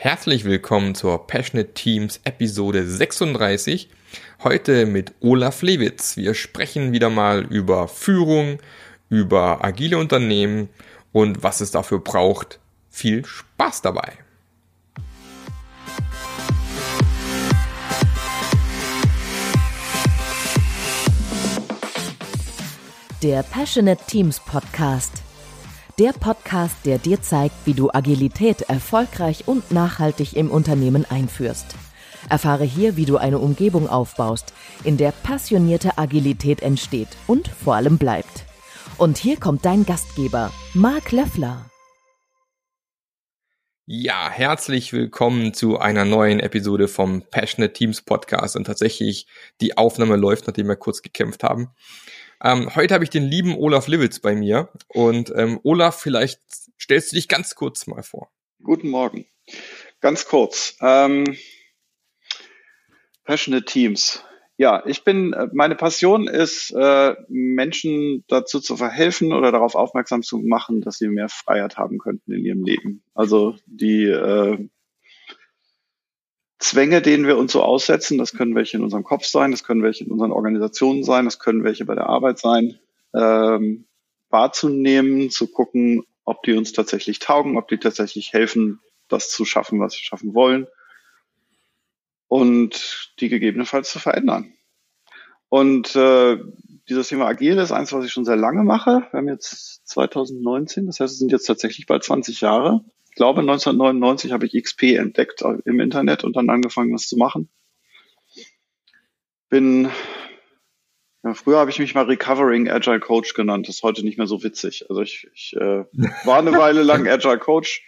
Herzlich 0.00 0.44
willkommen 0.44 0.94
zur 0.94 1.26
Passionate 1.26 1.74
Teams 1.74 2.20
Episode 2.22 2.86
36. 2.86 3.88
Heute 4.44 4.86
mit 4.86 5.12
Olaf 5.18 5.60
Lewitz. 5.62 6.16
Wir 6.16 6.34
sprechen 6.34 6.92
wieder 6.92 7.10
mal 7.10 7.44
über 7.44 7.88
Führung, 7.88 8.60
über 9.08 9.64
agile 9.64 9.98
Unternehmen 9.98 10.68
und 11.10 11.42
was 11.42 11.60
es 11.60 11.72
dafür 11.72 11.98
braucht. 11.98 12.60
Viel 12.88 13.24
Spaß 13.24 13.82
dabei! 13.82 14.12
Der 23.20 23.42
Passionate 23.42 24.04
Teams 24.06 24.38
Podcast 24.38 25.24
der 25.98 26.12
Podcast, 26.12 26.76
der 26.84 26.98
dir 26.98 27.20
zeigt, 27.22 27.54
wie 27.64 27.74
du 27.74 27.90
Agilität 27.92 28.62
erfolgreich 28.62 29.48
und 29.48 29.72
nachhaltig 29.72 30.36
im 30.36 30.48
Unternehmen 30.48 31.04
einführst. 31.04 31.74
Erfahre 32.28 32.64
hier, 32.64 32.96
wie 32.96 33.04
du 33.04 33.16
eine 33.16 33.38
Umgebung 33.38 33.88
aufbaust, 33.88 34.52
in 34.84 34.96
der 34.96 35.10
passionierte 35.10 35.98
Agilität 35.98 36.62
entsteht 36.62 37.08
und 37.26 37.48
vor 37.48 37.74
allem 37.74 37.98
bleibt. 37.98 38.44
Und 38.96 39.18
hier 39.18 39.38
kommt 39.38 39.64
dein 39.64 39.86
Gastgeber, 39.86 40.52
Marc 40.72 41.10
Löffler. 41.10 41.68
Ja, 43.86 44.30
herzlich 44.30 44.92
willkommen 44.92 45.54
zu 45.54 45.78
einer 45.78 46.04
neuen 46.04 46.40
Episode 46.40 46.88
vom 46.88 47.22
Passionate 47.30 47.72
Teams 47.72 48.02
Podcast. 48.02 48.54
Und 48.54 48.66
tatsächlich, 48.66 49.26
die 49.62 49.78
Aufnahme 49.78 50.16
läuft, 50.16 50.46
nachdem 50.46 50.68
wir 50.68 50.76
kurz 50.76 51.00
gekämpft 51.00 51.42
haben. 51.42 51.70
Ähm, 52.42 52.74
heute 52.74 52.94
habe 52.94 53.04
ich 53.04 53.10
den 53.10 53.24
lieben 53.24 53.56
Olaf 53.56 53.88
Liwitz 53.88 54.20
bei 54.20 54.34
mir. 54.34 54.68
Und 54.88 55.32
ähm, 55.34 55.58
Olaf, 55.62 56.00
vielleicht 56.00 56.40
stellst 56.80 57.12
du 57.12 57.16
dich 57.16 57.28
ganz 57.28 57.54
kurz 57.54 57.86
mal 57.86 58.02
vor. 58.02 58.30
Guten 58.62 58.88
Morgen. 58.88 59.26
Ganz 60.00 60.26
kurz. 60.26 60.76
Ähm, 60.80 61.36
Passionate 63.24 63.64
Teams. 63.64 64.22
Ja, 64.56 64.82
ich 64.86 65.04
bin, 65.04 65.32
äh, 65.32 65.48
meine 65.52 65.76
Passion 65.76 66.26
ist, 66.26 66.72
äh, 66.72 67.14
Menschen 67.28 68.24
dazu 68.26 68.58
zu 68.60 68.76
verhelfen 68.76 69.32
oder 69.32 69.52
darauf 69.52 69.74
aufmerksam 69.74 70.22
zu 70.22 70.38
machen, 70.38 70.80
dass 70.80 70.98
sie 70.98 71.08
mehr 71.08 71.28
Freiheit 71.28 71.76
haben 71.76 71.98
könnten 71.98 72.32
in 72.32 72.44
ihrem 72.44 72.64
Leben. 72.64 73.02
Also 73.14 73.56
die 73.66 74.04
äh, 74.04 74.68
Zwänge, 76.68 77.00
denen 77.00 77.26
wir 77.26 77.38
uns 77.38 77.52
so 77.52 77.62
aussetzen, 77.62 78.18
das 78.18 78.34
können 78.34 78.54
welche 78.54 78.76
in 78.76 78.82
unserem 78.82 79.02
Kopf 79.02 79.24
sein, 79.24 79.52
das 79.52 79.64
können 79.64 79.82
welche 79.82 80.04
in 80.04 80.10
unseren 80.10 80.32
Organisationen 80.32 81.02
sein, 81.02 81.24
das 81.24 81.38
können 81.38 81.64
welche 81.64 81.86
bei 81.86 81.94
der 81.94 82.08
Arbeit 82.08 82.38
sein, 82.38 82.78
ähm, 83.14 83.86
wahrzunehmen, 84.28 85.30
zu 85.30 85.46
gucken, 85.46 86.04
ob 86.26 86.42
die 86.42 86.52
uns 86.52 86.72
tatsächlich 86.72 87.20
taugen, 87.20 87.56
ob 87.56 87.68
die 87.68 87.78
tatsächlich 87.78 88.34
helfen, 88.34 88.80
das 89.08 89.30
zu 89.30 89.46
schaffen, 89.46 89.80
was 89.80 89.94
wir 89.94 90.02
schaffen 90.02 90.34
wollen 90.34 90.66
und 92.26 93.14
die 93.18 93.30
gegebenenfalls 93.30 93.90
zu 93.90 93.98
verändern. 93.98 94.52
Und 95.48 95.96
äh, 95.96 96.36
dieses 96.90 97.08
Thema 97.08 97.28
Agil 97.28 97.56
ist 97.56 97.72
eins, 97.72 97.94
was 97.94 98.04
ich 98.04 98.12
schon 98.12 98.26
sehr 98.26 98.36
lange 98.36 98.62
mache. 98.62 99.06
Wir 99.10 99.18
haben 99.18 99.28
jetzt 99.28 99.88
2019, 99.88 100.84
das 100.84 101.00
heißt, 101.00 101.14
es 101.14 101.18
sind 101.18 101.32
jetzt 101.32 101.46
tatsächlich 101.46 101.86
bald 101.86 102.04
20 102.04 102.42
Jahre 102.42 102.84
glaube 103.18 103.40
1999 103.40 104.32
habe 104.32 104.46
ich 104.46 104.62
XP 104.62 104.94
entdeckt 104.94 105.42
im 105.64 105.80
Internet 105.80 106.24
und 106.24 106.36
dann 106.36 106.48
angefangen, 106.48 106.92
das 106.92 107.08
zu 107.08 107.16
machen. 107.16 107.50
Bin 109.50 109.90
ja, 111.24 111.34
früher 111.34 111.58
habe 111.58 111.70
ich 111.70 111.80
mich 111.80 111.94
mal 111.94 112.04
Recovering 112.04 112.70
Agile 112.70 113.00
Coach 113.00 113.34
genannt. 113.34 113.68
Das 113.68 113.76
ist 113.76 113.82
heute 113.82 114.04
nicht 114.04 114.18
mehr 114.18 114.28
so 114.28 114.44
witzig. 114.44 114.86
Also 114.88 115.02
ich, 115.02 115.28
ich 115.34 115.52
äh, 115.56 115.84
war 116.24 116.38
eine 116.38 116.52
Weile 116.52 116.84
lang 116.84 117.08
Agile 117.08 117.38
Coach, 117.38 117.84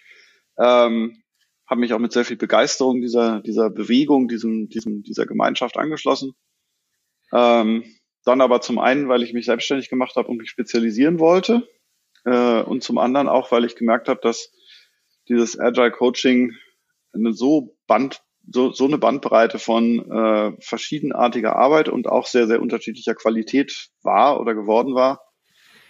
ähm, 0.58 1.22
habe 1.68 1.80
mich 1.80 1.94
auch 1.94 2.00
mit 2.00 2.12
sehr 2.12 2.24
viel 2.24 2.36
Begeisterung 2.36 3.00
dieser 3.00 3.40
dieser 3.40 3.70
Bewegung, 3.70 4.26
diesem 4.26 4.68
diesem 4.68 5.04
dieser 5.04 5.26
Gemeinschaft 5.26 5.76
angeschlossen. 5.76 6.32
Ähm, 7.32 7.84
dann 8.24 8.40
aber 8.40 8.60
zum 8.60 8.80
einen, 8.80 9.08
weil 9.08 9.22
ich 9.22 9.32
mich 9.32 9.46
selbstständig 9.46 9.88
gemacht 9.88 10.16
habe 10.16 10.26
und 10.26 10.38
mich 10.38 10.50
spezialisieren 10.50 11.20
wollte, 11.20 11.68
äh, 12.24 12.62
und 12.62 12.82
zum 12.82 12.98
anderen 12.98 13.28
auch, 13.28 13.52
weil 13.52 13.64
ich 13.64 13.76
gemerkt 13.76 14.08
habe, 14.08 14.20
dass 14.22 14.52
dieses 15.30 15.58
Agile 15.58 15.92
Coaching 15.92 16.54
eine 17.14 17.32
so 17.32 17.76
Band, 17.86 18.22
so, 18.48 18.72
so 18.72 18.84
eine 18.84 18.98
Bandbreite 18.98 19.58
von 19.58 20.10
äh, 20.10 20.52
verschiedenartiger 20.60 21.56
Arbeit 21.56 21.88
und 21.88 22.08
auch 22.08 22.26
sehr, 22.26 22.46
sehr 22.46 22.60
unterschiedlicher 22.60 23.14
Qualität 23.14 23.90
war 24.02 24.40
oder 24.40 24.54
geworden 24.54 24.94
war, 24.94 25.22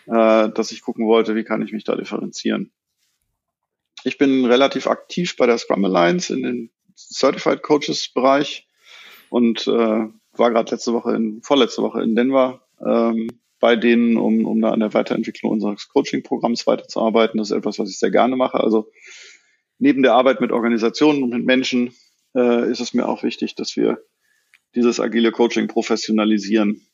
äh, 0.06 0.50
dass 0.50 0.72
ich 0.72 0.82
gucken 0.82 1.06
wollte, 1.06 1.34
wie 1.34 1.44
kann 1.44 1.62
ich 1.62 1.72
mich 1.72 1.84
da 1.84 1.96
differenzieren. 1.96 2.72
Ich 4.04 4.18
bin 4.18 4.44
relativ 4.44 4.86
aktiv 4.86 5.36
bei 5.36 5.46
der 5.46 5.58
Scrum 5.58 5.84
Alliance 5.84 6.32
in 6.32 6.42
den 6.42 6.70
Certified 6.96 7.62
Coaches 7.62 8.10
Bereich 8.12 8.66
und 9.30 9.66
äh, 9.66 10.06
war 10.32 10.50
gerade 10.50 10.70
letzte 10.70 10.92
Woche 10.92 11.14
in, 11.14 11.42
vorletzte 11.42 11.82
Woche 11.82 12.02
in 12.02 12.14
Denver 12.14 12.62
ähm, 12.84 13.28
bei 13.60 13.76
denen, 13.76 14.16
um, 14.16 14.46
um 14.46 14.60
da 14.60 14.70
an 14.70 14.80
der 14.80 14.94
Weiterentwicklung 14.94 15.52
unseres 15.52 15.88
Coaching-Programms 15.88 16.66
weiterzuarbeiten. 16.66 17.38
Das 17.38 17.50
ist 17.50 17.56
etwas, 17.56 17.78
was 17.78 17.90
ich 17.90 17.98
sehr 17.98 18.10
gerne 18.10 18.36
mache. 18.36 18.58
Also 18.58 18.90
neben 19.80 20.02
der 20.02 20.14
Arbeit 20.14 20.40
mit 20.40 20.52
Organisationen 20.52 21.22
und 21.22 21.30
mit 21.30 21.44
Menschen 21.44 21.92
äh, 22.36 22.70
ist 22.70 22.80
es 22.80 22.94
mir 22.94 23.08
auch 23.08 23.22
wichtig, 23.22 23.56
dass 23.56 23.76
wir 23.76 24.00
dieses 24.74 25.00
agile 25.00 25.32
Coaching 25.32 25.66
professionalisieren 25.66 26.86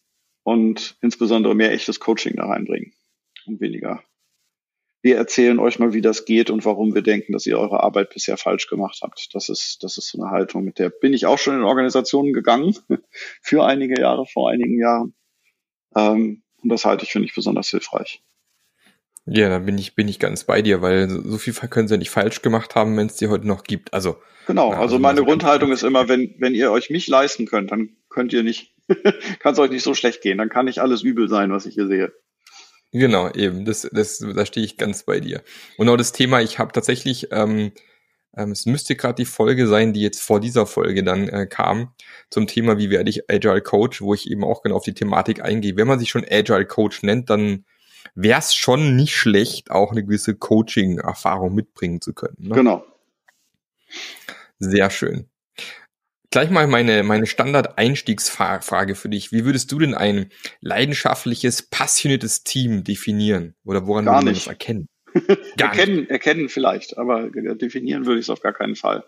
und 0.45 0.97
insbesondere 1.03 1.55
mehr 1.55 1.73
echtes 1.73 2.01
Coaching 2.01 2.37
da 2.37 2.47
reinbringen 2.47 2.95
und 3.47 3.61
weniger. 3.61 4.03
Wir 5.03 5.17
erzählen 5.17 5.59
euch 5.59 5.79
mal, 5.79 5.93
wie 5.93 6.01
das 6.01 6.25
geht 6.25 6.51
und 6.51 6.65
warum 6.65 6.95
wir 6.95 7.03
denken, 7.03 7.33
dass 7.33 7.47
ihr 7.47 7.59
eure 7.59 7.83
Arbeit 7.83 8.11
bisher 8.11 8.37
falsch 8.37 8.67
gemacht 8.67 9.01
habt. 9.03 9.29
Das 9.35 9.49
ist, 9.49 9.83
das 9.83 9.99
ist 9.99 10.09
so 10.09 10.21
eine 10.21 10.31
Haltung, 10.31 10.65
mit 10.65 10.79
der 10.79 10.89
bin 10.89 11.13
ich 11.13 11.27
auch 11.27 11.39
schon 11.39 11.55
in 11.55 11.63
Organisationen 11.63 12.33
gegangen, 12.33 12.77
für 13.43 13.65
einige 13.65 14.01
Jahre, 14.01 14.27
vor 14.27 14.51
einigen 14.51 14.81
Jahren. 14.81 15.15
Ähm, 15.95 16.43
und 16.63 16.71
das 16.71 16.85
halte 16.85 17.05
ich 17.05 17.13
für 17.13 17.21
nicht 17.21 17.35
besonders 17.35 17.69
hilfreich. 17.69 18.23
Ja, 19.27 19.49
da 19.49 19.59
bin 19.59 19.77
ich, 19.77 19.97
bin 19.97 20.07
ich 20.07 20.21
ganz 20.21 20.45
bei 20.45 20.63
dir, 20.63 20.83
weil 20.83 21.11
so 21.11 21.37
viel 21.37 21.53
können 21.53 21.89
sie 21.89 21.99
nicht 21.99 22.11
falsch 22.11 22.43
gemacht 22.43 22.77
haben, 22.77 22.97
wenn 22.97 23.09
es 23.09 23.17
die 23.17 23.27
heute 23.27 23.47
noch 23.47 23.65
gibt. 23.65 23.93
Also. 23.93 24.17
Genau, 24.47 24.71
na, 24.71 24.77
also, 24.77 24.83
also 24.83 24.99
meine 25.01 25.25
Grundhaltung 25.25 25.73
ist 25.73 25.83
immer, 25.83 26.09
wenn, 26.09 26.37
wenn 26.39 26.55
ihr 26.55 26.71
euch 26.71 26.91
mich 26.91 27.09
leisten 27.09 27.47
könnt, 27.47 27.73
dann 27.73 27.97
könnt 28.09 28.33
ihr 28.33 28.45
nicht, 28.45 28.73
kann 29.41 29.53
es 29.53 29.59
euch 29.59 29.71
nicht 29.71 29.83
so 29.83 29.95
schlecht 29.95 30.23
gehen, 30.23 30.39
dann 30.39 30.49
kann 30.49 30.67
nicht 30.67 30.79
alles 30.79 31.03
übel 31.03 31.29
sein, 31.29 31.51
was 31.51 31.67
ich 31.67 31.75
hier 31.75 31.89
sehe. 31.89 32.13
Genau, 32.93 33.29
eben, 33.33 33.65
das, 33.65 33.89
das, 33.91 34.19
da 34.19 34.47
stehe 34.47 34.65
ich 34.65 34.77
ganz 34.77 35.03
bei 35.03 35.19
dir. 35.19 35.43
Und 35.77 35.89
auch 35.89 35.97
das 35.97 36.13
Thema, 36.13 36.41
ich 36.41 36.61
habe 36.61 36.71
tatsächlich, 36.71 37.33
ähm, 37.33 37.73
ähm, 38.37 38.53
es 38.53 38.65
müsste 38.65 38.95
gerade 38.95 39.17
die 39.17 39.25
Folge 39.25 39.67
sein, 39.67 39.93
die 39.93 40.03
jetzt 40.03 40.23
vor 40.23 40.39
dieser 40.39 40.67
Folge 40.67 41.03
dann 41.03 41.29
äh, 41.29 41.47
kam, 41.47 41.93
zum 42.31 42.47
Thema, 42.47 42.79
wie 42.79 42.91
werde 42.91 43.11
ich 43.11 43.29
Agile 43.29 43.61
Coach, 43.61 44.01
wo 44.01 44.15
ich 44.15 44.31
eben 44.31 44.45
auch 44.45 44.63
genau 44.63 44.77
auf 44.77 44.85
die 44.85 44.95
Thematik 44.95 45.43
eingehe. 45.43 45.77
Wenn 45.77 45.89
man 45.89 45.99
sich 45.99 46.11
schon 46.11 46.25
Agile 46.31 46.65
Coach 46.65 47.03
nennt, 47.03 47.29
dann 47.29 47.65
wäre 48.15 48.39
es 48.39 48.55
schon 48.55 48.97
nicht 48.97 49.15
schlecht, 49.15 49.71
auch 49.71 49.93
eine 49.93 50.05
gewisse 50.05 50.35
Coaching-Erfahrung 50.35 51.55
mitbringen 51.55 52.01
zu 52.01 52.13
können. 52.13 52.37
Ne? 52.39 52.55
Genau. 52.55 52.85
Sehr 54.59 54.91
schön. 54.91 55.29
Gleich 56.31 56.51
mal 56.51 56.67
meine, 56.67 57.03
meine 57.03 57.27
Standard-Einstiegsfrage 57.27 58.95
für 58.95 59.09
dich. 59.09 59.33
Wie 59.33 59.45
würdest 59.45 59.71
du 59.73 59.79
denn 59.79 59.95
ein 59.95 60.31
leidenschaftliches, 60.61 61.63
passioniertes 61.63 62.43
Team 62.43 62.85
definieren? 62.85 63.55
Oder 63.65 63.87
woran 63.87 64.05
Gar 64.05 64.17
würde 64.17 64.25
man 64.27 64.35
nicht. 64.35 64.47
das 64.47 64.53
erkennen? 64.53 64.89
erkennen, 65.59 66.11
erkennen 66.11 66.49
vielleicht, 66.49 66.99
aber 66.99 67.31
definieren 67.31 68.05
würde 68.07 68.21
ich 68.21 68.27
es 68.27 68.31
auf 68.31 68.41
gar 68.41 68.53
keinen 68.53 68.77
Fall. 68.77 69.05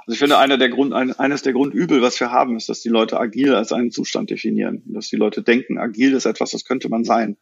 Also 0.00 0.12
ich 0.12 0.18
finde, 0.18 0.38
einer 0.38 0.58
der 0.58 0.68
Grund, 0.68 0.92
ein, 0.92 1.12
eines 1.12 1.42
der 1.42 1.52
Grundübel, 1.52 2.02
was 2.02 2.20
wir 2.20 2.30
haben, 2.30 2.56
ist, 2.56 2.68
dass 2.68 2.80
die 2.80 2.88
Leute 2.88 3.18
agil 3.18 3.54
als 3.54 3.72
einen 3.72 3.90
Zustand 3.90 4.30
definieren. 4.30 4.82
Dass 4.86 5.08
die 5.08 5.16
Leute 5.16 5.42
denken, 5.42 5.78
agil 5.78 6.12
ist 6.14 6.26
etwas, 6.26 6.50
das 6.50 6.64
könnte 6.64 6.88
man 6.88 7.04
sein. 7.04 7.36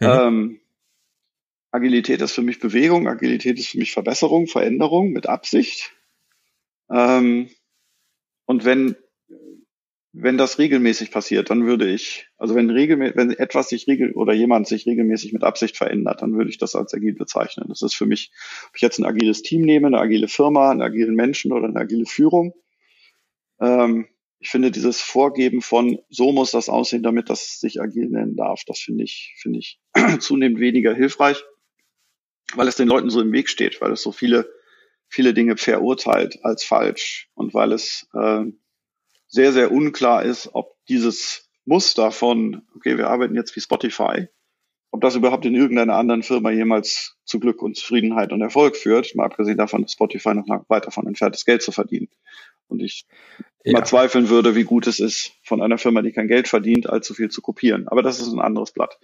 Mhm. 0.00 0.06
Ähm, 0.06 0.60
Agilität 1.70 2.22
ist 2.22 2.32
für 2.32 2.42
mich 2.42 2.58
Bewegung, 2.60 3.08
Agilität 3.08 3.58
ist 3.58 3.68
für 3.68 3.78
mich 3.78 3.92
Verbesserung, 3.92 4.46
Veränderung 4.46 5.10
mit 5.10 5.28
Absicht. 5.28 5.92
Ähm, 6.90 7.50
und 8.46 8.64
wenn, 8.64 8.96
wenn 10.12 10.38
das 10.38 10.58
regelmäßig 10.58 11.10
passiert, 11.10 11.50
dann 11.50 11.66
würde 11.66 11.90
ich, 11.90 12.28
also 12.38 12.54
wenn 12.54 12.70
regelmäßig, 12.70 13.16
wenn 13.16 13.30
etwas 13.32 13.68
sich 13.68 13.86
regel 13.86 14.12
oder 14.12 14.32
jemand 14.32 14.66
sich 14.66 14.86
regelmäßig 14.86 15.32
mit 15.32 15.44
Absicht 15.44 15.76
verändert, 15.76 16.22
dann 16.22 16.34
würde 16.34 16.48
ich 16.48 16.58
das 16.58 16.74
als 16.74 16.94
agil 16.94 17.14
bezeichnen. 17.14 17.66
Das 17.68 17.82
ist 17.82 17.94
für 17.94 18.06
mich, 18.06 18.30
ob 18.68 18.76
ich 18.76 18.82
jetzt 18.82 18.98
ein 18.98 19.04
agiles 19.04 19.42
Team 19.42 19.62
nehme, 19.62 19.88
eine 19.88 19.98
agile 19.98 20.28
Firma, 20.28 20.70
einen 20.70 20.82
agilen 20.82 21.14
Menschen 21.14 21.52
oder 21.52 21.66
eine 21.68 21.80
agile 21.80 22.06
Führung. 22.06 22.54
Ähm, 23.60 24.06
ich 24.38 24.50
finde 24.50 24.70
dieses 24.70 25.00
Vorgeben 25.00 25.62
von, 25.62 25.98
so 26.10 26.32
muss 26.32 26.50
das 26.50 26.68
aussehen, 26.68 27.02
damit 27.02 27.30
das 27.30 27.58
sich 27.58 27.80
agil 27.80 28.08
nennen 28.08 28.36
darf, 28.36 28.62
das 28.66 28.78
finde 28.78 29.04
ich, 29.04 29.34
finde 29.38 29.60
ich 29.60 29.80
zunehmend 30.20 30.60
weniger 30.60 30.94
hilfreich, 30.94 31.42
weil 32.54 32.68
es 32.68 32.76
den 32.76 32.88
Leuten 32.88 33.10
so 33.10 33.20
im 33.20 33.32
Weg 33.32 33.48
steht, 33.48 33.80
weil 33.80 33.92
es 33.92 34.02
so 34.02 34.12
viele, 34.12 34.50
viele 35.08 35.34
Dinge 35.34 35.56
verurteilt 35.56 36.44
als 36.44 36.64
falsch 36.64 37.30
und 37.34 37.54
weil 37.54 37.72
es 37.72 38.08
äh, 38.14 38.44
sehr, 39.28 39.52
sehr 39.52 39.72
unklar 39.72 40.22
ist, 40.22 40.50
ob 40.52 40.76
dieses 40.88 41.48
Muster 41.64 42.12
von, 42.12 42.62
okay, 42.76 42.96
wir 42.96 43.08
arbeiten 43.08 43.34
jetzt 43.34 43.56
wie 43.56 43.60
Spotify, 43.60 44.28
ob 44.90 45.00
das 45.00 45.16
überhaupt 45.16 45.44
in 45.44 45.54
irgendeiner 45.54 45.96
anderen 45.96 46.22
Firma 46.22 46.50
jemals 46.50 47.16
zu 47.24 47.40
Glück 47.40 47.60
und 47.60 47.76
Zufriedenheit 47.76 48.32
und 48.32 48.40
Erfolg 48.40 48.76
führt, 48.76 49.14
mal 49.14 49.24
abgesehen 49.24 49.58
davon, 49.58 49.82
dass 49.82 49.92
Spotify 49.92 50.34
noch 50.34 50.46
weit 50.68 50.86
davon 50.86 51.06
entfernt 51.06 51.34
ist, 51.34 51.44
Geld 51.44 51.62
zu 51.62 51.72
verdienen. 51.72 52.08
Und 52.68 52.82
ich 52.82 53.06
ja. 53.64 53.72
mal 53.72 53.84
zweifeln 53.84 54.28
würde, 54.28 54.54
wie 54.54 54.64
gut 54.64 54.86
es 54.86 55.00
ist, 55.00 55.32
von 55.42 55.62
einer 55.62 55.78
Firma, 55.78 56.02
die 56.02 56.12
kein 56.12 56.28
Geld 56.28 56.48
verdient, 56.48 56.88
allzu 56.88 57.14
viel 57.14 57.30
zu 57.30 57.42
kopieren. 57.42 57.88
Aber 57.88 58.02
das 58.02 58.20
ist 58.20 58.32
ein 58.32 58.40
anderes 58.40 58.72
Blatt. 58.72 58.98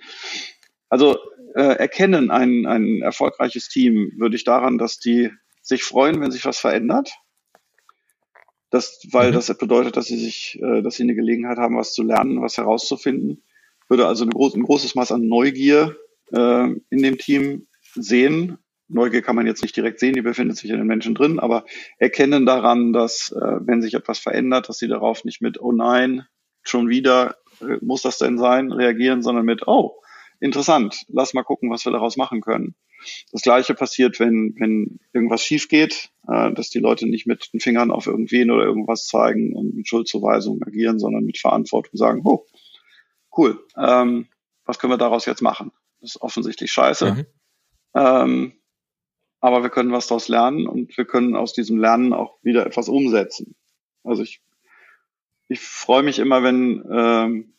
Also 0.88 1.18
äh, 1.54 1.62
erkennen 1.62 2.30
ein, 2.30 2.66
ein 2.66 3.02
erfolgreiches 3.02 3.68
Team 3.68 4.12
würde 4.16 4.36
ich 4.36 4.44
daran, 4.44 4.78
dass 4.78 4.98
die 4.98 5.30
sich 5.60 5.84
freuen, 5.84 6.20
wenn 6.20 6.30
sich 6.30 6.44
was 6.44 6.58
verändert. 6.58 7.12
Das, 8.70 9.06
weil 9.10 9.30
mhm. 9.30 9.34
das 9.34 9.58
bedeutet, 9.58 9.96
dass 9.96 10.06
sie 10.06 10.18
sich, 10.18 10.58
äh, 10.62 10.82
dass 10.82 10.94
sie 10.96 11.02
eine 11.02 11.14
Gelegenheit 11.14 11.58
haben, 11.58 11.76
was 11.76 11.92
zu 11.92 12.02
lernen, 12.02 12.40
was 12.40 12.56
herauszufinden. 12.56 13.42
Würde 13.88 14.06
also 14.06 14.24
eine 14.24 14.32
groß, 14.32 14.54
ein 14.54 14.62
großes 14.62 14.94
Maß 14.94 15.12
an 15.12 15.28
Neugier 15.28 15.96
äh, 16.32 16.68
in 16.88 17.02
dem 17.02 17.18
Team 17.18 17.66
sehen. 17.94 18.58
Neugier 18.92 19.22
kann 19.22 19.36
man 19.36 19.46
jetzt 19.46 19.62
nicht 19.62 19.76
direkt 19.76 20.00
sehen, 20.00 20.14
die 20.14 20.22
befindet 20.22 20.56
sich 20.56 20.70
in 20.70 20.78
den 20.78 20.86
Menschen 20.86 21.14
drin, 21.14 21.38
aber 21.38 21.64
erkennen 21.98 22.46
daran, 22.46 22.92
dass 22.92 23.32
äh, 23.32 23.58
wenn 23.60 23.82
sich 23.82 23.94
etwas 23.94 24.18
verändert, 24.18 24.68
dass 24.68 24.78
sie 24.78 24.88
darauf 24.88 25.24
nicht 25.24 25.40
mit, 25.40 25.60
oh 25.60 25.72
nein, 25.72 26.26
schon 26.62 26.88
wieder, 26.88 27.36
äh, 27.60 27.78
muss 27.80 28.02
das 28.02 28.18
denn 28.18 28.38
sein, 28.38 28.72
reagieren, 28.72 29.22
sondern 29.22 29.44
mit, 29.44 29.66
oh, 29.66 30.00
interessant, 30.40 31.04
lass 31.08 31.34
mal 31.34 31.42
gucken, 31.42 31.70
was 31.70 31.84
wir 31.84 31.92
daraus 31.92 32.16
machen 32.16 32.40
können. 32.40 32.74
Das 33.32 33.42
gleiche 33.42 33.74
passiert, 33.74 34.20
wenn, 34.20 34.54
wenn 34.58 35.00
irgendwas 35.12 35.42
schief 35.42 35.68
geht, 35.68 36.10
äh, 36.28 36.52
dass 36.52 36.70
die 36.70 36.78
Leute 36.78 37.08
nicht 37.08 37.26
mit 37.26 37.52
den 37.52 37.60
Fingern 37.60 37.90
auf 37.90 38.06
irgendwen 38.06 38.50
oder 38.50 38.64
irgendwas 38.64 39.06
zeigen 39.06 39.54
und 39.54 39.74
mit 39.74 39.88
Schuldzuweisungen 39.88 40.62
agieren, 40.62 40.98
sondern 40.98 41.24
mit 41.24 41.38
Verantwortung 41.38 41.96
sagen, 41.96 42.22
oh, 42.24 42.46
cool, 43.36 43.64
ähm, 43.76 44.28
was 44.64 44.78
können 44.78 44.92
wir 44.92 44.98
daraus 44.98 45.26
jetzt 45.26 45.42
machen? 45.42 45.72
Das 46.00 46.16
ist 46.16 46.22
offensichtlich 46.22 46.70
scheiße. 46.70 47.12
Mhm. 47.12 47.26
Ähm, 47.94 48.52
aber 49.42 49.64
wir 49.64 49.70
können 49.70 49.90
was 49.90 50.06
daraus 50.06 50.28
lernen 50.28 50.68
und 50.68 50.96
wir 50.96 51.04
können 51.04 51.34
aus 51.34 51.52
diesem 51.52 51.76
Lernen 51.76 52.12
auch 52.12 52.38
wieder 52.42 52.64
etwas 52.64 52.88
umsetzen. 52.88 53.56
Also 54.04 54.22
ich, 54.22 54.40
ich 55.48 55.60
freue 55.60 56.04
mich 56.04 56.20
immer, 56.20 56.44
wenn, 56.44 56.84
ähm, 56.90 57.52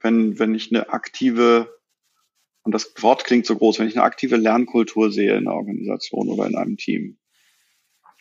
wenn, 0.00 0.40
wenn 0.40 0.56
ich 0.56 0.72
eine 0.72 0.92
aktive, 0.92 1.72
und 2.62 2.72
das 2.72 2.92
Wort 3.00 3.24
klingt 3.24 3.46
so 3.46 3.56
groß, 3.56 3.78
wenn 3.78 3.86
ich 3.86 3.94
eine 3.96 4.04
aktive 4.04 4.36
Lernkultur 4.36 5.12
sehe 5.12 5.36
in 5.36 5.46
einer 5.46 5.56
Organisation 5.56 6.28
oder 6.28 6.46
in 6.46 6.56
einem 6.56 6.76
Team. 6.76 7.16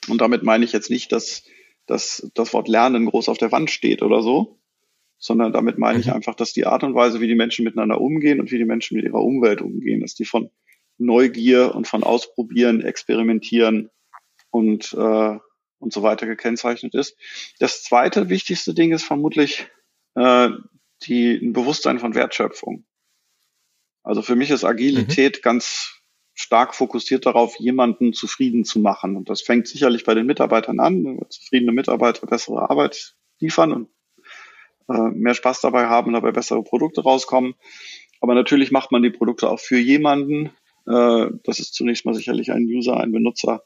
Und 0.07 0.21
damit 0.21 0.43
meine 0.43 0.63
ich 0.63 0.71
jetzt 0.71 0.91
nicht, 0.91 1.11
dass, 1.11 1.45
dass 1.87 2.29
das 2.35 2.53
Wort 2.53 2.67
Lernen 2.67 3.07
groß 3.07 3.27
auf 3.27 3.39
der 3.39 3.51
Wand 3.51 3.71
steht 3.71 4.03
oder 4.03 4.21
so, 4.21 4.59
sondern 5.17 5.51
damit 5.51 5.79
meine 5.79 5.99
ich 5.99 6.05
mhm. 6.05 6.13
einfach, 6.13 6.35
dass 6.35 6.53
die 6.53 6.67
Art 6.67 6.83
und 6.83 6.93
Weise, 6.93 7.21
wie 7.21 7.27
die 7.27 7.33
Menschen 7.33 7.65
miteinander 7.65 7.99
umgehen 7.99 8.39
und 8.39 8.51
wie 8.51 8.59
die 8.59 8.65
Menschen 8.65 8.97
mit 8.97 9.05
ihrer 9.05 9.23
Umwelt 9.23 9.63
umgehen, 9.63 10.01
dass 10.01 10.13
die 10.13 10.25
von 10.25 10.51
Neugier 10.97 11.75
und 11.75 11.87
von 11.87 12.03
Ausprobieren, 12.03 12.81
Experimentieren 12.81 13.89
und, 14.49 14.93
äh, 14.93 15.37
und 15.79 15.93
so 15.93 16.03
weiter 16.03 16.25
gekennzeichnet 16.25 16.95
ist. 16.95 17.17
Das 17.59 17.83
zweite 17.83 18.29
wichtigste 18.29 18.73
Ding 18.73 18.91
ist 18.93 19.03
vermutlich 19.03 19.67
äh, 20.15 20.49
die, 21.03 21.35
ein 21.35 21.53
Bewusstsein 21.53 21.99
von 21.99 22.15
Wertschöpfung. 22.15 22.85
Also 24.03 24.21
für 24.21 24.35
mich 24.35 24.51
ist 24.51 24.63
Agilität 24.63 25.37
mhm. 25.37 25.41
ganz 25.41 25.97
stark 26.33 26.75
fokussiert 26.75 27.25
darauf, 27.25 27.57
jemanden 27.59 28.13
zufrieden 28.13 28.63
zu 28.63 28.79
machen. 28.79 29.15
Und 29.15 29.29
das 29.29 29.41
fängt 29.41 29.67
sicherlich 29.67 30.05
bei 30.05 30.13
den 30.13 30.25
Mitarbeitern 30.27 30.79
an. 30.79 31.19
Zufriedene 31.29 31.71
Mitarbeiter 31.71 32.25
bessere 32.27 32.69
Arbeit 32.69 33.15
liefern 33.39 33.71
und 33.73 33.89
äh, 34.87 35.09
mehr 35.09 35.33
Spaß 35.33 35.61
dabei 35.61 35.87
haben 35.87 36.07
und 36.07 36.13
dabei 36.13 36.31
bessere 36.31 36.63
Produkte 36.63 37.01
rauskommen. 37.01 37.55
Aber 38.21 38.35
natürlich 38.35 38.71
macht 38.71 38.91
man 38.91 39.03
die 39.03 39.09
Produkte 39.09 39.49
auch 39.49 39.59
für 39.59 39.77
jemanden, 39.77 40.51
äh, 40.87 41.29
das 41.43 41.59
ist 41.59 41.73
zunächst 41.73 42.05
mal 42.05 42.13
sicherlich 42.13 42.51
ein 42.51 42.63
User, 42.63 42.97
ein 42.97 43.11
Benutzer, 43.11 43.63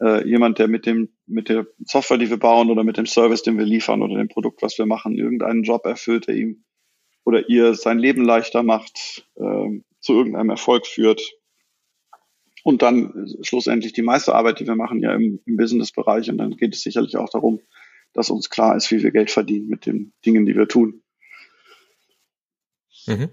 äh, 0.00 0.26
jemand, 0.28 0.58
der 0.58 0.68
mit 0.68 0.86
dem, 0.86 1.10
mit 1.26 1.48
der 1.48 1.66
Software, 1.84 2.18
die 2.18 2.30
wir 2.30 2.38
bauen 2.38 2.70
oder 2.70 2.84
mit 2.84 2.96
dem 2.96 3.06
Service, 3.06 3.42
den 3.42 3.58
wir 3.58 3.64
liefern 3.64 4.02
oder 4.02 4.16
dem 4.16 4.28
Produkt, 4.28 4.62
was 4.62 4.78
wir 4.78 4.86
machen, 4.86 5.16
irgendeinen 5.16 5.62
Job 5.62 5.84
erfüllt, 5.86 6.28
der 6.28 6.36
ihm 6.36 6.64
oder 7.24 7.48
ihr 7.48 7.74
sein 7.74 7.98
Leben 7.98 8.24
leichter 8.24 8.62
macht, 8.62 9.26
äh, 9.36 9.80
zu 10.00 10.14
irgendeinem 10.14 10.50
Erfolg 10.50 10.86
führt. 10.86 11.22
Und 12.62 12.82
dann 12.82 13.26
schlussendlich 13.42 13.92
die 13.92 14.02
meiste 14.02 14.34
Arbeit, 14.34 14.60
die 14.60 14.66
wir 14.66 14.76
machen, 14.76 15.00
ja 15.00 15.14
im, 15.14 15.40
im 15.46 15.56
Business-Bereich. 15.56 16.30
Und 16.30 16.38
dann 16.38 16.56
geht 16.56 16.74
es 16.74 16.82
sicherlich 16.82 17.16
auch 17.16 17.30
darum, 17.30 17.60
dass 18.12 18.30
uns 18.30 18.50
klar 18.50 18.76
ist, 18.76 18.90
wie 18.90 19.02
wir 19.02 19.12
Geld 19.12 19.30
verdienen 19.30 19.68
mit 19.68 19.86
den 19.86 20.12
Dingen, 20.26 20.44
die 20.44 20.56
wir 20.56 20.68
tun. 20.68 21.02
Mhm. 23.06 23.30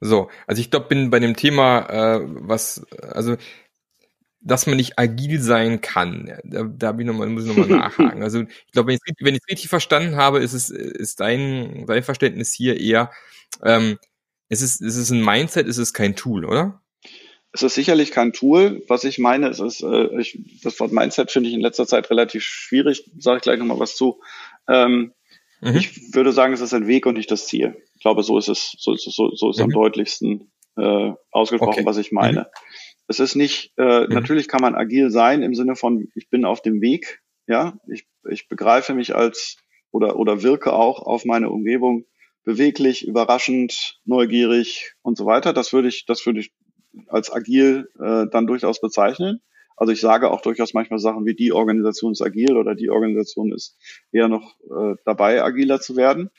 So, 0.00 0.30
also 0.46 0.60
ich 0.60 0.70
glaube, 0.70 0.86
bin 0.88 1.10
bei 1.10 1.18
dem 1.18 1.36
Thema, 1.36 1.80
äh, 1.90 2.20
was, 2.24 2.86
also 3.02 3.36
dass 4.40 4.66
man 4.66 4.76
nicht 4.76 4.98
agil 4.98 5.40
sein 5.40 5.80
kann. 5.80 6.32
Da, 6.44 6.62
da 6.62 6.96
ich 6.98 7.04
noch 7.04 7.14
mal, 7.14 7.28
muss 7.28 7.44
ich 7.44 7.56
nochmal 7.56 7.68
nachhaken. 7.78 8.22
Also 8.22 8.42
ich 8.42 8.72
glaube, 8.72 8.88
wenn 8.88 8.94
ich 8.94 9.00
es 9.04 9.24
wenn 9.24 9.34
richtig 9.34 9.68
verstanden 9.68 10.16
habe, 10.16 10.38
ist 10.38 10.52
es 10.52 10.70
ist 10.70 11.20
dein, 11.20 11.86
dein 11.86 12.02
Verständnis 12.02 12.52
hier 12.52 12.80
eher, 12.80 13.10
ähm, 13.64 13.98
es 14.48 14.62
ist, 14.62 14.80
es 14.80 14.96
ist 14.96 15.10
ein 15.10 15.24
Mindset, 15.24 15.66
es 15.66 15.78
ist 15.78 15.92
kein 15.92 16.16
Tool, 16.16 16.44
oder? 16.44 16.80
Es 17.52 17.62
ist 17.62 17.74
sicherlich 17.74 18.12
kein 18.12 18.32
Tool. 18.32 18.82
Was 18.88 19.04
ich 19.04 19.18
meine, 19.18 19.48
es 19.48 19.60
ist, 19.60 19.82
äh, 19.82 20.20
ich, 20.20 20.38
das 20.62 20.78
Wort 20.80 20.92
Mindset 20.92 21.30
finde 21.30 21.48
ich 21.48 21.54
in 21.54 21.60
letzter 21.60 21.86
Zeit 21.86 22.10
relativ 22.10 22.42
schwierig. 22.44 23.10
Sage 23.18 23.38
ich 23.38 23.42
gleich 23.42 23.58
nochmal 23.58 23.80
was 23.80 23.96
zu. 23.96 24.20
Ähm, 24.68 25.12
mhm. 25.60 25.76
Ich 25.76 26.14
würde 26.14 26.32
sagen, 26.32 26.52
es 26.52 26.60
ist 26.60 26.74
ein 26.74 26.86
Weg 26.86 27.06
und 27.06 27.16
nicht 27.16 27.30
das 27.30 27.46
Ziel. 27.46 27.76
Ich 27.98 28.02
glaube, 28.02 28.22
so 28.22 28.38
ist 28.38 28.48
es, 28.48 28.76
so 28.78 28.94
so, 28.94 29.34
so 29.34 29.50
ist 29.50 29.58
mhm. 29.58 29.64
am 29.64 29.70
deutlichsten 29.70 30.52
äh, 30.76 31.12
ausgesprochen, 31.32 31.80
okay. 31.80 31.84
was 31.84 31.98
ich 31.98 32.12
meine. 32.12 32.40
Mhm. 32.40 32.46
Es 33.08 33.18
ist 33.18 33.34
nicht, 33.34 33.72
äh, 33.76 34.06
mhm. 34.06 34.14
natürlich 34.14 34.46
kann 34.46 34.60
man 34.60 34.76
agil 34.76 35.10
sein 35.10 35.42
im 35.42 35.54
Sinne 35.54 35.74
von, 35.74 36.08
ich 36.14 36.30
bin 36.30 36.44
auf 36.44 36.62
dem 36.62 36.80
Weg, 36.80 37.22
ja, 37.48 37.76
ich, 37.90 38.06
ich 38.30 38.48
begreife 38.48 38.94
mich 38.94 39.16
als 39.16 39.56
oder, 39.90 40.16
oder 40.16 40.44
wirke 40.44 40.72
auch 40.72 41.02
auf 41.02 41.24
meine 41.24 41.50
Umgebung 41.50 42.04
beweglich, 42.44 43.04
überraschend, 43.04 43.98
neugierig 44.04 44.94
und 45.02 45.18
so 45.18 45.26
weiter. 45.26 45.52
Das 45.52 45.72
würde 45.72 45.88
ich, 45.88 46.06
das 46.06 46.24
würde 46.24 46.38
ich 46.38 46.52
als 47.08 47.32
agil 47.32 47.88
äh, 47.98 48.26
dann 48.30 48.46
durchaus 48.46 48.80
bezeichnen. 48.80 49.40
Also 49.76 49.92
ich 49.92 50.00
sage 50.00 50.30
auch 50.30 50.40
durchaus 50.40 50.72
manchmal 50.72 50.98
Sachen 51.00 51.26
wie 51.26 51.34
die 51.34 51.52
Organisation 51.52 52.12
ist 52.12 52.22
agil 52.22 52.56
oder 52.56 52.74
die 52.74 52.90
Organisation 52.90 53.52
ist 53.52 53.76
eher 54.12 54.28
noch 54.28 54.56
äh, 54.62 54.94
dabei, 55.04 55.42
agiler 55.42 55.80
zu 55.80 55.96
werden. 55.96 56.30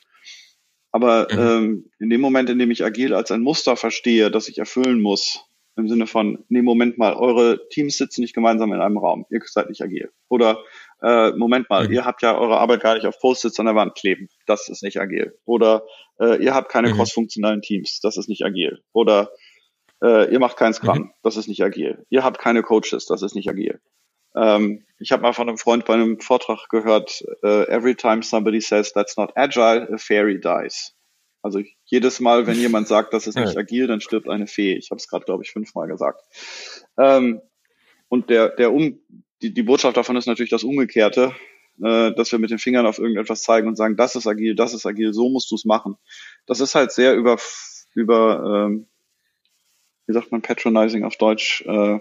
Aber 0.92 1.28
mhm. 1.30 1.38
ähm, 1.38 1.90
in 1.98 2.10
dem 2.10 2.20
Moment, 2.20 2.50
in 2.50 2.58
dem 2.58 2.70
ich 2.70 2.84
agil 2.84 3.14
als 3.14 3.30
ein 3.30 3.42
Muster 3.42 3.76
verstehe, 3.76 4.30
das 4.30 4.48
ich 4.48 4.58
erfüllen 4.58 5.00
muss, 5.00 5.44
im 5.76 5.88
Sinne 5.88 6.06
von, 6.06 6.44
nee, 6.48 6.62
Moment 6.62 6.98
mal, 6.98 7.14
eure 7.14 7.68
Teams 7.68 7.96
sitzen 7.96 8.20
nicht 8.22 8.34
gemeinsam 8.34 8.72
in 8.72 8.80
einem 8.80 8.98
Raum, 8.98 9.24
ihr 9.30 9.40
seid 9.44 9.68
nicht 9.68 9.82
agil. 9.82 10.10
Oder 10.28 10.58
äh, 11.02 11.30
Moment 11.32 11.70
mal, 11.70 11.86
mhm. 11.86 11.94
ihr 11.94 12.04
habt 12.04 12.22
ja 12.22 12.38
eure 12.38 12.58
Arbeit 12.58 12.80
gar 12.80 12.94
nicht 12.94 13.06
auf 13.06 13.18
Post-its 13.18 13.58
an 13.60 13.66
der 13.66 13.74
Wand 13.74 13.94
kleben, 13.94 14.28
das 14.46 14.68
ist 14.68 14.82
nicht 14.82 15.00
agil. 15.00 15.36
Oder 15.44 15.84
äh, 16.20 16.42
ihr 16.42 16.54
habt 16.54 16.70
keine 16.70 16.88
mhm. 16.88 16.96
cross-funktionalen 16.96 17.62
Teams, 17.62 18.00
das 18.00 18.16
ist 18.16 18.28
nicht 18.28 18.44
agil. 18.44 18.82
Oder 18.92 19.30
äh, 20.02 20.32
ihr 20.32 20.38
macht 20.40 20.56
kein 20.56 20.74
Scrum, 20.74 20.98
mhm. 20.98 21.10
das 21.22 21.36
ist 21.36 21.48
nicht 21.48 21.62
agil. 21.62 22.04
Ihr 22.10 22.24
habt 22.24 22.38
keine 22.38 22.62
Coaches, 22.62 23.06
das 23.06 23.22
ist 23.22 23.34
nicht 23.34 23.48
agil. 23.48 23.80
Ähm, 24.34 24.84
ich 24.98 25.12
habe 25.12 25.22
mal 25.22 25.32
von 25.32 25.48
einem 25.48 25.58
Freund 25.58 25.84
bei 25.84 25.94
einem 25.94 26.20
Vortrag 26.20 26.68
gehört, 26.68 27.24
uh, 27.42 27.64
every 27.68 27.94
time 27.94 28.22
somebody 28.22 28.60
says 28.60 28.92
that's 28.92 29.16
not 29.16 29.32
agile, 29.36 29.88
a 29.92 29.98
fairy 29.98 30.38
dies. 30.38 30.94
Also 31.42 31.62
jedes 31.84 32.20
Mal, 32.20 32.46
wenn 32.46 32.56
jemand 32.56 32.86
sagt, 32.88 33.14
das 33.14 33.26
ist 33.26 33.36
nicht 33.36 33.56
agil, 33.56 33.86
dann 33.86 34.00
stirbt 34.00 34.28
eine 34.28 34.46
Fee. 34.46 34.74
Ich 34.76 34.90
habe 34.90 34.98
es 34.98 35.08
gerade, 35.08 35.24
glaube 35.24 35.42
ich, 35.42 35.50
fünfmal 35.50 35.88
gesagt. 35.88 36.22
Ähm, 36.98 37.40
und 38.08 38.28
der, 38.28 38.50
der 38.50 38.72
um, 38.72 39.00
die, 39.40 39.54
die 39.54 39.62
Botschaft 39.62 39.96
davon 39.96 40.16
ist 40.16 40.26
natürlich 40.26 40.50
das 40.50 40.64
Umgekehrte, 40.64 41.34
äh, 41.82 42.12
dass 42.12 42.30
wir 42.30 42.38
mit 42.38 42.50
den 42.50 42.58
Fingern 42.58 42.86
auf 42.86 42.98
irgendetwas 42.98 43.42
zeigen 43.42 43.68
und 43.68 43.76
sagen, 43.76 43.96
das 43.96 44.16
ist 44.16 44.26
agil, 44.26 44.54
das 44.54 44.74
ist 44.74 44.84
agil, 44.84 45.14
so 45.14 45.30
musst 45.30 45.50
du 45.50 45.54
es 45.54 45.64
machen. 45.64 45.96
Das 46.46 46.60
ist 46.60 46.74
halt 46.74 46.92
sehr 46.92 47.14
über, 47.14 47.38
über 47.94 48.66
ähm, 48.66 48.86
wie 50.06 50.12
sagt 50.12 50.30
man, 50.30 50.42
patronizing 50.42 51.04
auf 51.04 51.16
Deutsch, 51.16 51.62
äh, 51.66 52.00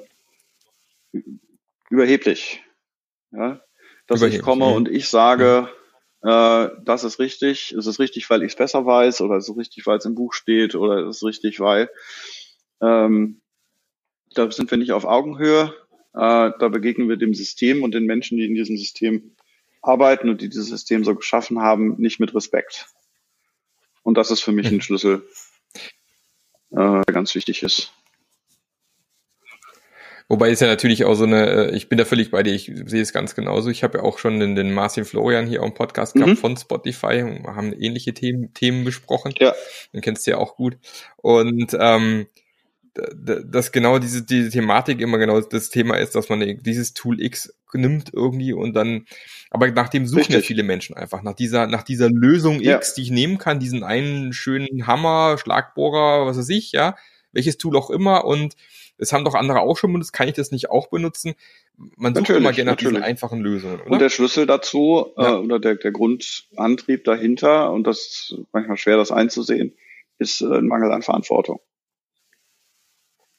überheblich. 1.89 2.63
Ja? 3.31 3.61
Dass 4.07 4.21
ich 4.21 4.41
komme 4.41 4.65
ja. 4.65 4.71
und 4.71 4.89
ich 4.89 5.07
sage, 5.07 5.69
äh, 6.21 6.69
das 6.83 7.03
ist 7.03 7.19
richtig, 7.19 7.73
ist 7.73 7.85
es 7.85 7.99
richtig, 7.99 8.29
weil 8.29 8.43
ich 8.43 8.53
es 8.53 8.57
besser 8.57 8.85
weiß, 8.85 9.21
oder 9.21 9.37
ist 9.37 9.49
es 9.49 9.57
richtig, 9.57 9.85
weil 9.85 9.97
es 9.97 10.05
im 10.05 10.15
Buch 10.15 10.33
steht, 10.33 10.75
oder 10.75 11.07
ist 11.07 11.17
es 11.17 11.23
richtig, 11.23 11.59
weil 11.59 11.89
ähm, 12.81 13.41
da 14.33 14.49
sind 14.51 14.71
wir 14.71 14.77
nicht 14.77 14.91
auf 14.91 15.05
Augenhöhe, 15.05 15.73
äh, 16.13 16.51
da 16.59 16.67
begegnen 16.69 17.09
wir 17.09 17.17
dem 17.17 17.33
System 17.33 17.83
und 17.83 17.93
den 17.93 18.05
Menschen, 18.05 18.37
die 18.37 18.45
in 18.45 18.55
diesem 18.55 18.77
System 18.77 19.35
arbeiten 19.81 20.29
und 20.29 20.41
die 20.41 20.49
dieses 20.49 20.67
System 20.67 21.03
so 21.03 21.15
geschaffen 21.15 21.61
haben, 21.61 21.95
nicht 21.99 22.19
mit 22.19 22.35
Respekt. 22.35 22.87
Und 24.03 24.17
das 24.17 24.31
ist 24.31 24.41
für 24.41 24.51
mich 24.51 24.67
ein 24.67 24.81
Schlüssel, 24.81 25.27
äh, 26.71 26.75
der 26.75 27.13
ganz 27.13 27.33
wichtig 27.35 27.63
ist. 27.63 27.93
Wobei 30.31 30.51
ist 30.51 30.61
ja 30.61 30.67
natürlich 30.67 31.05
auch 31.05 31.15
so 31.15 31.23
eine, 31.23 31.71
äh, 31.71 31.75
ich 31.75 31.89
bin 31.89 31.97
da 31.97 32.05
völlig 32.05 32.29
bei 32.29 32.43
dir, 32.43 32.53
ich 32.53 32.71
sehe 32.85 33.01
es 33.01 33.13
ganz 33.13 33.33
genauso. 33.33 33.71
Ich 33.71 33.83
habe 33.83 33.97
ja 33.97 34.03
auch 34.03 34.19
schon 34.19 34.39
den, 34.39 34.55
den 34.55 34.71
Marcin 34.71 35.03
Florian 35.03 35.47
hier 35.47 35.63
auch 35.63 35.67
im 35.67 35.73
Podcast 35.73 36.13
gehabt 36.13 36.29
mhm. 36.29 36.37
von 36.37 36.55
Spotify 36.55 37.23
und 37.23 37.47
haben 37.47 37.73
ähnliche 37.73 38.13
Themen, 38.13 38.53
Themen 38.53 38.85
besprochen. 38.85 39.33
Ja. 39.39 39.55
Den 39.91 40.01
kennst 40.01 40.27
du 40.27 40.31
ja 40.31 40.37
auch 40.37 40.55
gut. 40.55 40.77
Und 41.17 41.75
ähm, 41.79 42.27
dass 42.93 43.71
genau 43.71 43.97
diese, 43.97 44.23
diese 44.23 44.49
Thematik 44.49 45.01
immer 45.01 45.17
genau 45.17 45.41
das 45.41 45.69
Thema 45.69 45.95
ist, 45.95 46.13
dass 46.13 46.29
man 46.29 46.39
dieses 46.61 46.93
Tool 46.93 47.21
X 47.21 47.53
nimmt 47.73 48.11
irgendwie 48.13 48.53
und 48.53 48.73
dann, 48.73 49.05
aber 49.49 49.71
nach 49.71 49.89
dem 49.89 50.05
suchen 50.05 50.19
Richtig. 50.19 50.35
ja 50.35 50.41
viele 50.41 50.63
Menschen 50.63 50.95
einfach, 50.95 51.23
nach 51.23 51.33
dieser, 51.33 51.67
nach 51.67 51.83
dieser 51.83 52.09
Lösung 52.09 52.61
ja. 52.61 52.77
X, 52.77 52.93
die 52.93 53.03
ich 53.03 53.11
nehmen 53.11 53.37
kann, 53.37 53.59
diesen 53.59 53.83
einen 53.83 54.33
schönen 54.33 54.85
Hammer, 54.85 55.37
Schlagbohrer, 55.37 56.25
was 56.25 56.37
weiß 56.37 56.49
ich, 56.49 56.71
ja, 56.71 56.95
welches 57.31 57.57
Tool 57.57 57.77
auch 57.77 57.89
immer 57.89 58.25
und 58.25 58.55
es 58.99 59.13
haben 59.13 59.25
doch 59.25 59.33
andere 59.33 59.61
auch 59.61 59.77
schon 59.77 59.93
benutzt, 59.93 60.13
kann 60.13 60.27
ich 60.27 60.35
das 60.35 60.51
nicht 60.51 60.69
auch 60.69 60.87
benutzen? 60.87 61.33
Man 61.77 62.13
sucht 62.13 62.23
natürlich, 62.23 62.41
immer 62.41 62.53
gerne 62.53 62.71
nach 62.71 62.77
diesen 62.77 63.01
einfachen 63.01 63.39
Lösungen, 63.39 63.81
oder? 63.81 63.91
Und 63.91 63.99
der 63.99 64.09
Schlüssel 64.09 64.45
dazu 64.45 65.13
ja. 65.17 65.35
äh, 65.35 65.37
oder 65.37 65.59
der, 65.59 65.75
der 65.75 65.91
Grundantrieb 65.91 67.05
dahinter, 67.05 67.71
und 67.71 67.87
das 67.87 67.99
ist 67.99 68.35
manchmal 68.51 68.77
schwer, 68.77 68.97
das 68.97 69.11
einzusehen, 69.11 69.73
ist 70.17 70.41
äh, 70.41 70.57
ein 70.57 70.67
Mangel 70.67 70.91
an 70.91 71.01
Verantwortung. 71.01 71.61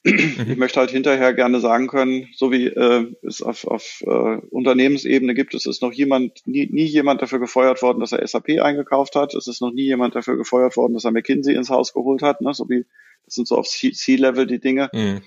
Ich 0.02 0.38
mhm. 0.38 0.56
möchte 0.56 0.80
halt 0.80 0.90
hinterher 0.90 1.34
gerne 1.34 1.60
sagen 1.60 1.86
können, 1.86 2.28
so 2.34 2.50
wie 2.50 2.68
äh, 2.68 3.12
es 3.22 3.42
auf, 3.42 3.66
auf 3.66 4.02
äh, 4.06 4.38
Unternehmensebene 4.48 5.34
gibt, 5.34 5.52
es 5.52 5.66
ist 5.66 5.82
noch 5.82 5.92
jemand, 5.92 6.40
nie, 6.46 6.66
nie 6.72 6.86
jemand 6.86 7.20
dafür 7.20 7.38
gefeuert 7.38 7.82
worden, 7.82 8.00
dass 8.00 8.12
er 8.12 8.26
SAP 8.26 8.62
eingekauft 8.62 9.14
hat. 9.14 9.34
Es 9.34 9.46
ist 9.46 9.60
noch 9.60 9.72
nie 9.72 9.84
jemand 9.84 10.14
dafür 10.14 10.38
gefeuert 10.38 10.78
worden, 10.78 10.94
dass 10.94 11.04
er 11.04 11.10
McKinsey 11.10 11.54
ins 11.54 11.68
Haus 11.68 11.92
geholt 11.92 12.22
hat. 12.22 12.40
Ne? 12.40 12.54
So 12.54 12.66
wie 12.70 12.86
das 13.26 13.34
sind 13.34 13.46
so 13.46 13.58
auf 13.58 13.68
C-Level 13.68 14.46
die 14.46 14.58
Dinge. 14.58 14.88
Mhm 14.94 15.20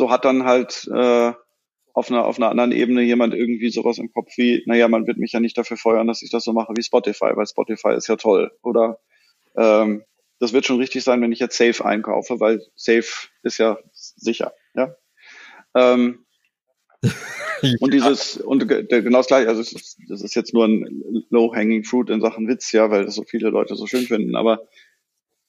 so 0.00 0.10
hat 0.10 0.24
dann 0.24 0.44
halt 0.44 0.88
äh, 0.92 1.32
auf 1.92 2.10
einer, 2.10 2.24
auf 2.24 2.38
einer 2.38 2.48
anderen 2.48 2.72
Ebene 2.72 3.02
jemand 3.02 3.34
irgendwie 3.34 3.68
sowas 3.68 3.98
im 3.98 4.10
Kopf 4.10 4.30
wie, 4.38 4.62
naja, 4.64 4.88
man 4.88 5.06
wird 5.06 5.18
mich 5.18 5.32
ja 5.32 5.40
nicht 5.40 5.58
dafür 5.58 5.76
feuern, 5.76 6.06
dass 6.06 6.22
ich 6.22 6.30
das 6.30 6.42
so 6.42 6.54
mache 6.54 6.72
wie 6.74 6.82
Spotify, 6.82 7.32
weil 7.34 7.46
Spotify 7.46 7.90
ist 7.90 8.08
ja 8.08 8.16
toll. 8.16 8.50
Oder 8.62 8.98
ähm, 9.56 10.02
das 10.38 10.54
wird 10.54 10.64
schon 10.64 10.78
richtig 10.78 11.04
sein, 11.04 11.20
wenn 11.20 11.32
ich 11.32 11.38
jetzt 11.38 11.58
Safe 11.58 11.84
einkaufe, 11.84 12.40
weil 12.40 12.62
Safe 12.76 13.04
ist 13.42 13.58
ja 13.58 13.78
sicher. 13.92 14.54
Ja. 14.74 14.94
Ähm, 15.74 16.24
und 17.80 17.92
dieses, 17.92 18.38
und 18.38 18.66
genau 18.66 19.18
das 19.18 19.26
gleiche, 19.26 19.48
also 19.48 19.62
das 20.08 20.22
ist 20.22 20.34
jetzt 20.34 20.54
nur 20.54 20.64
ein 20.64 21.24
low-hanging 21.28 21.84
fruit 21.84 22.08
in 22.08 22.22
Sachen 22.22 22.48
Witz, 22.48 22.72
ja, 22.72 22.90
weil 22.90 23.04
das 23.04 23.16
so 23.16 23.24
viele 23.24 23.50
Leute 23.50 23.74
so 23.74 23.86
schön 23.86 24.06
finden, 24.06 24.34
aber 24.34 24.66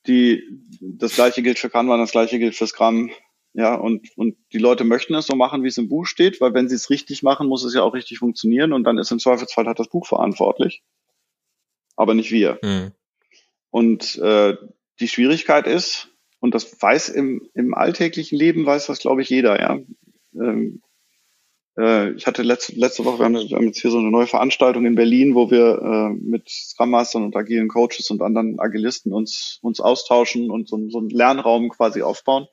die, 0.08 0.44
das 0.82 1.16
gleiche 1.16 1.42
gilt 1.42 1.58
für 1.58 1.70
Kanban, 1.70 2.00
das 2.02 2.12
gleiche 2.12 2.38
gilt 2.38 2.56
für 2.56 2.68
Scrum, 2.68 3.12
ja, 3.54 3.76
und, 3.76 4.08
und 4.16 4.38
die 4.54 4.60
Leute 4.60 4.86
möchten 4.86 5.14
es 5.16 5.28
so 5.28 5.36
machen, 5.36 5.64
wie 5.64 5.68
es 5.68 5.78
im 5.78 5.90
Buch 5.90 6.06
steht, 6.06 6.40
weil 6.40 6.54
wenn 6.54 6.70
sie 6.70 6.76
es 6.76 6.90
richtig 6.90 7.22
machen, 7.22 7.48
muss 7.48 7.66
es 7.66 7.74
ja 7.74 7.84
auch 7.84 7.94
richtig 7.94 8.20
funktionieren 8.20 8.72
und 8.72 8.86
dann 8.86 8.98
ist 8.98 9.12
im 9.12 9.20
Zweifelsfall 9.20 9.68
hat 9.68 9.80
das 9.80 9.90
Buch 9.90 10.08
verantwortlich. 10.08 10.84
Aber 11.98 12.14
nicht 12.14 12.32
wir. 12.32 12.60
Mhm. 12.64 12.92
Und 13.70 14.18
äh, 14.20 14.56
die 15.00 15.08
Schwierigkeit 15.10 15.68
ist, 15.68 16.08
und 16.40 16.56
das 16.56 16.82
weiß 16.82 17.10
im, 17.10 17.50
im 17.54 17.74
alltäglichen 17.74 18.38
Leben, 18.38 18.66
weiß 18.66 18.88
das, 18.88 19.00
glaube 19.00 19.22
ich, 19.22 19.30
jeder, 19.30 19.60
ja. 19.60 19.80
Ähm, 20.34 20.82
äh, 21.78 22.12
ich 22.12 22.28
hatte 22.28 22.44
letzte, 22.44 22.74
letzte 22.74 23.04
Woche, 23.04 23.20
wir 23.20 23.26
haben, 23.26 23.36
wir 23.36 23.58
haben 23.58 23.68
jetzt 23.68 23.82
hier 23.82 23.92
so 23.92 24.00
eine 24.00 24.12
neue 24.12 24.28
Veranstaltung 24.28 24.86
in 24.86 24.96
Berlin, 24.96 25.36
wo 25.36 25.52
wir 25.52 25.82
äh, 25.82 26.14
mit 26.14 26.50
Scrum 26.50 26.92
Mastern 26.92 27.26
und 27.26 27.36
agilen 27.36 27.68
Coaches 27.68 28.10
und 28.12 28.22
anderen 28.22 28.60
Agilisten 28.62 29.12
uns, 29.14 29.60
uns 29.62 29.82
austauschen 29.82 30.50
und 30.50 30.70
so, 30.70 30.90
so 30.90 31.00
einen 31.00 31.10
Lernraum 31.10 31.70
quasi 31.70 32.02
aufbauen 32.02 32.48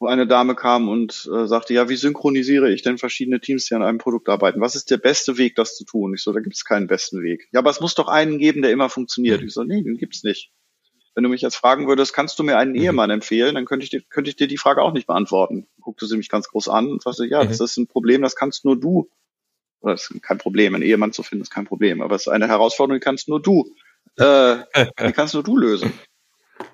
wo 0.00 0.06
eine 0.06 0.26
Dame 0.26 0.54
kam 0.54 0.88
und 0.88 1.30
äh, 1.32 1.46
sagte, 1.46 1.74
ja, 1.74 1.90
wie 1.90 1.96
synchronisiere 1.96 2.72
ich 2.72 2.80
denn 2.80 2.96
verschiedene 2.96 3.38
Teams, 3.38 3.66
die 3.66 3.74
an 3.74 3.82
einem 3.82 3.98
Produkt 3.98 4.30
arbeiten? 4.30 4.60
Was 4.62 4.74
ist 4.74 4.90
der 4.90 4.96
beste 4.96 5.36
Weg, 5.36 5.56
das 5.56 5.76
zu 5.76 5.84
tun? 5.84 6.14
Ich 6.14 6.22
so, 6.22 6.32
da 6.32 6.40
gibt 6.40 6.56
es 6.56 6.64
keinen 6.64 6.86
besten 6.86 7.22
Weg. 7.22 7.48
Ja, 7.52 7.60
aber 7.60 7.68
es 7.68 7.80
muss 7.80 7.94
doch 7.94 8.08
einen 8.08 8.38
geben, 8.38 8.62
der 8.62 8.70
immer 8.70 8.88
funktioniert. 8.88 9.42
Ich 9.42 9.52
so, 9.52 9.62
nee, 9.62 9.82
den 9.82 9.98
gibt's 9.98 10.24
nicht. 10.24 10.52
Wenn 11.14 11.24
du 11.24 11.28
mich 11.28 11.42
jetzt 11.42 11.56
fragen 11.56 11.86
würdest, 11.86 12.14
kannst 12.14 12.38
du 12.38 12.42
mir 12.42 12.56
einen 12.56 12.72
mhm. 12.72 12.80
Ehemann 12.80 13.10
empfehlen, 13.10 13.54
dann 13.56 13.66
könnte 13.66 13.84
ich, 13.84 13.90
dir, 13.90 14.00
könnte 14.08 14.30
ich 14.30 14.36
dir 14.36 14.48
die 14.48 14.56
Frage 14.56 14.80
auch 14.80 14.94
nicht 14.94 15.06
beantworten. 15.06 15.68
Guckte 15.82 16.06
sie 16.06 16.16
mich 16.16 16.30
ganz 16.30 16.48
groß 16.48 16.68
an 16.68 16.88
und 16.88 17.02
sagte, 17.02 17.26
ja, 17.26 17.44
mhm. 17.44 17.48
das 17.48 17.60
ist 17.60 17.76
ein 17.76 17.86
Problem, 17.86 18.22
das 18.22 18.36
kannst 18.36 18.64
nur 18.64 18.80
du. 18.80 19.10
Oder 19.80 19.94
das 19.94 20.10
ist 20.10 20.22
kein 20.22 20.38
Problem, 20.38 20.74
einen 20.74 20.84
Ehemann 20.84 21.12
zu 21.12 21.22
finden, 21.22 21.42
ist 21.42 21.50
kein 21.50 21.66
Problem. 21.66 22.00
Aber 22.00 22.14
es 22.14 22.22
ist 22.22 22.28
eine 22.28 22.48
Herausforderung, 22.48 23.00
die 23.00 23.04
kannst 23.04 23.28
nur 23.28 23.42
du. 23.42 23.70
Äh, 24.16 24.56
die 25.06 25.12
kannst 25.12 25.34
nur 25.34 25.42
du 25.42 25.58
lösen. 25.58 25.92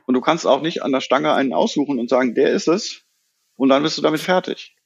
Und 0.06 0.14
du 0.14 0.20
kannst 0.20 0.46
auch 0.46 0.62
nicht 0.62 0.84
an 0.84 0.92
der 0.92 1.00
Stange 1.00 1.32
einen 1.32 1.52
aussuchen 1.52 1.98
und 1.98 2.08
sagen, 2.08 2.34
der 2.34 2.50
ist 2.52 2.68
es, 2.68 3.05
und 3.56 3.70
dann 3.70 3.82
bist 3.82 3.98
du 3.98 4.02
damit 4.02 4.20
fertig. 4.20 4.76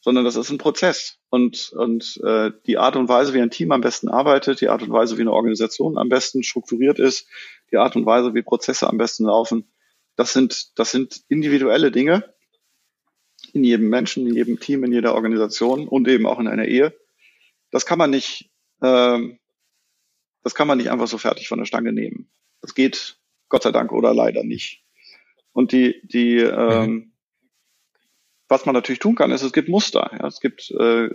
Sondern 0.00 0.24
das 0.24 0.36
ist 0.36 0.50
ein 0.50 0.58
Prozess. 0.58 1.18
Und, 1.30 1.72
und 1.72 2.20
äh, 2.22 2.52
die 2.66 2.78
Art 2.78 2.94
und 2.94 3.08
Weise, 3.08 3.34
wie 3.34 3.40
ein 3.40 3.50
Team 3.50 3.72
am 3.72 3.80
besten 3.80 4.08
arbeitet, 4.08 4.60
die 4.60 4.68
Art 4.68 4.82
und 4.82 4.92
Weise, 4.92 5.16
wie 5.16 5.22
eine 5.22 5.32
Organisation 5.32 5.98
am 5.98 6.08
besten 6.08 6.44
strukturiert 6.44 6.98
ist, 7.00 7.26
die 7.72 7.76
Art 7.76 7.96
und 7.96 8.06
Weise, 8.06 8.34
wie 8.34 8.42
Prozesse 8.42 8.88
am 8.88 8.98
besten 8.98 9.24
laufen, 9.24 9.68
das 10.14 10.32
sind, 10.32 10.78
das 10.78 10.92
sind 10.92 11.22
individuelle 11.28 11.90
Dinge 11.90 12.32
in 13.52 13.64
jedem 13.64 13.88
Menschen, 13.88 14.26
in 14.26 14.34
jedem 14.34 14.60
Team, 14.60 14.84
in 14.84 14.92
jeder 14.92 15.14
Organisation 15.14 15.88
und 15.88 16.06
eben 16.08 16.26
auch 16.26 16.38
in 16.38 16.46
einer 16.46 16.66
Ehe. 16.66 16.94
Das 17.70 17.84
kann 17.84 17.98
man 17.98 18.10
nicht, 18.10 18.50
ähm, 18.82 19.38
das 20.42 20.54
kann 20.54 20.68
man 20.68 20.78
nicht 20.78 20.90
einfach 20.90 21.08
so 21.08 21.18
fertig 21.18 21.48
von 21.48 21.58
der 21.58 21.66
Stange 21.66 21.92
nehmen. 21.92 22.30
Das 22.60 22.74
geht 22.74 23.18
Gott 23.48 23.64
sei 23.64 23.72
Dank 23.72 23.92
oder 23.92 24.14
leider 24.14 24.44
nicht. 24.44 24.84
Und 25.52 25.72
die, 25.72 26.00
die, 26.04 26.38
ähm, 26.38 26.90
mhm 26.90 27.12
was 28.48 28.66
man 28.66 28.74
natürlich 28.74 29.00
tun 29.00 29.14
kann, 29.14 29.30
ist, 29.30 29.42
es 29.42 29.52
gibt 29.52 29.68
Muster. 29.68 30.10
Ja, 30.12 30.26
es 30.26 30.40
gibt, 30.40 30.70
äh, 30.70 31.08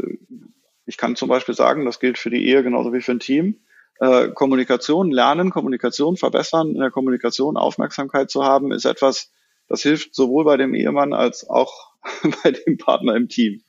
ich 0.85 0.97
kann 0.97 1.15
zum 1.15 1.29
Beispiel 1.29 1.55
sagen, 1.55 1.85
das 1.85 1.99
gilt 1.99 2.17
für 2.17 2.29
die 2.29 2.45
Ehe 2.45 2.63
genauso 2.63 2.93
wie 2.93 3.01
für 3.01 3.13
ein 3.13 3.19
Team. 3.19 3.61
Äh, 3.99 4.29
Kommunikation 4.29 5.11
lernen, 5.11 5.51
Kommunikation 5.51 6.17
verbessern, 6.17 6.71
in 6.71 6.79
der 6.79 6.91
Kommunikation 6.91 7.57
Aufmerksamkeit 7.57 8.29
zu 8.29 8.43
haben, 8.43 8.71
ist 8.71 8.85
etwas, 8.85 9.31
das 9.67 9.83
hilft 9.83 10.15
sowohl 10.15 10.43
bei 10.43 10.57
dem 10.57 10.73
Ehemann 10.73 11.13
als 11.13 11.47
auch 11.49 11.91
bei 12.43 12.51
dem 12.51 12.77
Partner 12.77 13.15
im 13.15 13.29
Team, 13.29 13.63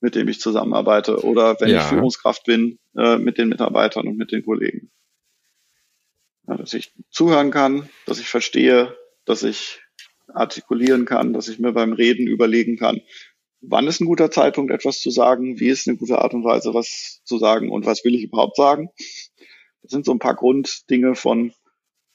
mit 0.00 0.14
dem 0.14 0.28
ich 0.28 0.40
zusammenarbeite 0.40 1.24
oder 1.24 1.60
wenn 1.60 1.70
ja. 1.70 1.80
ich 1.80 1.84
Führungskraft 1.84 2.44
bin, 2.44 2.78
äh, 2.96 3.18
mit 3.18 3.38
den 3.38 3.48
Mitarbeitern 3.48 4.08
und 4.08 4.16
mit 4.16 4.32
den 4.32 4.44
Kollegen. 4.44 4.90
Ja, 6.48 6.56
dass 6.56 6.72
ich 6.72 6.92
zuhören 7.10 7.50
kann, 7.50 7.88
dass 8.06 8.18
ich 8.18 8.28
verstehe, 8.28 8.96
dass 9.26 9.42
ich 9.42 9.82
artikulieren 10.32 11.04
kann, 11.04 11.32
dass 11.32 11.48
ich 11.48 11.58
mir 11.58 11.72
beim 11.72 11.92
Reden 11.92 12.26
überlegen 12.26 12.76
kann, 12.76 13.00
wann 13.60 13.86
ist 13.86 14.00
ein 14.00 14.06
guter 14.06 14.30
Zeitpunkt, 14.30 14.72
etwas 14.72 15.00
zu 15.00 15.10
sagen, 15.10 15.58
wie 15.60 15.68
ist 15.68 15.88
eine 15.88 15.96
gute 15.96 16.18
Art 16.18 16.34
und 16.34 16.44
Weise, 16.44 16.74
was 16.74 17.20
zu 17.24 17.38
sagen 17.38 17.70
und 17.70 17.86
was 17.86 18.04
will 18.04 18.14
ich 18.14 18.22
überhaupt 18.22 18.56
sagen. 18.56 18.90
Das 19.82 19.90
sind 19.90 20.04
so 20.04 20.12
ein 20.12 20.18
paar 20.18 20.34
Grunddinge 20.34 21.14
von, 21.14 21.52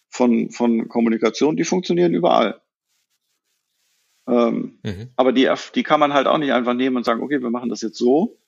von, 0.09 0.51
von 0.51 0.87
Kommunikation, 0.87 1.55
die 1.55 1.63
funktionieren 1.63 2.13
überall. 2.13 2.61
Ähm, 4.27 4.79
mhm. 4.83 5.09
Aber 5.15 5.33
die, 5.33 5.49
die 5.75 5.83
kann 5.83 5.99
man 5.99 6.13
halt 6.13 6.27
auch 6.27 6.37
nicht 6.37 6.53
einfach 6.53 6.73
nehmen 6.73 6.97
und 6.97 7.03
sagen, 7.03 7.21
okay, 7.21 7.41
wir 7.41 7.49
machen 7.49 7.69
das 7.69 7.81
jetzt 7.81 7.97
so. 7.97 8.39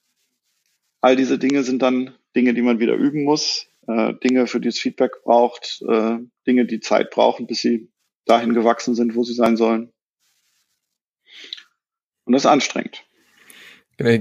All 1.02 1.16
diese 1.16 1.38
Dinge 1.38 1.64
sind 1.64 1.82
dann 1.82 2.16
Dinge, 2.36 2.54
die 2.54 2.62
man 2.62 2.80
wieder 2.80 2.96
üben 2.96 3.24
muss, 3.24 3.68
äh, 3.88 4.14
Dinge, 4.16 4.48
für 4.48 4.60
die 4.60 4.70
es 4.70 4.80
Feedback 4.80 5.24
braucht, 5.24 5.84
äh, 5.88 6.18
Dinge, 6.48 6.66
die 6.66 6.80
Zeit 6.80 7.12
brauchen, 7.12 7.48
bis 7.48 7.60
sie 7.60 7.90
dahin 8.26 8.54
gewachsen 8.54 8.96
sind, 8.96 9.16
wo 9.16 9.24
sie 9.24 9.34
sein 9.34 9.58
sollen. 9.58 9.92
Und 12.26 12.34
das 12.34 12.44
ist 12.44 12.48
anstrengend. 12.48 13.04
Genau, 13.98 14.20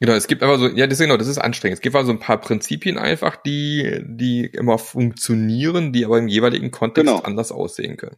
genau 0.00 0.12
es 0.12 0.28
gibt 0.28 0.42
aber 0.42 0.58
so, 0.58 0.68
ja, 0.68 0.86
das, 0.86 0.98
genau, 0.98 1.16
das 1.16 1.26
ist 1.26 1.38
anstrengend. 1.38 1.78
Es 1.78 1.80
gibt 1.80 1.96
also 1.96 2.12
ein 2.12 2.20
paar 2.20 2.40
Prinzipien 2.40 2.96
einfach, 2.96 3.36
die, 3.36 4.00
die 4.04 4.46
immer 4.46 4.78
funktionieren, 4.78 5.92
die 5.92 6.04
aber 6.04 6.18
im 6.18 6.28
jeweiligen 6.28 6.70
Kontext 6.70 7.08
genau. 7.08 7.22
anders 7.22 7.52
aussehen 7.52 7.96
können. 7.96 8.16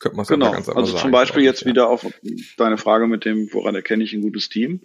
Könnte 0.00 0.16
man 0.16 0.26
genau. 0.26 0.52
ganz 0.52 0.68
also 0.68 0.86
sagen, 0.86 1.02
zum 1.02 1.10
Beispiel 1.10 1.42
jetzt 1.42 1.62
ja. 1.62 1.66
wieder 1.66 1.88
auf 1.88 2.06
deine 2.56 2.78
Frage 2.78 3.06
mit 3.06 3.24
dem, 3.24 3.52
woran 3.52 3.74
erkenne 3.74 4.02
ich 4.02 4.12
ein 4.12 4.22
gutes 4.22 4.48
Team, 4.48 4.80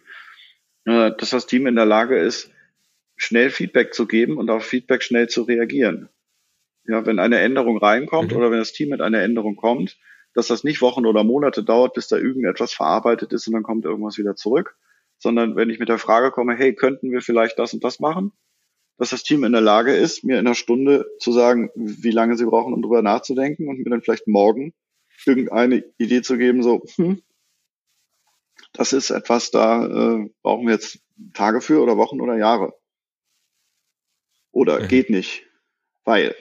äh, 0.86 1.12
dass 1.18 1.30
das 1.32 1.48
Team 1.48 1.68
in 1.68 1.76
der 1.76 1.86
Lage 1.86 2.18
ist, 2.18 2.52
schnell 3.16 3.50
Feedback 3.50 3.94
zu 3.94 4.08
geben 4.08 4.38
und 4.38 4.50
auf 4.50 4.66
Feedback 4.66 5.04
schnell 5.04 5.30
zu 5.30 5.44
reagieren 5.44 6.10
ja, 6.88 7.06
wenn 7.06 7.20
eine 7.20 7.40
Änderung 7.40 7.78
reinkommt 7.78 8.32
mhm. 8.32 8.38
oder 8.38 8.52
wenn 8.52 8.60
das 8.60 8.74
Team 8.74 8.90
mit 8.90 9.02
einer 9.02 9.22
Änderung 9.22 9.56
kommt, 9.56 9.98
dass 10.34 10.48
das 10.48 10.64
nicht 10.64 10.82
Wochen 10.82 11.06
oder 11.06 11.24
Monate 11.24 11.64
dauert, 11.64 11.94
bis 11.94 12.08
da 12.08 12.18
irgendetwas 12.18 12.74
verarbeitet 12.74 13.34
ist 13.34 13.48
und 13.48 13.54
dann 13.54 13.64
kommt 13.64 13.86
irgendwas 13.86 14.18
wieder 14.18 14.36
zurück, 14.36 14.78
sondern 15.18 15.56
wenn 15.56 15.70
ich 15.70 15.80
mit 15.80 15.90
der 15.90 15.98
Frage 15.98 16.32
komme, 16.32 16.56
hey, 16.56 16.76
könnten 16.76 17.12
wir 17.12 17.22
vielleicht 17.22 17.58
das 17.58 17.74
und 17.74 17.84
das 17.84 18.00
machen, 18.00 18.34
dass 18.98 19.10
das 19.10 19.24
Team 19.24 19.44
in 19.44 19.52
der 19.52 19.62
Lage 19.62 19.96
ist, 19.96 20.24
mir 20.24 20.40
in 20.40 20.46
einer 20.46 20.56
Stunde 20.56 21.06
zu 21.20 21.32
sagen, 21.32 21.70
wie 21.76 22.12
lange 22.12 22.38
sie 22.38 22.46
brauchen, 22.46 22.74
um 22.74 22.82
drüber 22.82 23.02
nachzudenken 23.02 23.68
und 23.68 23.78
mir 23.78 23.90
dann 23.90 24.02
vielleicht 24.02 24.28
morgen 24.28 24.74
irgendeine 25.26 25.84
Idee 25.98 26.22
zu 26.22 26.38
geben, 26.38 26.64
so, 26.64 26.84
hm, 26.96 27.22
das 28.74 28.94
ist 28.94 29.10
etwas, 29.10 29.52
da 29.52 29.86
äh, 29.86 30.30
brauchen 30.42 30.68
wir 30.68 30.74
jetzt 30.74 31.00
Tage 31.34 31.62
für 31.62 31.82
oder 31.82 31.98
Wochen 31.98 32.20
oder 32.22 32.36
Jahre. 32.38 32.74
Oder 34.52 34.82
mhm. 34.82 34.88
geht 34.88 35.10
nicht, 35.10 35.44
weil. 36.04 36.36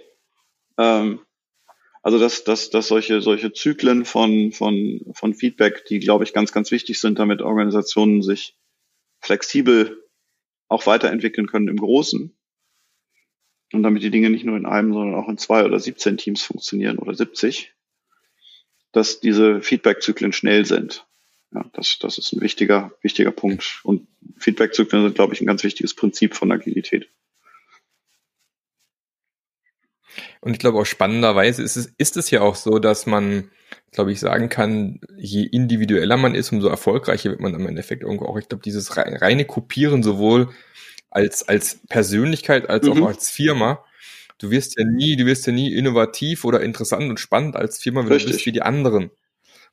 Ähm, 0.79 1.21
Also 2.03 2.19
dass, 2.19 2.45
dass, 2.45 2.69
dass 2.69 2.89
solche, 2.89 3.23
solche 3.23 3.55
Zyklen 3.55 4.05
von, 4.05 4.53
von, 4.53 5.01
von 5.15 5.33
Feedback, 5.33 5.87
die, 5.87 6.01
glaube 6.01 6.25
ich, 6.25 6.35
ganz, 6.35 6.53
ganz 6.53 6.71
wichtig 6.71 7.01
sind, 7.01 7.19
damit 7.19 7.41
Organisationen 7.41 8.23
sich 8.23 8.59
flexibel 9.21 10.05
auch 10.69 10.87
weiterentwickeln 10.87 11.47
können 11.47 11.69
im 11.69 11.79
Großen. 11.79 12.37
Und 13.73 13.83
damit 13.83 14.03
die 14.03 14.11
Dinge 14.11 14.29
nicht 14.29 14.45
nur 14.45 14.59
in 14.59 14.67
einem, 14.67 14.93
sondern 14.93 15.15
auch 15.19 15.31
in 15.31 15.39
zwei 15.39 15.65
oder 15.65 15.81
17 15.81 16.19
Teams 16.19 16.43
funktionieren 16.43 16.99
oder 16.99 17.15
70, 17.15 17.73
dass 18.93 19.21
diese 19.21 19.63
Feedback-Zyklen 19.63 20.35
schnell 20.35 20.67
sind. 20.67 21.07
Ja, 21.55 21.65
das, 21.73 21.99
das 22.01 22.19
ist 22.19 22.35
ein 22.35 22.43
wichtiger, 22.43 22.93
wichtiger 23.01 23.33
Punkt. 23.33 23.81
Und 23.83 24.07
Feedback-Zyklen 24.37 25.05
sind, 25.05 25.15
glaube 25.15 25.33
ich, 25.33 25.41
ein 25.41 25.47
ganz 25.47 25.65
wichtiges 25.65 25.95
Prinzip 25.95 26.35
von 26.35 26.53
Agilität. 26.53 27.09
Und 30.41 30.53
ich 30.53 30.59
glaube 30.59 30.79
auch 30.79 30.87
spannenderweise 30.87 31.63
ist 31.63 31.77
es, 31.77 31.93
ist 31.99 32.17
es 32.17 32.31
ja 32.31 32.41
auch 32.41 32.55
so, 32.55 32.79
dass 32.79 33.07
man, 33.07 33.51
glaube 33.93 34.13
ich, 34.13 34.21
sagen 34.21 34.49
kann, 34.49 35.01
je 35.17 35.45
individueller 35.45 36.17
man 36.17 36.35
ist, 36.35 36.53
umso 36.53 36.69
erfolgreicher 36.69 37.31
wird 37.31 37.41
man 37.41 37.55
im 37.55 37.67
Endeffekt 37.67 38.03
irgendwo 38.03 38.27
auch. 38.27 38.39
Ich 38.39 38.49
glaube, 38.49 38.63
dieses 38.63 38.97
reine 38.97 39.45
Kopieren 39.45 40.03
sowohl 40.03 40.51
als, 41.11 41.49
als 41.49 41.81
Persönlichkeit 41.89 42.69
als 42.69 42.87
mhm. 42.87 43.05
auch 43.05 43.09
als 43.09 43.31
Firma, 43.31 43.85
du 44.39 44.51
wirst 44.51 44.79
ja 44.79 44.85
nie, 44.85 45.17
du 45.17 45.27
wirst 45.27 45.47
ja 45.47 45.53
nie 45.53 45.73
innovativ 45.73 46.45
oder 46.45 46.61
interessant 46.61 47.09
und 47.09 47.21
spannend 47.21 47.57
als 47.57 47.79
Firma, 47.79 48.01
wenn 48.01 48.09
Richtig. 48.09 48.33
du 48.33 48.37
bist 48.37 48.47
wie 48.47 48.53
die 48.53 48.63
anderen. 48.63 49.11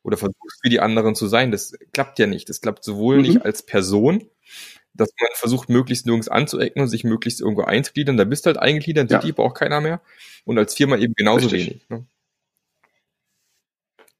Oder 0.03 0.17
versuchst 0.17 0.63
wie 0.63 0.69
die 0.69 0.79
anderen 0.79 1.13
zu 1.13 1.27
sein. 1.27 1.51
Das 1.51 1.73
klappt 1.93 2.17
ja 2.17 2.25
nicht. 2.25 2.49
Das 2.49 2.61
klappt 2.61 2.83
sowohl 2.83 3.17
mhm. 3.17 3.21
nicht 3.21 3.45
als 3.45 3.63
Person, 3.63 4.29
dass 4.93 5.09
man 5.19 5.29
versucht, 5.33 5.69
möglichst 5.69 6.05
nirgends 6.05 6.27
anzuecken 6.27 6.81
und 6.81 6.87
sich 6.87 7.03
möglichst 7.03 7.41
irgendwo 7.41 7.63
einzugliedern. 7.63 8.17
Da 8.17 8.25
bist 8.25 8.45
du 8.45 8.47
halt 8.47 8.57
eingegliedert, 8.57 9.11
ja. 9.11 9.19
die 9.19 9.31
braucht 9.31 9.57
keiner 9.57 9.81
mehr. 9.81 10.01
Und 10.45 10.57
als 10.57 10.75
Firma 10.75 10.97
eben 10.97 11.13
genauso 11.15 11.47
Richtig. 11.47 11.67
wenig. 11.67 11.89
Ne? 11.89 12.05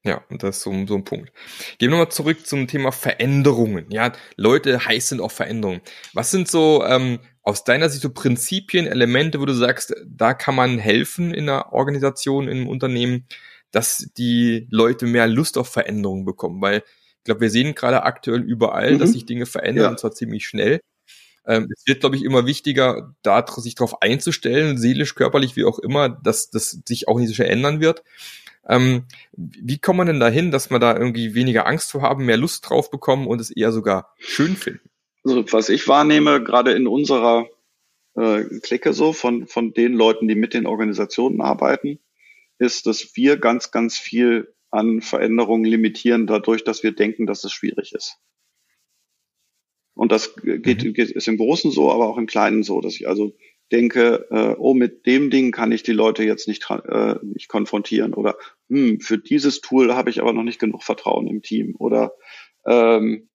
Ja, 0.04 0.24
und 0.30 0.42
das 0.42 0.56
ist 0.56 0.62
so, 0.64 0.86
so 0.86 0.96
ein 0.96 1.04
Punkt. 1.04 1.32
Gehen 1.78 1.90
wir 1.90 1.96
mal 1.98 2.10
zurück 2.10 2.44
zum 2.44 2.66
Thema 2.66 2.90
Veränderungen. 2.90 3.86
Ja, 3.90 4.12
Leute 4.36 4.84
heiß 4.84 5.10
sind 5.10 5.20
auch 5.20 5.30
Veränderungen. 5.30 5.80
Was 6.12 6.32
sind 6.32 6.48
so 6.48 6.84
ähm, 6.84 7.20
aus 7.42 7.62
deiner 7.62 7.88
Sicht 7.88 8.02
so 8.02 8.10
Prinzipien, 8.10 8.86
Elemente, 8.86 9.40
wo 9.40 9.46
du 9.46 9.54
sagst, 9.54 9.94
da 10.04 10.34
kann 10.34 10.56
man 10.56 10.78
helfen 10.78 11.32
in 11.32 11.48
einer 11.48 11.72
Organisation, 11.72 12.48
in 12.48 12.58
einem 12.58 12.68
Unternehmen, 12.68 13.26
dass 13.70 14.10
die 14.16 14.66
Leute 14.70 15.06
mehr 15.06 15.28
Lust 15.28 15.56
auf 15.56 15.68
Veränderungen 15.68 16.24
bekommen? 16.24 16.60
Weil 16.60 16.82
ich 17.22 17.24
glaube, 17.26 17.42
wir 17.42 17.50
sehen 17.50 17.76
gerade 17.76 18.02
aktuell 18.02 18.42
überall, 18.42 18.94
mhm. 18.94 18.98
dass 18.98 19.12
sich 19.12 19.26
Dinge 19.26 19.46
verändern, 19.46 19.84
ja. 19.84 19.90
und 19.90 20.00
zwar 20.00 20.10
ziemlich 20.10 20.44
schnell. 20.44 20.80
Ähm, 21.46 21.68
es 21.72 21.86
wird, 21.86 22.00
glaube 22.00 22.16
ich, 22.16 22.24
immer 22.24 22.46
wichtiger, 22.46 23.14
da 23.22 23.46
sich 23.46 23.76
darauf 23.76 24.02
einzustellen, 24.02 24.76
seelisch, 24.76 25.14
körperlich, 25.14 25.54
wie 25.54 25.64
auch 25.64 25.78
immer, 25.78 26.08
dass 26.08 26.50
das 26.50 26.80
sich 26.84 27.06
auch 27.06 27.20
nicht 27.20 27.28
so 27.28 27.34
schnell 27.34 27.50
ändern 27.50 27.80
wird. 27.80 28.02
Ähm, 28.68 29.04
wie 29.36 29.78
kommt 29.78 29.98
man 29.98 30.08
denn 30.08 30.18
dahin, 30.18 30.50
dass 30.50 30.70
man 30.70 30.80
da 30.80 30.96
irgendwie 30.96 31.36
weniger 31.36 31.68
Angst 31.68 31.92
vor 31.92 32.02
haben, 32.02 32.24
mehr 32.24 32.36
Lust 32.36 32.68
drauf 32.68 32.90
bekommen 32.90 33.28
und 33.28 33.40
es 33.40 33.50
eher 33.50 33.70
sogar 33.70 34.12
schön 34.18 34.56
finden? 34.56 34.90
Also 35.22 35.44
was 35.52 35.68
ich 35.68 35.86
wahrnehme, 35.86 36.42
gerade 36.42 36.72
in 36.72 36.88
unserer 36.88 37.46
äh, 38.16 38.42
Clique 38.62 38.92
so 38.92 39.12
von, 39.12 39.46
von 39.46 39.72
den 39.74 39.92
Leuten, 39.92 40.26
die 40.26 40.34
mit 40.34 40.54
den 40.54 40.66
Organisationen 40.66 41.40
arbeiten, 41.40 42.00
ist, 42.58 42.86
dass 42.86 43.14
wir 43.14 43.36
ganz, 43.36 43.70
ganz 43.70 43.96
viel 43.96 44.52
an 44.72 45.00
Veränderungen 45.00 45.64
limitieren, 45.64 46.26
dadurch, 46.26 46.64
dass 46.64 46.82
wir 46.82 46.92
denken, 46.92 47.26
dass 47.26 47.44
es 47.44 47.52
schwierig 47.52 47.92
ist. 47.92 48.18
Und 49.94 50.10
das 50.10 50.34
geht, 50.36 50.82
mhm. 50.82 50.94
geht, 50.94 51.10
ist 51.10 51.28
im 51.28 51.36
Großen 51.36 51.70
so, 51.70 51.92
aber 51.92 52.08
auch 52.08 52.16
im 52.16 52.26
Kleinen 52.26 52.62
so, 52.62 52.80
dass 52.80 52.94
ich 52.94 53.06
also 53.06 53.36
denke, 53.70 54.26
äh, 54.30 54.54
oh, 54.58 54.74
mit 54.74 55.06
dem 55.06 55.30
Ding 55.30 55.52
kann 55.52 55.72
ich 55.72 55.82
die 55.82 55.92
Leute 55.92 56.24
jetzt 56.24 56.48
nicht, 56.48 56.68
äh, 56.70 57.16
nicht 57.22 57.48
konfrontieren 57.48 58.14
oder 58.14 58.36
hm, 58.68 59.00
für 59.00 59.18
dieses 59.18 59.60
Tool 59.60 59.94
habe 59.94 60.10
ich 60.10 60.20
aber 60.20 60.32
noch 60.32 60.42
nicht 60.42 60.58
genug 60.58 60.82
Vertrauen 60.82 61.26
im 61.26 61.42
Team 61.42 61.74
oder 61.78 62.14
ähm, 62.66 63.28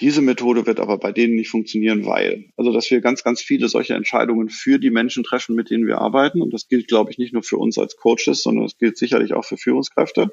diese 0.00 0.20
Methode 0.20 0.66
wird 0.66 0.78
aber 0.78 0.98
bei 0.98 1.12
denen 1.12 1.36
nicht 1.36 1.48
funktionieren, 1.48 2.04
weil. 2.04 2.50
Also, 2.56 2.72
dass 2.72 2.90
wir 2.90 3.00
ganz, 3.00 3.24
ganz 3.24 3.40
viele 3.40 3.68
solche 3.68 3.94
Entscheidungen 3.94 4.50
für 4.50 4.78
die 4.78 4.90
Menschen 4.90 5.24
treffen, 5.24 5.56
mit 5.56 5.70
denen 5.70 5.86
wir 5.86 5.98
arbeiten. 5.98 6.42
Und 6.42 6.52
das 6.52 6.68
gilt, 6.68 6.88
glaube 6.88 7.10
ich, 7.10 7.18
nicht 7.18 7.32
nur 7.32 7.42
für 7.42 7.56
uns 7.56 7.78
als 7.78 7.96
Coaches, 7.96 8.42
sondern 8.42 8.66
es 8.66 8.76
gilt 8.76 8.98
sicherlich 8.98 9.32
auch 9.32 9.44
für 9.44 9.56
Führungskräfte, 9.56 10.30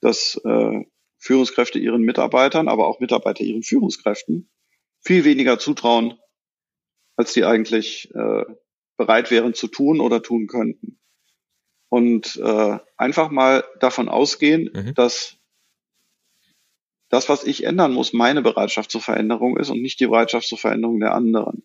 dass 0.00 0.40
äh, 0.44 0.80
Führungskräfte 1.18 1.78
ihren 1.78 2.02
Mitarbeitern, 2.02 2.66
aber 2.66 2.88
auch 2.88 2.98
Mitarbeiter 2.98 3.44
ihren 3.44 3.62
Führungskräften 3.62 4.50
viel 4.98 5.24
weniger 5.24 5.58
zutrauen, 5.58 6.14
als 7.16 7.32
die 7.32 7.44
eigentlich 7.44 8.10
äh, 8.14 8.44
bereit 8.96 9.30
wären 9.30 9.54
zu 9.54 9.68
tun 9.68 10.00
oder 10.00 10.22
tun 10.22 10.48
könnten. 10.48 10.98
Und 11.88 12.36
äh, 12.42 12.78
einfach 12.96 13.30
mal 13.30 13.64
davon 13.78 14.08
ausgehen, 14.08 14.70
mhm. 14.72 14.94
dass 14.94 15.38
das, 17.12 17.28
was 17.28 17.44
ich 17.44 17.64
ändern 17.64 17.92
muss, 17.92 18.14
meine 18.14 18.40
Bereitschaft 18.40 18.90
zur 18.90 19.02
Veränderung 19.02 19.58
ist 19.58 19.68
und 19.68 19.82
nicht 19.82 20.00
die 20.00 20.06
Bereitschaft 20.06 20.48
zur 20.48 20.56
Veränderung 20.56 20.98
der 20.98 21.14
anderen. 21.14 21.62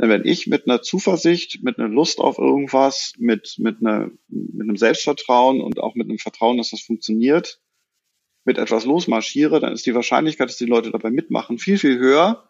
Denn 0.00 0.08
wenn 0.08 0.24
ich 0.24 0.46
mit 0.46 0.68
einer 0.68 0.82
Zuversicht, 0.82 1.64
mit 1.64 1.80
einer 1.80 1.88
Lust 1.88 2.20
auf 2.20 2.38
irgendwas, 2.38 3.14
mit, 3.18 3.56
mit, 3.58 3.80
einer, 3.80 4.12
mit 4.28 4.62
einem 4.62 4.76
Selbstvertrauen 4.76 5.60
und 5.60 5.80
auch 5.80 5.96
mit 5.96 6.08
einem 6.08 6.18
Vertrauen, 6.18 6.58
dass 6.58 6.70
das 6.70 6.80
funktioniert, 6.80 7.60
mit 8.44 8.56
etwas 8.56 8.84
losmarschiere, 8.84 9.58
dann 9.58 9.72
ist 9.72 9.84
die 9.84 9.96
Wahrscheinlichkeit, 9.96 10.48
dass 10.48 10.58
die 10.58 10.66
Leute 10.66 10.92
dabei 10.92 11.10
mitmachen, 11.10 11.58
viel, 11.58 11.76
viel 11.76 11.98
höher, 11.98 12.48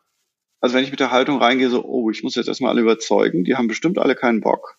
als 0.61 0.75
wenn 0.75 0.85
ich 0.85 0.91
mit 0.91 1.01
der 1.01 1.11
Haltung 1.11 1.39
reingehe, 1.39 1.71
so, 1.71 1.83
oh, 1.83 2.11
ich 2.11 2.23
muss 2.23 2.35
jetzt 2.35 2.49
erstmal 2.49 2.73
alle 2.73 2.83
überzeugen, 2.83 3.45
die 3.45 3.57
haben 3.57 3.69
bestimmt 3.69 3.99
alle 3.99 4.15
keinen 4.15 4.43
Bock. 4.43 4.79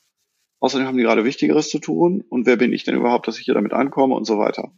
Außerdem 0.60 0.86
haben 0.86 0.98
die 0.98 1.04
gerade 1.04 1.26
Wichtigeres 1.26 1.72
zu 1.72 1.80
tun 1.80 2.24
und 2.30 2.46
wer 2.46 2.58
bin 2.58 2.74
ich 2.74 2.84
denn 2.84 2.96
überhaupt, 2.96 3.28
dass 3.28 3.40
ich 3.40 3.46
hier 3.46 3.56
damit 3.56 3.74
ankomme 3.74 4.14
und 4.14 4.26
so 4.26 4.38
weiter. 4.38 4.72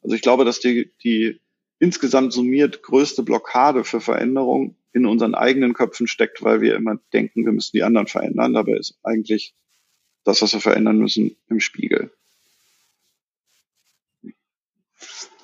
Also 0.00 0.14
ich 0.14 0.22
glaube, 0.22 0.44
dass 0.44 0.60
die, 0.60 0.92
die 1.02 1.40
insgesamt 1.84 2.32
summiert 2.32 2.82
größte 2.82 3.22
Blockade 3.22 3.84
für 3.84 4.00
Veränderung 4.00 4.74
in 4.94 5.04
unseren 5.04 5.34
eigenen 5.34 5.74
Köpfen 5.74 6.06
steckt, 6.06 6.42
weil 6.42 6.62
wir 6.62 6.76
immer 6.76 6.98
denken, 7.12 7.44
wir 7.44 7.52
müssen 7.52 7.72
die 7.74 7.82
anderen 7.82 8.06
verändern. 8.06 8.54
Dabei 8.54 8.72
ist 8.72 8.96
eigentlich 9.02 9.54
das, 10.24 10.40
was 10.40 10.54
wir 10.54 10.60
verändern 10.60 10.98
müssen, 10.98 11.36
im 11.50 11.60
Spiegel. 11.60 12.10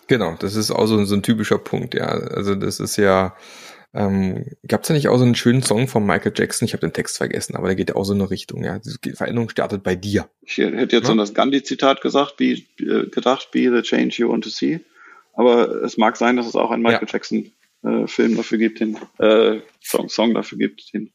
Genau, 0.07 0.35
das 0.41 0.57
ist 0.57 0.71
auch 0.71 0.87
so, 0.87 1.05
so 1.05 1.15
ein 1.15 1.23
typischer 1.23 1.59
Punkt, 1.59 1.95
ja. 1.95 2.07
Also 2.07 2.55
das 2.55 2.81
ist 2.81 2.97
ja, 2.97 3.37
ähm, 3.93 4.47
gab 4.67 4.83
es 4.83 4.89
ja 4.89 4.95
nicht 4.95 5.09
auch 5.09 5.19
so 5.19 5.25
einen 5.25 5.35
schönen 5.35 5.63
Song 5.63 5.89
von 5.89 6.07
Michael 6.07 6.33
Jackson? 6.35 6.65
Ich 6.65 6.73
habe 6.73 6.87
den 6.87 6.95
Text 6.95 7.19
vergessen, 7.19 7.55
aber 7.55 7.67
der 7.67 7.77
geht 7.77 7.91
ja 7.91 7.97
auch 7.97 8.05
so 8.05 8.15
in 8.15 8.21
eine 8.21 8.31
Richtung. 8.31 8.65
Ja, 8.65 8.81
die 8.81 9.13
Veränderung 9.13 9.51
startet 9.51 9.83
bei 9.83 9.95
dir. 9.95 10.31
Ich 10.41 10.57
hätte 10.57 10.97
jetzt 10.97 11.05
ja? 11.05 11.13
an 11.13 11.19
das 11.19 11.35
Gandhi-Zitat 11.35 12.01
gesagt, 12.01 12.39
be, 12.39 12.63
äh, 12.79 13.11
gedacht, 13.11 13.51
be 13.51 13.71
the 13.71 13.83
change 13.83 14.17
you 14.17 14.31
want 14.31 14.43
to 14.45 14.51
see. 14.51 14.81
Aber 15.41 15.83
es 15.83 15.97
mag 15.97 16.19
sein, 16.19 16.37
dass 16.37 16.47
es 16.47 16.55
auch 16.55 16.71
einen 16.71 16.83
Michael 16.83 17.07
ja. 17.07 17.13
Jackson 17.13 17.51
äh, 17.83 18.07
Film 18.07 18.37
dafür 18.37 18.59
gibt, 18.59 18.81
den 18.81 18.99
äh, 19.19 19.61
Song, 19.83 20.11
Song 20.11 20.35
dafür 20.35 20.59
gibt, 20.59 20.93
den 20.93 21.13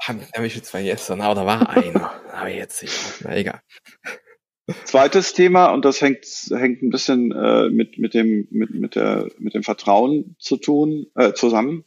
habe 0.00 0.26
hab 0.34 0.44
ich 0.44 0.56
jetzt 0.56 0.70
vergessen, 0.70 1.20
aber 1.20 1.34
da 1.34 1.44
war 1.44 1.68
einer. 1.68 2.10
aber 2.32 2.48
jetzt 2.48 2.80
nicht. 2.82 2.96
Na 3.22 3.36
egal. 3.36 3.60
Zweites 4.84 5.34
Thema, 5.34 5.66
und 5.66 5.84
das 5.84 6.00
hängt, 6.00 6.24
hängt 6.50 6.82
ein 6.82 6.88
bisschen 6.88 7.32
äh, 7.32 7.68
mit, 7.68 7.98
mit, 7.98 8.14
dem, 8.14 8.48
mit, 8.50 8.70
mit, 8.70 8.94
der, 8.94 9.28
mit 9.38 9.52
dem 9.52 9.62
Vertrauen 9.62 10.36
zu 10.38 10.56
tun, 10.56 11.06
äh, 11.16 11.34
zusammen, 11.34 11.84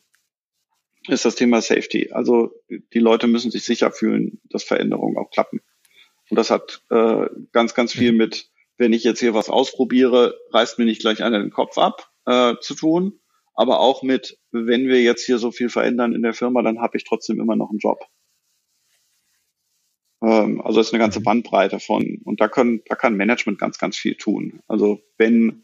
ist 1.08 1.25
das 1.25 1.36
Thema 1.36 1.62
Safety. 1.62 2.12
Also 2.12 2.53
die 2.93 2.99
Leute 2.99 3.25
müssen 3.25 3.49
sich 3.49 3.63
sicher 3.63 3.91
fühlen, 3.91 4.41
dass 4.49 4.63
Veränderungen 4.63 5.17
auch 5.17 5.32
klappen. 5.32 5.62
Und 6.29 6.38
das 6.38 6.51
hat 6.51 6.84
äh, 6.91 7.25
ganz, 7.51 7.73
ganz 7.73 7.93
viel 7.93 8.12
mhm. 8.12 8.17
mit 8.19 8.49
wenn 8.84 8.91
ich 8.91 9.06
jetzt 9.06 9.22
hier 9.22 9.34
was 9.34 9.50
ausprobiere, 9.50 10.38
reißt 10.52 10.78
mir 10.78 10.84
nicht 10.84 11.00
gleich 11.00 11.24
einer 11.24 11.39
den 11.39 11.52
Kopf 11.52 11.78
ab 11.78 12.12
äh, 12.26 12.56
zu 12.60 12.76
tun. 12.76 13.22
Aber 13.56 13.80
auch 13.80 14.04
mit, 14.04 14.38
wenn 14.52 14.89
wir 14.89 15.02
jetzt 15.02 15.26
hier 15.26 15.38
so 15.38 15.52
viel 15.52 15.69
verändern 15.69 16.13
in 16.13 16.22
der 16.22 16.34
Firma, 16.34 16.62
dann 16.62 16.82
habe 16.82 16.98
ich 16.98 17.06
trotzdem 17.06 17.39
immer 17.39 17.56
noch 17.56 17.69
einen 17.69 17.80
Job. 17.80 18.06
Ähm, 20.22 20.60
also 20.60 20.82
ist 20.82 20.91
eine 20.91 21.00
ganze 21.00 21.22
mhm. 21.22 21.24
Bandbreite 21.24 21.80
von. 21.80 22.19
Und 22.26 22.41
da 22.41 22.50
können, 22.50 22.82
da 22.86 22.96
kann 22.96 23.15
Management 23.15 23.58
ganz, 23.58 23.78
ganz 23.78 23.96
viel 23.96 24.15
tun. 24.15 24.60
Also 24.67 25.00
wenn, 25.17 25.63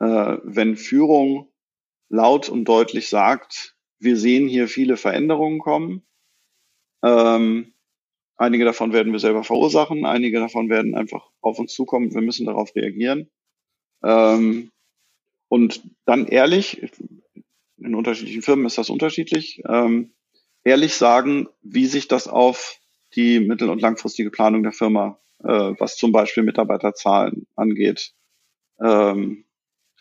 äh, 0.00 0.38
wenn 0.42 0.76
Führung 0.76 1.52
laut 2.08 2.48
und 2.48 2.64
deutlich 2.64 3.08
sagt, 3.08 3.76
wir 4.00 4.16
sehen 4.16 4.48
hier 4.48 4.66
viele 4.66 4.96
Veränderungen 4.96 5.60
kommen, 5.60 6.02
ähm, 7.04 7.72
Einige 8.38 8.64
davon 8.64 8.92
werden 8.92 9.12
wir 9.12 9.18
selber 9.18 9.42
verursachen, 9.42 10.06
einige 10.06 10.38
davon 10.38 10.70
werden 10.70 10.94
einfach 10.94 11.28
auf 11.40 11.58
uns 11.58 11.74
zukommen. 11.74 12.14
Wir 12.14 12.20
müssen 12.20 12.46
darauf 12.46 12.74
reagieren. 12.76 13.28
Ähm, 14.04 14.70
und 15.48 15.82
dann 16.04 16.26
ehrlich, 16.26 16.80
in 17.78 17.96
unterschiedlichen 17.96 18.42
Firmen 18.42 18.66
ist 18.66 18.78
das 18.78 18.90
unterschiedlich, 18.90 19.60
ähm, 19.68 20.12
ehrlich 20.62 20.94
sagen, 20.94 21.48
wie 21.62 21.86
sich 21.86 22.06
das 22.06 22.28
auf 22.28 22.78
die 23.16 23.40
mittel- 23.40 23.70
und 23.70 23.82
langfristige 23.82 24.30
Planung 24.30 24.62
der 24.62 24.72
Firma, 24.72 25.18
äh, 25.42 25.74
was 25.78 25.96
zum 25.96 26.12
Beispiel 26.12 26.44
Mitarbeiterzahlen 26.44 27.48
angeht, 27.56 28.12
ähm, 28.80 29.46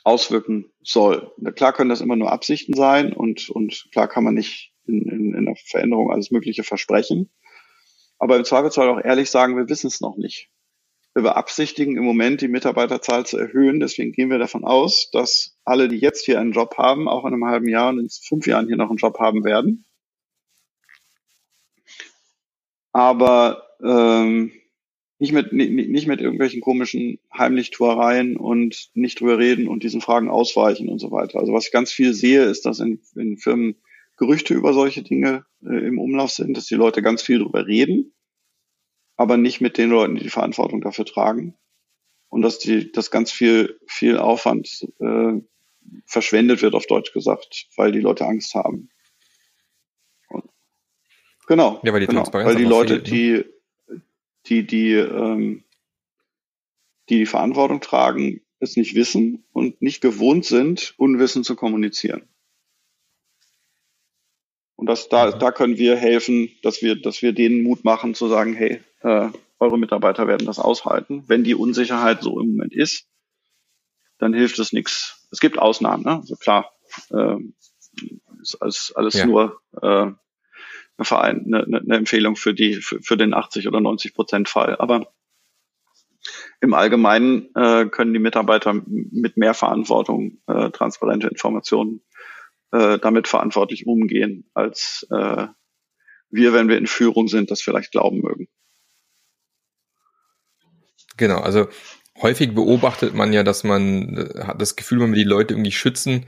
auswirken 0.04 0.72
soll. 0.84 1.32
Klar 1.56 1.74
können 1.74 1.90
das 1.90 2.02
immer 2.02 2.16
nur 2.16 2.32
Absichten 2.32 2.76
sein 2.76 3.14
und, 3.14 3.50
und 3.50 3.88
klar 3.92 4.08
kann 4.08 4.24
man 4.24 4.36
nicht 4.36 4.74
in, 4.86 5.02
in, 5.10 5.34
in 5.34 5.46
der 5.46 5.56
Veränderung 5.56 6.12
alles 6.12 6.30
Mögliche 6.30 6.64
versprechen 6.64 7.32
aber 8.20 8.38
im 8.38 8.46
Zweifelsfall 8.46 8.90
auch 8.90 9.04
ehrlich 9.04 9.30
sagen, 9.30 9.58
wir 9.58 9.70
wissen 9.70 9.88
es 9.88 10.02
noch 10.02 10.18
nicht. 10.18 10.50
wir 11.14 11.24
beabsichtigen 11.24 11.98
im 11.98 12.04
Moment 12.04 12.42
die 12.42 12.48
Mitarbeiterzahl 12.48 13.26
zu 13.26 13.38
erhöhen. 13.38 13.80
Deswegen 13.80 14.12
gehen 14.12 14.30
wir 14.30 14.38
davon 14.38 14.64
aus, 14.64 15.10
dass 15.12 15.58
alle, 15.66 15.88
die 15.88 15.98
jetzt 15.98 16.26
hier 16.26 16.40
einen 16.40 16.52
Job 16.52 16.78
haben, 16.78 17.08
auch 17.08 17.26
in 17.26 17.34
einem 17.34 17.46
halben 17.46 17.68
Jahr 17.68 17.90
und 17.90 18.00
in 18.00 18.10
fünf 18.10 18.46
Jahren 18.46 18.68
hier 18.68 18.78
noch 18.78 18.90
einen 18.90 18.98
Job 18.98 19.20
haben 19.20 19.44
werden. 19.44 19.86
Aber 22.94 23.64
ähm, 23.84 24.52
nicht 25.20 25.34
mit, 25.34 25.54
nicht 25.54 26.08
mit 26.08 26.22
irgendwelchen 26.22 26.62
komischen 26.62 27.20
Heimlichtuereien 27.36 28.38
und 28.38 28.90
nicht 28.94 29.20
drüber 29.20 29.40
reden 29.40 29.68
und 29.68 29.82
diesen 29.84 30.02
Fragen 30.02 30.30
ausweichen 30.30 30.90
und 30.90 31.00
so 31.00 31.12
weiter. 31.12 31.40
Also 31.40 31.54
was 31.54 31.66
ich 31.66 31.72
ganz 31.72 31.92
viel 31.92 32.14
sehe, 32.14 32.44
ist, 32.44 32.66
dass 32.66 32.80
in, 32.80 33.02
in 33.16 33.38
Firmen 33.38 33.78
Gerüchte 34.18 34.54
über 34.54 34.74
solche 34.74 35.04
Dinge 35.04 35.46
äh, 35.64 35.88
im 35.88 36.00
Umlauf 36.00 36.32
sind, 36.32 36.58
dass 36.58 36.66
die 36.66 36.76
Leute 36.76 37.02
ganz 37.02 37.22
viel 37.22 37.40
drüber 37.40 37.66
reden 37.66 38.14
aber 39.18 39.36
nicht 39.36 39.60
mit 39.60 39.78
den 39.78 39.90
Leuten, 39.90 40.16
die 40.16 40.24
die 40.24 40.30
Verantwortung 40.30 40.80
dafür 40.80 41.06
tragen. 41.06 41.58
Und 42.30 42.44
dass 42.44 42.60
die, 42.60 42.92
dass 42.92 43.10
ganz 43.10 43.32
viel, 43.32 43.80
viel 43.88 44.18
Aufwand 44.18 44.88
äh, 45.00 45.42
verschwendet 46.06 46.62
wird, 46.62 46.76
auf 46.76 46.86
Deutsch 46.86 47.12
gesagt, 47.14 47.68
weil 47.76 47.92
die 47.92 48.00
Leute 48.00 48.26
Angst 48.26 48.54
haben. 48.54 48.90
Und, 50.30 50.46
genau. 51.48 51.80
Ja, 51.84 51.94
weil 51.94 52.02
die, 52.02 52.08
genau, 52.08 52.28
weil 52.32 52.56
die 52.56 52.64
Leute, 52.64 52.98
ne? 52.98 53.02
die, 53.02 53.46
die, 54.46 54.68
die, 54.68 54.92
ähm, 54.94 55.64
die 57.10 57.20
die 57.20 57.26
Verantwortung 57.26 57.82
tragen, 57.82 58.42
es 58.60 58.76
nicht 58.76 58.96
wissen 58.96 59.46
und 59.52 59.82
nicht 59.82 60.02
gewohnt 60.02 60.46
sind, 60.46 60.94
Unwissen 60.98 61.44
zu 61.44 61.56
kommunizieren. 61.56 62.28
Und 64.78 64.86
das, 64.86 65.10
da, 65.10 65.32
da 65.32 65.52
können 65.52 65.78
wir 65.78 65.98
helfen, 65.98 66.52
dass 66.62 66.84
wir, 66.84 66.96
dass 67.02 67.24
wir 67.24 67.34
denen 67.34 67.64
Mut 67.64 67.84
machen 67.84 68.14
zu 68.14 68.28
sagen, 68.28 68.54
hey, 68.54 68.80
äh, 69.02 69.30
eure 69.60 69.80
Mitarbeiter 69.80 70.28
werden 70.28 70.46
das 70.46 70.60
aushalten. 70.60 71.24
Wenn 71.28 71.44
die 71.44 71.56
Unsicherheit 71.56 72.22
so 72.22 72.40
im 72.40 72.52
Moment 72.52 72.76
ist, 72.76 73.08
dann 74.20 74.36
hilft 74.36 74.60
es 74.60 74.74
nichts. 74.74 75.28
Es 75.32 75.40
gibt 75.40 75.58
Ausnahmen, 75.58 76.04
ne? 76.04 76.18
Also 76.18 76.36
klar, 76.36 76.72
äh, 77.10 77.38
ist 78.40 78.62
alles, 78.62 78.94
alles 78.96 79.16
ja. 79.16 79.26
nur 79.26 79.60
äh, 79.82 79.88
eine, 79.88 80.16
Verein, 81.02 81.46
eine, 81.48 81.80
eine 81.80 81.96
Empfehlung 81.96 82.36
für 82.36 82.54
die 82.54 82.76
für, 82.76 83.02
für 83.02 83.18
den 83.18 83.34
80 83.34 83.68
oder 83.68 83.82
90 83.82 84.14
Prozent 84.14 84.48
Fall. 84.48 84.76
Aber 84.78 85.12
im 86.62 86.76
Allgemeinen 86.76 87.50
äh, 87.56 87.88
können 87.88 88.14
die 88.14 88.20
Mitarbeiter 88.20 88.74
mit 88.86 89.38
mehr 89.38 89.56
Verantwortung 89.56 90.40
äh, 90.46 90.70
transparente 90.70 91.28
Informationen 91.28 92.02
äh, 92.72 93.00
damit 93.00 93.28
verantwortlich 93.28 93.88
umgehen, 93.88 94.50
als 94.54 95.08
äh, 95.12 95.48
wir, 96.30 96.54
wenn 96.54 96.68
wir 96.68 96.78
in 96.78 96.88
Führung 96.88 97.28
sind, 97.28 97.52
das 97.52 97.62
vielleicht 97.62 97.92
glauben 97.92 98.22
mögen. 98.22 98.48
Genau, 101.16 101.40
also 101.40 101.68
häufig 102.22 102.54
beobachtet 102.54 103.14
man 103.14 103.34
ja, 103.34 103.44
dass 103.44 103.64
man 103.64 104.18
äh, 104.18 104.44
hat 104.44 104.62
das 104.62 104.76
Gefühl, 104.76 105.00
man 105.00 105.12
will 105.12 105.20
die 105.20 105.24
Leute 105.24 105.54
irgendwie 105.54 105.72
schützen 105.72 106.28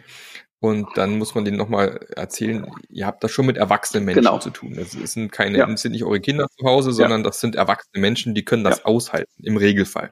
und 0.59 0.87
dann 0.95 1.17
muss 1.17 1.35
man 1.35 1.45
denen 1.45 1.57
nochmal 1.57 2.05
erzählen, 2.15 2.69
ihr 2.89 3.05
habt 3.05 3.23
das 3.23 3.31
schon 3.31 3.45
mit 3.45 3.57
erwachsenen 3.57 4.05
Menschen 4.05 4.23
genau. 4.23 4.39
zu 4.39 4.49
tun. 4.49 4.73
Das 4.75 4.91
sind 4.91 5.31
keine, 5.31 5.57
ja. 5.57 5.77
sind 5.77 5.93
nicht 5.93 6.03
eure 6.03 6.19
Kinder 6.19 6.47
zu 6.49 6.65
Hause, 6.65 6.91
sondern 6.91 7.21
ja. 7.21 7.27
das 7.27 7.39
sind 7.39 7.55
erwachsene 7.55 8.01
Menschen, 8.01 8.35
die 8.35 8.43
können 8.43 8.63
das 8.63 8.79
ja. 8.79 8.85
aushalten, 8.85 9.31
im 9.43 9.55
Regelfall. 9.55 10.11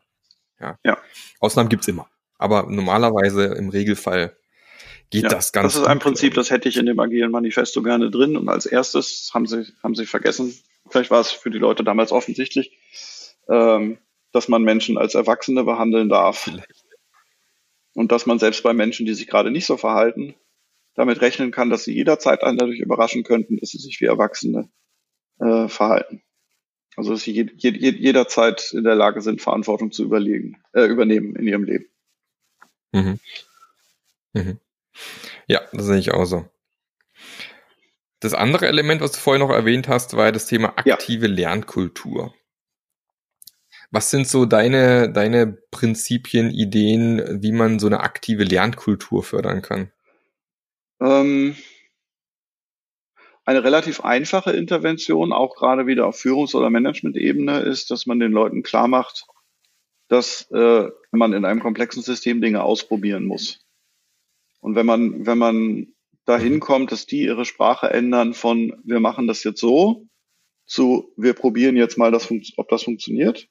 Ja. 0.60 0.78
ja. 0.86 0.98
Ausnahmen 1.40 1.70
gibt's 1.70 1.88
immer. 1.88 2.08
Aber 2.38 2.68
normalerweise 2.70 3.46
im 3.46 3.70
Regelfall 3.70 4.38
geht 5.10 5.24
ja, 5.24 5.30
das 5.30 5.52
ganz 5.52 5.74
Das 5.74 5.82
ist 5.82 5.88
ein 5.88 6.00
Prinzip, 6.00 6.34
das 6.34 6.50
hätte 6.50 6.70
ich 6.70 6.78
in 6.78 6.86
dem 6.86 7.00
agilen 7.00 7.32
Manifesto 7.32 7.82
gerne 7.82 8.12
drin. 8.12 8.36
Und 8.38 8.50
als 8.50 8.66
erstes 8.66 9.32
haben 9.34 9.48
sie, 9.48 9.66
haben 9.84 9.96
sie 9.96 10.06
vergessen, 10.06 10.56
vielleicht 10.90 11.12
war 11.12 11.22
es 11.22 11.32
für 11.32 11.50
die 11.50 11.60
Leute 11.60 11.84
damals 11.84 12.12
offensichtlich, 12.12 12.78
ähm, 13.50 13.98
dass 14.32 14.48
man 14.48 14.64
Menschen 14.64 14.98
als 14.98 15.16
Erwachsene 15.16 15.64
behandeln 15.64 16.10
darf. 16.10 16.40
Vielleicht. 16.40 16.86
Und 17.94 18.12
dass 18.12 18.26
man 18.26 18.38
selbst 18.38 18.62
bei 18.64 18.74
Menschen, 18.74 19.06
die 19.06 19.14
sich 19.14 19.28
gerade 19.28 19.50
nicht 19.50 19.66
so 19.66 19.78
verhalten, 19.78 20.36
damit 20.94 21.22
rechnen 21.22 21.52
kann, 21.52 21.70
dass 21.70 21.84
sie 21.84 21.94
jederzeit 21.94 22.44
einen 22.44 22.58
dadurch 22.58 22.80
überraschen 22.80 23.24
könnten, 23.24 23.58
dass 23.58 23.70
sie 23.70 23.78
sich 23.78 24.02
wie 24.02 24.06
Erwachsene 24.06 24.70
äh, 25.40 25.68
verhalten. 25.68 26.22
Also 26.96 27.12
dass 27.12 27.22
sie 27.22 27.32
je, 27.32 27.48
je, 27.56 27.70
jederzeit 27.72 28.74
in 28.74 28.84
der 28.84 28.96
Lage 28.96 29.22
sind, 29.22 29.42
Verantwortung 29.42 29.92
zu 29.92 30.04
überlegen, 30.04 30.58
äh, 30.74 30.86
übernehmen 30.86 31.36
in 31.36 31.48
ihrem 31.48 31.64
Leben. 31.64 31.86
Mhm. 32.92 33.20
Mhm. 34.34 34.60
Ja, 35.48 35.62
das 35.72 35.86
sehe 35.86 35.98
ich 35.98 36.12
auch 36.12 36.26
so. 36.26 36.46
Das 38.20 38.34
andere 38.34 38.68
Element, 38.68 39.02
was 39.02 39.12
du 39.12 39.20
vorhin 39.20 39.42
noch 39.42 39.54
erwähnt 39.54 39.88
hast, 39.88 40.18
war 40.18 40.32
das 40.32 40.48
Thema 40.48 40.78
aktive 40.78 41.28
ja. 41.28 41.34
Lernkultur. 41.34 42.34
Was 43.92 44.10
sind 44.10 44.28
so 44.28 44.46
deine, 44.46 45.12
deine 45.12 45.58
Prinzipien, 45.72 46.52
Ideen, 46.52 47.42
wie 47.42 47.52
man 47.52 47.80
so 47.80 47.88
eine 47.88 48.02
aktive 48.02 48.44
Lernkultur 48.44 49.24
fördern 49.24 49.62
kann? 49.62 49.92
Ähm, 51.00 51.56
eine 53.46 53.64
relativ 53.64 54.02
einfache 54.02 54.52
Intervention, 54.52 55.32
auch 55.32 55.56
gerade 55.56 55.88
wieder 55.88 56.08
auf 56.08 56.20
Führungs- 56.20 56.56
oder 56.56 56.70
Management-Ebene, 56.70 57.60
ist, 57.60 57.92
dass 57.92 58.06
man 58.06 58.20
den 58.20 58.32
Leuten 58.32 58.62
klar 58.62 58.90
macht, 58.90 59.26
dass 60.10 60.50
äh, 60.52 60.90
man 61.12 61.34
in 61.34 61.46
einem 61.46 61.62
komplexen 61.62 62.04
System 62.04 62.42
Dinge 62.42 62.64
ausprobieren 62.64 63.26
muss. 63.26 63.67
Und 64.60 64.76
wenn 64.76 64.86
man, 64.86 65.26
wenn 65.26 65.38
man 65.38 65.88
dahin 66.26 66.60
kommt, 66.60 66.92
dass 66.92 67.06
die 67.06 67.24
ihre 67.24 67.46
Sprache 67.46 67.90
ändern 67.90 68.34
von 68.34 68.82
wir 68.84 69.00
machen 69.00 69.28
das 69.28 69.44
jetzt 69.44 69.60
so 69.60 70.08
zu 70.68 71.14
wir 71.16 71.34
probieren 71.34 71.78
jetzt 71.78 71.98
mal, 71.98 72.12
das, 72.12 72.32
ob 72.58 72.68
das 72.68 72.84
funktioniert. 72.84 73.48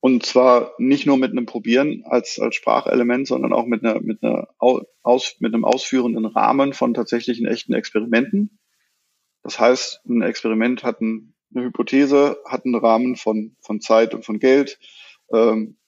Und 0.00 0.26
zwar 0.26 0.74
nicht 0.78 1.06
nur 1.06 1.16
mit 1.16 1.30
einem 1.30 1.46
Probieren 1.46 2.02
als, 2.04 2.38
als 2.38 2.56
Sprachelement, 2.56 3.26
sondern 3.26 3.52
auch 3.52 3.66
mit 3.66 3.84
einer, 3.84 4.00
mit 4.00 4.22
einer 4.22 4.48
aus, 4.58 5.36
mit 5.38 5.54
einem 5.54 5.64
ausführenden 5.64 6.26
Rahmen 6.26 6.72
von 6.74 6.92
tatsächlichen 6.92 7.46
echten 7.46 7.72
Experimenten. 7.72 8.58
Das 9.42 9.58
heißt, 9.58 10.02
ein 10.06 10.22
Experiment 10.22 10.82
hat 10.82 11.00
ein, 11.00 11.34
eine 11.54 11.66
Hypothese, 11.66 12.38
hat 12.44 12.66
einen 12.66 12.74
Rahmen 12.74 13.16
von, 13.16 13.56
von 13.60 13.80
Zeit 13.80 14.14
und 14.14 14.26
von 14.26 14.38
Geld, 14.38 14.78
ähm, 15.32 15.78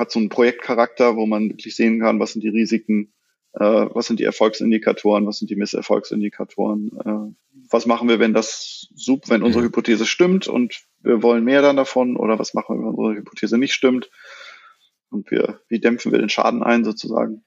hat 0.00 0.10
so 0.10 0.18
einen 0.18 0.30
Projektcharakter, 0.30 1.14
wo 1.14 1.26
man 1.26 1.50
wirklich 1.50 1.76
sehen 1.76 2.00
kann, 2.00 2.18
was 2.18 2.32
sind 2.32 2.42
die 2.42 2.48
Risiken, 2.48 3.12
äh, 3.52 3.60
was 3.60 4.06
sind 4.06 4.18
die 4.18 4.24
Erfolgsindikatoren, 4.24 5.26
was 5.26 5.38
sind 5.38 5.50
die 5.50 5.56
Misserfolgsindikatoren, 5.56 6.90
äh, 7.04 7.34
was 7.70 7.86
machen 7.86 8.08
wir, 8.08 8.18
wenn 8.18 8.32
das, 8.34 8.88
wenn 9.26 9.42
unsere. 9.42 9.64
Hypothese 9.64 10.06
stimmt 10.06 10.48
und 10.48 10.82
wir 11.00 11.22
wollen 11.22 11.44
mehr 11.44 11.62
dann 11.62 11.76
davon 11.76 12.16
oder 12.16 12.38
was 12.38 12.54
machen 12.54 12.78
wir, 12.78 12.86
wenn 12.86 12.94
unsere 12.94 13.20
Hypothese 13.20 13.58
nicht 13.58 13.74
stimmt 13.74 14.10
und 15.10 15.30
wir, 15.30 15.60
wie 15.68 15.80
dämpfen 15.80 16.12
wir 16.12 16.18
den 16.18 16.30
Schaden 16.30 16.62
ein 16.62 16.82
sozusagen. 16.84 17.44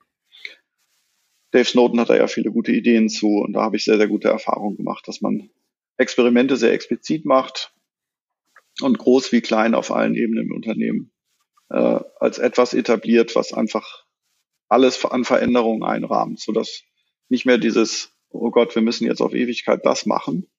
Dave 1.51 1.65
Snowden 1.65 1.99
hat 1.99 2.09
da 2.09 2.15
ja 2.15 2.27
viele 2.27 2.51
gute 2.51 2.71
Ideen 2.71 3.09
zu 3.09 3.39
und 3.39 3.53
da 3.53 3.61
habe 3.61 3.77
ich 3.77 3.83
sehr, 3.83 3.97
sehr 3.97 4.07
gute 4.07 4.27
Erfahrungen 4.27 4.77
gemacht, 4.77 5.07
dass 5.07 5.21
man 5.21 5.49
Experimente 5.97 6.57
sehr 6.57 6.73
explizit 6.73 7.25
macht 7.25 7.73
und 8.81 8.97
groß 8.97 9.31
wie 9.31 9.41
klein 9.41 9.73
auf 9.73 9.91
allen 9.91 10.15
Ebenen 10.15 10.45
im 10.45 10.55
Unternehmen 10.55 11.12
äh, 11.69 11.99
als 12.19 12.39
etwas 12.39 12.73
etabliert, 12.73 13.36
was 13.36 13.54
einfach 13.54 14.06
alles 14.69 15.04
an 15.06 15.26
Veränderungen 15.26 15.84
einrahmt, 15.84 16.39
sodass 16.39 16.84
nicht 17.30 17.45
mehr 17.45 17.58
dieses, 17.58 18.12
oh 18.30 18.52
Gott, 18.52 18.76
wir 18.76 18.82
müssen 18.82 19.06
jetzt 19.06 19.21
auf 19.21 19.34
Ewigkeit 19.34 19.86
das 19.86 20.06
machen. 20.06 20.49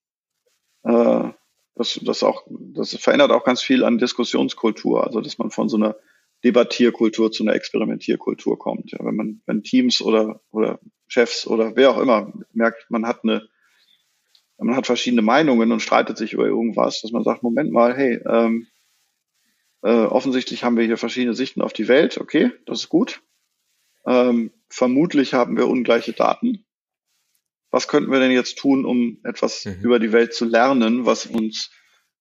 Äh, 0.84 1.30
das, 1.74 1.98
das 2.02 2.22
auch, 2.22 2.46
das 2.48 2.94
verändert 2.94 3.32
auch 3.32 3.44
ganz 3.44 3.60
viel 3.60 3.84
an 3.84 3.98
Diskussionskultur, 3.98 5.04
also 5.04 5.20
dass 5.20 5.38
man 5.38 5.50
von 5.50 5.68
so 5.68 5.76
einer 5.76 5.96
Debattierkultur 6.44 7.32
zu 7.32 7.42
einer 7.42 7.54
Experimentierkultur 7.54 8.58
kommt. 8.58 8.92
Ja, 8.92 8.98
wenn 9.04 9.16
man, 9.16 9.42
wenn 9.46 9.62
Teams 9.62 10.00
oder, 10.00 10.40
oder 10.50 10.78
Chefs 11.08 11.46
oder 11.46 11.74
wer 11.74 11.90
auch 11.90 11.98
immer 11.98 12.32
merkt, 12.52 12.90
man 12.90 13.06
hat 13.06 13.24
eine, 13.24 13.48
man 14.58 14.76
hat 14.76 14.86
verschiedene 14.86 15.22
Meinungen 15.22 15.72
und 15.72 15.80
streitet 15.80 16.16
sich 16.16 16.32
über 16.32 16.46
irgendwas, 16.46 17.00
dass 17.00 17.12
man 17.12 17.24
sagt, 17.24 17.42
Moment 17.42 17.72
mal, 17.72 17.96
hey, 17.96 18.20
ähm, 18.26 18.68
äh, 19.84 20.06
offensichtlich 20.06 20.64
haben 20.64 20.78
wir 20.78 20.84
hier 20.84 20.96
verschiedene 20.96 21.34
Sichten 21.34 21.60
auf 21.60 21.74
die 21.74 21.88
Welt. 21.88 22.16
Okay, 22.16 22.50
das 22.64 22.80
ist 22.80 22.88
gut. 22.88 23.20
Ähm, 24.06 24.50
vermutlich 24.70 25.34
haben 25.34 25.58
wir 25.58 25.68
ungleiche 25.68 26.14
Daten. 26.14 26.64
Was 27.70 27.86
könnten 27.86 28.10
wir 28.10 28.18
denn 28.18 28.30
jetzt 28.30 28.56
tun, 28.56 28.86
um 28.86 29.18
etwas 29.24 29.66
mhm. 29.66 29.80
über 29.82 29.98
die 29.98 30.12
Welt 30.12 30.32
zu 30.32 30.46
lernen, 30.46 31.04
was 31.04 31.26
uns 31.26 31.70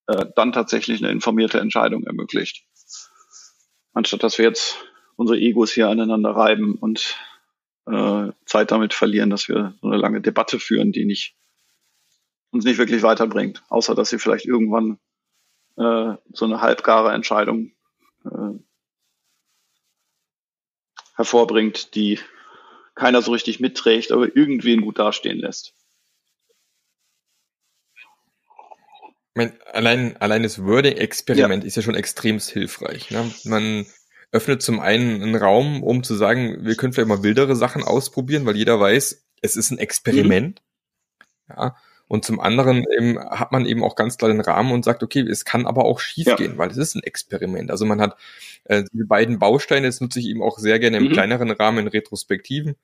äh, 0.08 0.26
dann 0.36 0.52
tatsächlich 0.52 1.02
eine 1.02 1.12
informierte 1.12 1.60
Entscheidung 1.62 2.04
ermöglicht? 2.04 2.66
Anstatt 3.94 4.24
dass 4.24 4.38
wir 4.38 4.46
jetzt 4.46 4.84
unsere 5.16 5.40
Egos 5.40 5.72
hier 5.72 5.88
aneinander 5.88 6.32
reiben 6.32 6.76
und 6.76 7.18
äh, 7.86 8.32
Zeit 8.46 8.72
damit 8.72 8.94
verlieren, 8.94 9.30
dass 9.30 9.48
wir 9.48 9.76
so 9.82 9.88
eine 9.88 9.98
lange 9.98 10.20
Debatte 10.20 10.60
führen, 10.60 10.92
die 10.92 11.06
nicht 11.06 11.38
uns 12.52 12.66
nicht 12.66 12.78
wirklich 12.78 13.04
weiterbringt, 13.04 13.64
außer 13.70 13.96
dass 13.96 14.10
sie 14.10 14.20
vielleicht 14.20 14.46
irgendwann 14.46 15.00
äh, 15.78 16.14
so 16.32 16.46
eine 16.46 16.62
halbgare 16.62 17.14
Entscheidung 17.14 17.72
äh, 18.26 18.60
hervorbringt, 21.16 21.96
die 21.96 22.20
keiner 22.96 23.22
so 23.22 23.32
richtig 23.32 23.60
mitträgt, 23.60 24.12
aber 24.12 24.36
irgendwen 24.36 24.82
gut 24.82 25.00
dastehen 25.00 25.40
lässt. 25.40 25.74
mein, 29.36 29.54
allein, 29.72 30.18
allein 30.18 30.44
das 30.44 30.64
Wording-Experiment 30.64 31.64
ja. 31.64 31.68
ist 31.68 31.76
ja 31.76 31.82
schon 31.82 31.96
extrem 31.96 32.40
hilfreich. 32.40 33.10
Ne? 33.12 33.32
Man 33.46 33.86
öffnet 34.32 34.62
zum 34.62 34.80
einen 34.80 35.22
einen 35.22 35.36
Raum, 35.36 35.84
um 35.84 36.04
zu 36.04 36.16
sagen, 36.16 36.66
wir 36.66 36.76
können 36.76 36.94
vielleicht 36.94 37.10
mal 37.10 37.24
wildere 37.24 37.56
Sachen 37.56 37.84
ausprobieren, 37.84 38.46
weil 38.46 38.56
jeder 38.58 38.80
weiß, 38.80 39.26
es 39.42 39.56
ist 39.56 39.72
ein 39.72 39.78
Experiment. 39.78 40.62
Mhm. 41.48 41.56
Ja. 41.56 41.76
Und 42.08 42.26
zum 42.26 42.40
anderen 42.40 42.86
eben 42.98 43.20
hat 43.20 43.52
man 43.52 43.66
eben 43.66 43.84
auch 43.84 43.96
ganz 43.96 44.18
klar 44.18 44.30
den 44.30 44.42
Rahmen 44.42 44.72
und 44.72 44.86
sagt, 44.86 45.04
okay, 45.04 45.22
es 45.22 45.46
kann 45.46 45.66
aber 45.66 45.86
auch 45.86 46.00
schief 46.00 46.28
ja. 46.28 46.38
weil 46.58 46.70
es 46.70 46.78
ist 46.78 46.96
ein 46.96 47.04
Experiment. 47.04 47.72
Also 47.72 47.86
man 47.86 48.02
hat 48.02 48.18
äh, 48.66 48.84
die 48.92 49.04
beiden 49.04 49.40
Bausteine, 49.40 49.88
das 49.88 50.02
nutze 50.02 50.20
ich 50.20 50.28
eben 50.28 50.44
auch 50.44 50.58
sehr 50.60 50.80
gerne 50.80 50.98
im 50.98 51.06
mhm. 51.06 51.14
kleineren 51.14 51.52
Rahmen 51.52 51.80
in 51.80 51.88
Retrospektiven, 51.88 52.76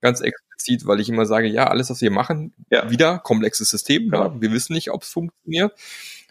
ganz 0.00 0.20
explizit, 0.20 0.86
weil 0.86 1.00
ich 1.00 1.08
immer 1.08 1.26
sage, 1.26 1.48
ja, 1.48 1.68
alles, 1.68 1.90
was 1.90 2.00
wir 2.00 2.10
machen, 2.10 2.54
ja. 2.70 2.90
wieder 2.90 3.18
komplexes 3.18 3.70
System, 3.70 4.10
ja. 4.12 4.26
ja. 4.26 4.40
wir 4.40 4.52
wissen 4.52 4.72
nicht, 4.72 4.90
ob 4.90 5.02
es 5.02 5.10
funktioniert. 5.10 5.72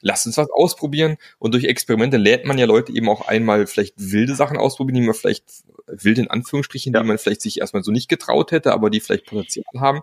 Lass 0.03 0.25
uns 0.25 0.35
was 0.35 0.49
ausprobieren. 0.49 1.17
Und 1.37 1.53
durch 1.53 1.65
Experimente 1.65 2.17
lädt 2.17 2.45
man 2.45 2.57
ja 2.57 2.65
Leute 2.65 2.91
eben 2.91 3.07
auch 3.07 3.27
einmal 3.27 3.67
vielleicht 3.67 3.93
wilde 3.97 4.33
Sachen 4.33 4.57
ausprobieren, 4.57 4.95
die 4.95 5.05
man 5.05 5.13
vielleicht 5.13 5.45
wild 5.85 6.17
in 6.17 6.29
Anführungsstrichen, 6.29 6.91
ja. 6.91 7.01
die 7.01 7.07
man 7.07 7.19
vielleicht 7.19 7.41
sich 7.41 7.59
erstmal 7.59 7.83
so 7.83 7.91
nicht 7.91 8.09
getraut 8.09 8.51
hätte, 8.51 8.73
aber 8.73 8.89
die 8.89 8.99
vielleicht 8.99 9.27
Potenzial 9.27 9.63
haben. 9.79 10.01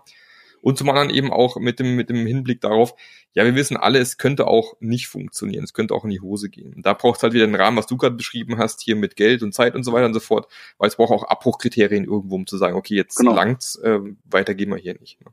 Und 0.61 0.77
zum 0.77 0.89
anderen 0.89 1.09
eben 1.09 1.31
auch 1.31 1.57
mit 1.57 1.79
dem, 1.79 1.95
mit 1.95 2.09
dem 2.09 2.25
Hinblick 2.25 2.61
darauf, 2.61 2.95
ja, 3.33 3.45
wir 3.45 3.55
wissen 3.55 3.77
alle, 3.77 3.99
es 3.99 4.17
könnte 4.17 4.47
auch 4.47 4.73
nicht 4.79 5.07
funktionieren, 5.07 5.63
es 5.63 5.73
könnte 5.73 5.93
auch 5.93 6.03
in 6.03 6.09
die 6.09 6.21
Hose 6.21 6.49
gehen. 6.49 6.73
Und 6.73 6.85
da 6.85 6.93
braucht 6.93 7.17
es 7.17 7.23
halt 7.23 7.33
wieder 7.33 7.45
den 7.45 7.55
Rahmen, 7.55 7.77
was 7.77 7.87
du 7.87 7.97
gerade 7.97 8.15
beschrieben 8.15 8.57
hast, 8.57 8.81
hier 8.81 8.95
mit 8.95 9.15
Geld 9.15 9.43
und 9.43 9.53
Zeit 9.53 9.75
und 9.75 9.83
so 9.83 9.93
weiter 9.93 10.05
und 10.05 10.13
so 10.13 10.19
fort, 10.19 10.51
weil 10.77 10.87
es 10.87 10.95
braucht 10.95 11.11
auch 11.11 11.23
Abbruchkriterien 11.23 12.05
irgendwo, 12.05 12.35
um 12.35 12.47
zu 12.47 12.57
sagen, 12.57 12.75
okay, 12.75 12.95
jetzt 12.95 13.17
genau. 13.17 13.35
langt's, 13.35 13.75
äh, 13.77 13.99
weiter 14.25 14.55
gehen 14.55 14.69
wir 14.69 14.77
hier 14.77 14.97
nicht. 14.99 15.19
Ne? 15.23 15.31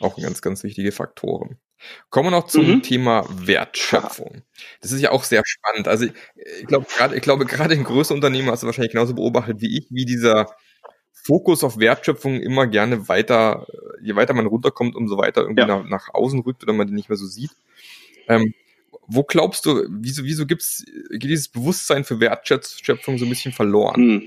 Auch 0.00 0.16
ganz, 0.16 0.42
ganz 0.42 0.62
wichtige 0.62 0.92
Faktoren. 0.92 1.58
Kommen 2.10 2.26
wir 2.26 2.30
noch 2.32 2.46
zum 2.46 2.66
mhm. 2.66 2.82
Thema 2.82 3.24
Wertschöpfung. 3.28 4.42
Das 4.80 4.92
ist 4.92 5.00
ja 5.00 5.10
auch 5.12 5.24
sehr 5.24 5.42
spannend. 5.44 5.86
Also 5.86 6.06
ich 6.06 6.66
glaube 6.66 6.86
gerade, 6.88 7.16
ich 7.16 7.22
glaube 7.22 7.46
gerade 7.46 7.74
in 7.74 7.84
größeren 7.84 8.16
Unternehmen 8.16 8.50
hast 8.50 8.62
du 8.62 8.66
wahrscheinlich 8.66 8.92
genauso 8.92 9.14
beobachtet 9.14 9.60
wie 9.60 9.78
ich, 9.78 9.86
wie 9.90 10.04
dieser 10.04 10.56
Fokus 11.28 11.62
auf 11.62 11.78
Wertschöpfung 11.78 12.40
immer 12.40 12.66
gerne 12.66 13.06
weiter, 13.06 13.66
je 14.00 14.16
weiter 14.16 14.32
man 14.32 14.46
runterkommt, 14.46 14.96
umso 14.96 15.18
weiter 15.18 15.42
irgendwie 15.42 15.60
ja. 15.60 15.66
nach, 15.66 15.84
nach 15.84 16.14
außen 16.14 16.40
rückt 16.40 16.62
oder 16.62 16.72
man 16.72 16.86
den 16.86 16.96
nicht 16.96 17.10
mehr 17.10 17.18
so 17.18 17.26
sieht. 17.26 17.50
Ähm, 18.28 18.54
wo 19.06 19.24
glaubst 19.24 19.66
du, 19.66 19.84
wieso, 19.90 20.24
wieso 20.24 20.46
gibt's, 20.46 20.86
geht 21.10 21.24
dieses 21.24 21.48
Bewusstsein 21.48 22.04
für 22.04 22.18
Wertschöpfung 22.18 23.18
so 23.18 23.26
ein 23.26 23.28
bisschen 23.28 23.52
verloren? 23.52 23.96
Hm. 23.96 24.22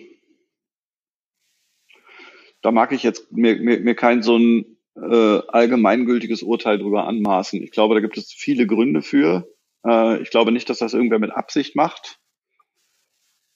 Da 2.62 2.72
mag 2.72 2.92
ich 2.92 3.02
jetzt 3.02 3.32
mir, 3.32 3.56
mir, 3.56 3.80
mir 3.80 3.96
kein 3.96 4.22
so 4.22 4.38
ein 4.38 4.78
äh, 4.96 5.40
allgemeingültiges 5.48 6.44
Urteil 6.44 6.78
drüber 6.78 7.08
anmaßen. 7.08 7.64
Ich 7.64 7.72
glaube, 7.72 7.96
da 7.96 8.02
gibt 8.02 8.20
es 8.20 8.32
viele 8.32 8.68
Gründe 8.68 9.02
für. 9.02 9.52
Äh, 9.84 10.22
ich 10.22 10.30
glaube 10.30 10.52
nicht, 10.52 10.70
dass 10.70 10.78
das 10.78 10.94
irgendwer 10.94 11.18
mit 11.18 11.32
Absicht 11.32 11.76
macht. 11.76 12.20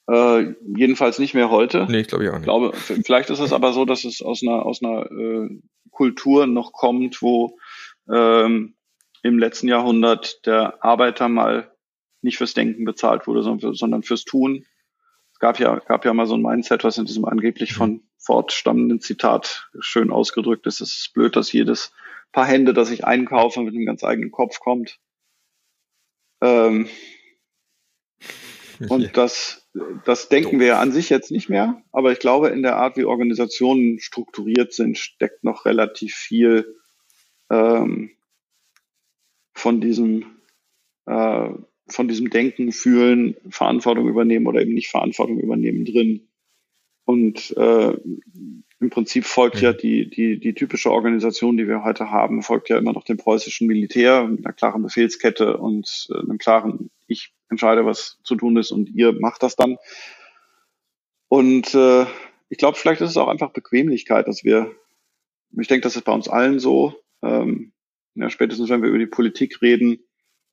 Äh, 0.08 0.54
jedenfalls 0.76 1.18
nicht 1.18 1.34
mehr 1.34 1.50
heute. 1.50 1.86
Nee, 1.88 2.00
ich 2.00 2.08
glaube 2.08 2.24
ich 2.24 2.30
auch 2.30 2.34
nicht. 2.34 2.42
Ich 2.42 2.46
glaube, 2.46 2.72
vielleicht 3.04 3.30
ist 3.30 3.40
es 3.40 3.52
aber 3.52 3.72
so, 3.72 3.84
dass 3.84 4.04
es 4.04 4.22
aus 4.22 4.42
einer, 4.42 4.64
aus 4.64 4.82
einer 4.82 5.10
äh, 5.10 5.48
Kultur 5.90 6.46
noch 6.46 6.72
kommt, 6.72 7.22
wo 7.22 7.58
ähm, 8.12 8.76
im 9.22 9.38
letzten 9.38 9.66
Jahrhundert 9.68 10.46
der 10.46 10.84
Arbeiter 10.84 11.28
mal 11.28 11.72
nicht 12.22 12.38
fürs 12.38 12.54
Denken 12.54 12.84
bezahlt 12.84 13.26
wurde, 13.26 13.42
sondern, 13.42 13.60
für, 13.60 13.74
sondern 13.74 14.02
fürs 14.02 14.24
Tun. 14.24 14.64
Es 15.32 15.38
gab 15.38 15.58
ja, 15.58 15.76
gab 15.80 16.04
ja 16.04 16.14
mal 16.14 16.26
so 16.26 16.34
ein 16.34 16.42
Mindset, 16.42 16.84
was 16.84 16.98
in 16.98 17.06
diesem 17.06 17.24
angeblich 17.24 17.74
von 17.74 17.90
mhm. 17.90 18.02
Ford 18.18 18.52
stammenden 18.52 19.00
Zitat 19.00 19.68
schön 19.80 20.10
ausgedrückt 20.10 20.66
ist. 20.66 20.80
Es 20.80 20.96
ist 20.96 21.12
blöd, 21.14 21.36
dass 21.36 21.52
jedes 21.52 21.92
Paar 22.32 22.46
Hände, 22.46 22.72
das 22.72 22.90
ich 22.90 23.04
einkaufe, 23.04 23.60
mit 23.60 23.74
einem 23.74 23.86
ganz 23.86 24.04
eigenen 24.04 24.30
Kopf 24.30 24.60
kommt. 24.60 24.98
Ähm, 26.40 26.88
und 28.88 29.16
das, 29.16 29.65
das 30.04 30.28
denken 30.28 30.60
wir 30.60 30.66
ja 30.66 30.80
an 30.80 30.92
sich 30.92 31.10
jetzt 31.10 31.30
nicht 31.30 31.48
mehr, 31.48 31.82
aber 31.92 32.12
ich 32.12 32.18
glaube, 32.18 32.48
in 32.48 32.62
der 32.62 32.76
Art, 32.76 32.96
wie 32.96 33.04
Organisationen 33.04 33.98
strukturiert 33.98 34.72
sind, 34.72 34.98
steckt 34.98 35.44
noch 35.44 35.64
relativ 35.64 36.14
viel 36.14 36.76
ähm, 37.50 38.10
von 39.52 39.80
diesem 39.80 40.26
äh, 41.06 41.48
von 41.88 42.08
diesem 42.08 42.30
Denken, 42.30 42.72
Fühlen, 42.72 43.36
Verantwortung 43.48 44.08
übernehmen 44.08 44.46
oder 44.46 44.60
eben 44.60 44.74
nicht 44.74 44.88
Verantwortung 44.88 45.38
übernehmen 45.38 45.84
drin. 45.84 46.28
Und 47.04 47.56
äh, 47.56 47.96
im 48.80 48.90
Prinzip 48.90 49.24
folgt 49.24 49.60
ja 49.60 49.72
die, 49.72 50.10
die, 50.10 50.40
die 50.40 50.54
typische 50.54 50.90
Organisation, 50.90 51.56
die 51.56 51.68
wir 51.68 51.84
heute 51.84 52.10
haben, 52.10 52.42
folgt 52.42 52.68
ja 52.68 52.76
immer 52.76 52.92
noch 52.92 53.04
dem 53.04 53.16
preußischen 53.16 53.68
Militär 53.68 54.24
mit 54.24 54.44
einer 54.44 54.52
klaren 54.52 54.82
Befehlskette 54.82 55.56
und 55.56 56.08
äh, 56.10 56.18
einem 56.18 56.38
klaren, 56.38 56.90
ich 57.06 57.32
entscheide, 57.48 57.86
was 57.86 58.18
zu 58.22 58.34
tun 58.34 58.56
ist 58.56 58.70
und 58.70 58.88
ihr 58.90 59.12
macht 59.12 59.42
das 59.42 59.56
dann. 59.56 59.76
Und 61.28 61.74
äh, 61.74 62.06
ich 62.48 62.58
glaube, 62.58 62.76
vielleicht 62.76 63.00
ist 63.00 63.10
es 63.10 63.16
auch 63.16 63.28
einfach 63.28 63.52
Bequemlichkeit, 63.52 64.28
dass 64.28 64.44
wir, 64.44 64.72
ich 65.58 65.68
denke, 65.68 65.82
das 65.82 65.96
ist 65.96 66.04
bei 66.04 66.12
uns 66.12 66.28
allen 66.28 66.58
so, 66.58 66.94
ähm, 67.22 67.72
ja, 68.14 68.30
spätestens 68.30 68.68
wenn 68.68 68.82
wir 68.82 68.88
über 68.88 68.98
die 68.98 69.06
Politik 69.06 69.60
reden, 69.62 69.98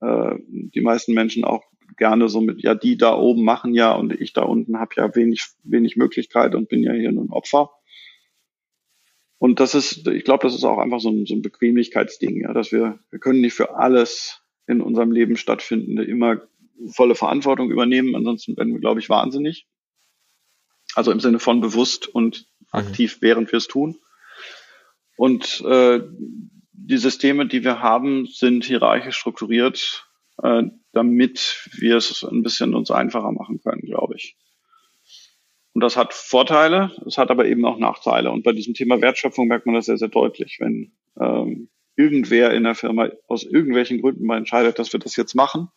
äh, 0.02 0.36
die 0.48 0.82
meisten 0.82 1.14
Menschen 1.14 1.46
auch 1.46 1.64
gerne 1.98 2.28
so 2.28 2.42
mit, 2.42 2.62
ja, 2.62 2.76
die 2.76 2.98
da 2.98 3.16
oben 3.16 3.44
machen 3.44 3.74
ja 3.74 3.94
und 3.94 4.20
ich 4.20 4.34
da 4.34 4.42
unten 4.44 4.80
habe 4.80 4.96
ja 4.98 5.16
wenig, 5.16 5.46
wenig 5.64 5.96
Möglichkeit 5.96 6.56
und 6.56 6.70
bin 6.70 6.82
ja 6.84 6.94
hier 6.94 7.12
nur 7.12 7.26
ein 7.26 7.32
Opfer. 7.32 7.72
Und 9.38 9.60
das 9.60 9.76
ist, 9.76 10.08
ich 10.08 10.24
glaube, 10.24 10.44
das 10.44 10.56
ist 10.56 10.64
auch 10.64 10.78
einfach 10.78 11.00
so 11.00 11.10
ein, 11.10 11.26
so 11.26 11.36
ein 11.36 11.42
Bequemlichkeitsding, 11.42 12.42
ja, 12.42 12.54
dass 12.54 12.72
wir, 12.72 13.00
wir 13.10 13.20
können 13.20 13.42
nicht 13.42 13.54
für 13.54 13.76
alles 13.76 14.42
in 14.68 14.82
unserem 14.82 15.12
Leben 15.12 15.36
stattfindende 15.36 16.04
immer 16.04 16.42
volle 16.92 17.16
Verantwortung 17.16 17.72
übernehmen, 17.72 18.16
ansonsten 18.16 18.58
werden 18.58 18.74
wir, 18.74 18.80
glaube 18.80 19.00
ich, 19.00 19.10
wahnsinnig. 19.10 19.68
Also 20.96 21.12
im 21.12 21.20
Sinne 21.20 21.40
von 21.40 21.62
bewusst 21.62 22.08
und 22.08 22.48
mhm. 22.60 22.68
aktiv, 22.72 23.18
während 23.22 23.52
wir 23.52 23.58
es 23.58 23.68
tun. 23.68 23.98
Und 25.16 25.62
äh, 25.62 26.02
die 26.72 26.98
Systeme, 26.98 27.48
die 27.48 27.64
wir 27.64 27.80
haben, 27.80 28.26
sind 28.26 28.66
hierarchisch 28.66 29.18
strukturiert, 29.18 30.08
äh, 30.42 30.64
damit 30.92 31.70
wir 31.72 31.98
es 31.98 32.24
ein 32.24 32.44
bisschen 32.44 32.76
uns 32.76 32.92
einfacher 32.92 33.32
machen 33.32 33.62
können, 33.62 33.82
glaube 33.82 34.16
ich. 34.16 34.36
Und 35.74 35.82
das 35.82 35.98
hat 35.98 36.14
Vorteile, 36.14 36.92
es 37.08 37.18
hat 37.18 37.32
aber 37.32 37.46
eben 37.46 37.66
auch 37.66 37.80
Nachteile. 37.80 38.32
Und 38.32 38.44
bei 38.44 38.52
diesem 38.52 38.76
Thema 38.76 39.02
Wertschöpfung 39.02 39.48
merkt 39.48 39.66
man 39.66 39.76
das 39.76 39.86
sehr, 39.86 39.98
sehr 39.98 40.10
deutlich. 40.10 40.58
Wenn 40.60 40.94
ähm, 41.20 41.70
irgendwer 41.96 42.54
in 42.54 42.64
der 42.64 42.76
Firma 42.76 43.10
aus 43.28 43.44
irgendwelchen 43.44 44.02
Gründen 44.02 44.26
mal 44.26 44.38
entscheidet, 44.38 44.78
dass 44.78 44.94
wir 44.94 45.00
das 45.00 45.16
jetzt 45.16 45.36
machen, 45.36 45.70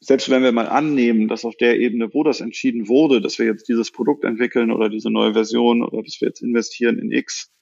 selbst 0.00 0.30
wenn 0.30 0.42
wir 0.42 0.52
mal 0.52 0.66
annehmen, 0.66 1.28
dass 1.28 1.44
auf 1.44 1.56
der 1.56 1.78
Ebene, 1.78 2.12
wo 2.14 2.24
das 2.24 2.40
entschieden 2.40 2.88
wurde, 2.88 3.20
dass 3.20 3.38
wir 3.38 3.46
jetzt 3.46 3.68
dieses 3.68 3.90
Produkt 3.90 4.24
entwickeln 4.24 4.70
oder 4.70 4.88
diese 4.88 5.10
neue 5.10 5.34
Version 5.34 5.82
oder 5.82 6.02
dass 6.02 6.20
wir 6.20 6.28
jetzt 6.28 6.40
investieren 6.40 6.98
in 6.98 7.12
X, 7.12 7.52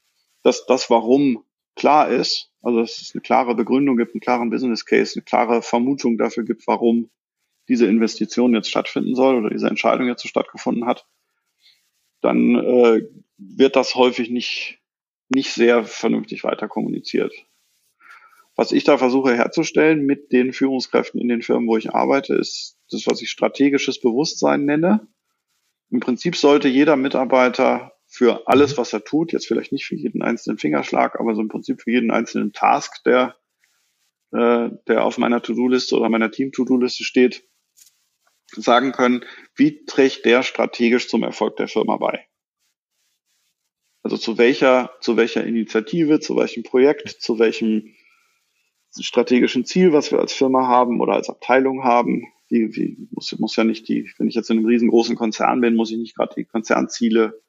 dass 0.43 0.65
das 0.67 0.89
Warum 0.89 1.45
klar 1.75 2.09
ist, 2.09 2.53
also 2.63 2.81
dass 2.81 3.01
es 3.01 3.13
eine 3.15 3.23
klare 3.23 3.57
Begründung 3.57 3.97
gibt, 3.97 4.15
einen 4.15 4.21
klaren 4.21 4.51
Business 4.51 4.85
Case, 4.85 5.15
eine 5.17 5.25
klare 5.25 5.63
Vermutung 5.63 6.17
dafür 6.17 6.45
gibt, 6.45 6.67
warum 6.67 7.11
diese 7.69 7.87
Investition 7.87 8.55
jetzt 8.55 8.71
stattfinden 8.71 9.15
soll 9.15 9.37
oder 9.37 9.51
diese 9.51 9.69
Entscheidung 9.69 10.07
jetzt 10.07 10.23
so 10.23 10.29
stattgefunden 10.29 10.87
hat, 10.87 11.07
dann 12.21 12.55
äh, 12.55 13.03
wird 13.37 13.77
das 13.77 13.95
häufig 13.97 14.31
nicht, 14.31 14.81
nicht 15.29 15.53
sehr 15.53 15.85
vernünftig 15.85 16.45
weiter 16.45 16.69
kommuniziert. 16.69 17.33
Was 18.59 18.73
ich 18.73 18.83
da 18.83 18.99
versuche 18.99 19.37
herzustellen 19.37 20.05
mit 20.05 20.33
den 20.33 20.53
Führungskräften 20.53 21.21
in 21.21 21.29
den 21.29 21.43
Firmen, 21.43 21.69
wo 21.69 21.77
ich 21.77 21.95
arbeite, 21.95 22.35
ist 22.35 22.77
das, 22.91 23.07
was 23.07 23.23
ich 23.23 23.31
strategisches 23.31 24.01
Bewusstsein 24.01 24.65
nenne. 24.65 25.07
Im 25.91 26.01
Prinzip 26.01 26.35
sollte 26.35 26.67
jeder 26.67 26.97
Mitarbeiter 26.97 27.93
für 28.09 28.49
alles, 28.49 28.77
was 28.77 28.93
er 28.93 29.05
tut, 29.05 29.33
jetzt 29.33 29.47
vielleicht 29.47 29.71
nicht 29.71 29.87
für 29.87 29.95
jeden 29.95 30.23
einzelnen 30.23 30.59
Fingerschlag, 30.59 31.21
aber 31.21 31.37
so 31.37 31.41
im 31.41 31.47
Prinzip 31.47 31.83
für 31.83 31.93
jeden 31.93 32.11
einzelnen 32.11 32.53
Task, 32.53 33.05
der, 33.05 33.37
äh, 34.33 34.71
der 34.89 35.05
auf 35.05 35.19
meiner 35.19 35.41
To-Do-Liste 35.41 35.97
oder 35.97 36.09
meiner 36.09 36.33
Team-To-Do-Liste 36.33 37.05
steht, 37.05 37.45
sagen 38.51 38.91
können, 38.91 39.25
wie 39.55 39.85
trägt 39.85 40.25
der 40.25 40.43
strategisch 40.43 41.07
zum 41.09 41.23
Erfolg 41.23 41.55
der 41.59 41.69
Firma 41.69 41.97
bei? 41.99 42.27
Also 44.03 44.17
zu 44.17 44.37
welcher, 44.37 44.91
zu 45.01 45.17
welcher 45.17 45.45
Initiative, 45.45 46.19
zu 46.19 46.37
welchem 46.37 46.65
Projekt, 46.65 47.09
zu 47.09 47.39
welchem 47.39 47.95
strategischen 48.97 49.65
Ziel, 49.65 49.93
was 49.93 50.11
wir 50.11 50.19
als 50.19 50.33
Firma 50.33 50.67
haben 50.67 51.01
oder 51.01 51.15
als 51.15 51.29
Abteilung 51.29 51.85
haben. 51.85 52.27
Wie, 52.49 52.75
wie 52.75 53.09
muss, 53.11 53.39
muss 53.39 53.57
ja 53.57 53.65
nicht 53.65 53.89
die, 53.89 54.11
wenn 54.17 54.29
ich 54.29 54.35
jetzt 54.35 54.51
in 54.51 54.59
einem 54.59 54.67
riesengroßen 54.67 55.17
Konzern 55.17 55.61
bin, 55.61 55.77
muss 55.77 55.91
ich 55.91 55.99
nicht 55.99 56.17
gerade 56.17 56.35
die 56.35 56.45
Konzernziele 56.45 57.41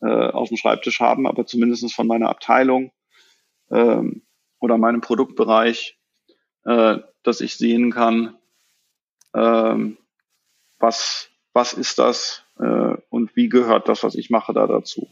äh, 0.00 0.06
auf 0.06 0.48
dem 0.48 0.56
Schreibtisch 0.56 1.00
haben, 1.00 1.26
aber 1.26 1.46
zumindest 1.46 1.94
von 1.94 2.06
meiner 2.06 2.30
Abteilung 2.30 2.92
ähm, 3.70 4.22
oder 4.58 4.78
meinem 4.78 5.02
Produktbereich, 5.02 5.98
äh, 6.64 6.98
dass 7.22 7.40
ich 7.40 7.56
sehen 7.56 7.90
kann, 7.90 8.36
ähm, 9.34 9.98
was, 10.78 11.28
was 11.52 11.74
ist 11.74 11.98
das 11.98 12.44
äh, 12.58 12.96
und 13.10 13.36
wie 13.36 13.48
gehört 13.48 13.88
das, 13.88 14.02
was 14.02 14.14
ich 14.14 14.30
mache, 14.30 14.54
da 14.54 14.66
dazu. 14.66 15.08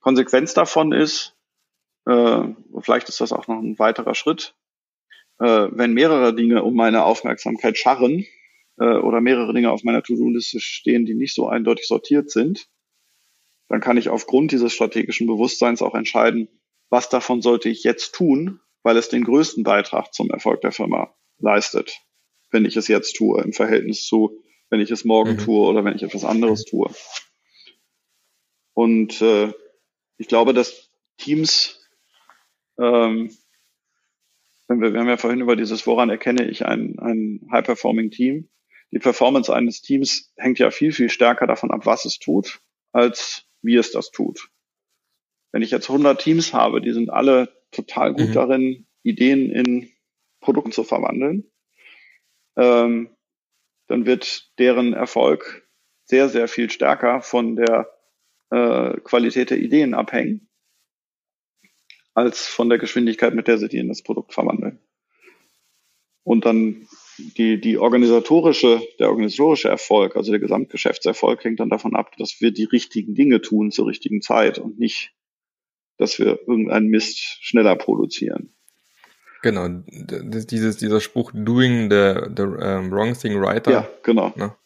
Konsequenz 0.00 0.54
davon 0.54 0.92
ist, 0.92 1.36
äh, 2.06 2.44
vielleicht 2.80 3.08
ist 3.08 3.20
das 3.20 3.32
auch 3.32 3.48
noch 3.48 3.58
ein 3.58 3.78
weiterer 3.78 4.14
Schritt, 4.14 4.54
äh, 5.38 5.68
wenn 5.70 5.92
mehrere 5.92 6.34
Dinge 6.34 6.62
um 6.62 6.74
meine 6.74 7.04
Aufmerksamkeit 7.04 7.78
scharren 7.78 8.26
äh, 8.78 8.84
oder 8.84 9.20
mehrere 9.20 9.52
Dinge 9.54 9.70
auf 9.70 9.84
meiner 9.84 10.02
To-Do-Liste 10.02 10.60
stehen, 10.60 11.06
die 11.06 11.14
nicht 11.14 11.34
so 11.34 11.48
eindeutig 11.48 11.86
sortiert 11.86 12.30
sind, 12.30 12.68
dann 13.68 13.80
kann 13.80 13.96
ich 13.96 14.08
aufgrund 14.08 14.52
dieses 14.52 14.72
strategischen 14.72 15.26
Bewusstseins 15.26 15.82
auch 15.82 15.94
entscheiden, 15.94 16.48
was 16.90 17.08
davon 17.08 17.42
sollte 17.42 17.68
ich 17.68 17.84
jetzt 17.84 18.14
tun, 18.14 18.60
weil 18.82 18.96
es 18.96 19.08
den 19.08 19.24
größten 19.24 19.62
Beitrag 19.62 20.14
zum 20.14 20.30
Erfolg 20.30 20.62
der 20.62 20.72
Firma 20.72 21.14
leistet, 21.38 22.00
wenn 22.50 22.64
ich 22.64 22.76
es 22.76 22.88
jetzt 22.88 23.14
tue, 23.14 23.42
im 23.42 23.52
Verhältnis 23.52 24.06
zu, 24.06 24.42
wenn 24.70 24.80
ich 24.80 24.90
es 24.90 25.04
morgen 25.04 25.32
mhm. 25.32 25.38
tue 25.38 25.66
oder 25.66 25.84
wenn 25.84 25.94
ich 25.94 26.02
etwas 26.02 26.24
anderes 26.24 26.64
tue. 26.64 26.90
Und 28.74 29.20
äh, 29.20 29.52
ich 30.16 30.28
glaube, 30.28 30.54
dass 30.54 30.90
Teams, 31.18 31.84
ähm, 32.78 33.36
wenn 34.68 34.80
wir, 34.80 34.92
wir 34.92 35.00
haben 35.00 35.08
ja 35.08 35.16
vorhin 35.16 35.40
über 35.40 35.56
dieses, 35.56 35.86
woran 35.86 36.10
erkenne 36.10 36.48
ich 36.48 36.64
ein, 36.64 36.98
ein 36.98 37.48
High-Performing 37.50 38.10
Team, 38.10 38.48
die 38.92 38.98
Performance 38.98 39.52
eines 39.52 39.82
Teams 39.82 40.32
hängt 40.36 40.58
ja 40.58 40.70
viel, 40.70 40.92
viel 40.92 41.10
stärker 41.10 41.46
davon 41.46 41.70
ab, 41.70 41.84
was 41.84 42.04
es 42.04 42.18
tut, 42.18 42.60
als 42.92 43.46
wie 43.60 43.76
es 43.76 43.90
das 43.90 44.10
tut. 44.10 44.50
Wenn 45.52 45.62
ich 45.62 45.70
jetzt 45.70 45.90
100 45.90 46.20
Teams 46.20 46.54
habe, 46.54 46.80
die 46.80 46.92
sind 46.92 47.10
alle 47.10 47.48
total 47.70 48.14
gut 48.14 48.28
mhm. 48.28 48.34
darin, 48.34 48.86
Ideen 49.02 49.50
in 49.50 49.90
Produkte 50.40 50.70
zu 50.70 50.84
verwandeln, 50.84 51.50
ähm, 52.56 53.10
dann 53.88 54.06
wird 54.06 54.52
deren 54.58 54.92
Erfolg 54.92 55.68
sehr, 56.04 56.28
sehr 56.28 56.48
viel 56.48 56.70
stärker 56.70 57.20
von 57.22 57.56
der 57.56 57.90
äh, 58.50 58.98
Qualität 59.00 59.50
der 59.50 59.58
Ideen 59.58 59.94
abhängen, 59.94 60.47
als 62.18 62.46
von 62.48 62.68
der 62.68 62.78
Geschwindigkeit, 62.78 63.32
mit 63.32 63.46
der 63.46 63.58
sie 63.58 63.68
die 63.68 63.78
in 63.78 63.88
das 63.88 64.02
Produkt 64.02 64.34
verwandeln. 64.34 64.80
Und 66.24 66.44
dann 66.44 66.88
die, 67.16 67.60
die 67.60 67.78
organisatorische, 67.78 68.82
der 68.98 69.08
organisatorische 69.08 69.68
Erfolg, 69.68 70.16
also 70.16 70.32
der 70.32 70.40
Gesamtgeschäftserfolg 70.40 71.44
hängt 71.44 71.60
dann 71.60 71.70
davon 71.70 71.94
ab, 71.94 72.16
dass 72.18 72.40
wir 72.40 72.50
die 72.50 72.64
richtigen 72.64 73.14
Dinge 73.14 73.40
tun 73.40 73.70
zur 73.70 73.86
richtigen 73.86 74.20
Zeit 74.20 74.58
und 74.58 74.78
nicht, 74.80 75.12
dass 75.96 76.18
wir 76.18 76.40
irgendeinen 76.46 76.88
Mist 76.88 77.18
schneller 77.18 77.76
produzieren. 77.76 78.52
Genau, 79.42 79.68
dieses, 79.68 80.76
dieser 80.76 81.00
Spruch 81.00 81.30
doing 81.32 81.88
the, 81.88 82.14
the 82.36 82.42
um, 82.42 82.90
wrong 82.90 83.16
thing 83.16 83.36
righter. 83.36 83.70
Ja, 83.70 83.88
genau. 84.02 84.32
Ne? 84.34 84.56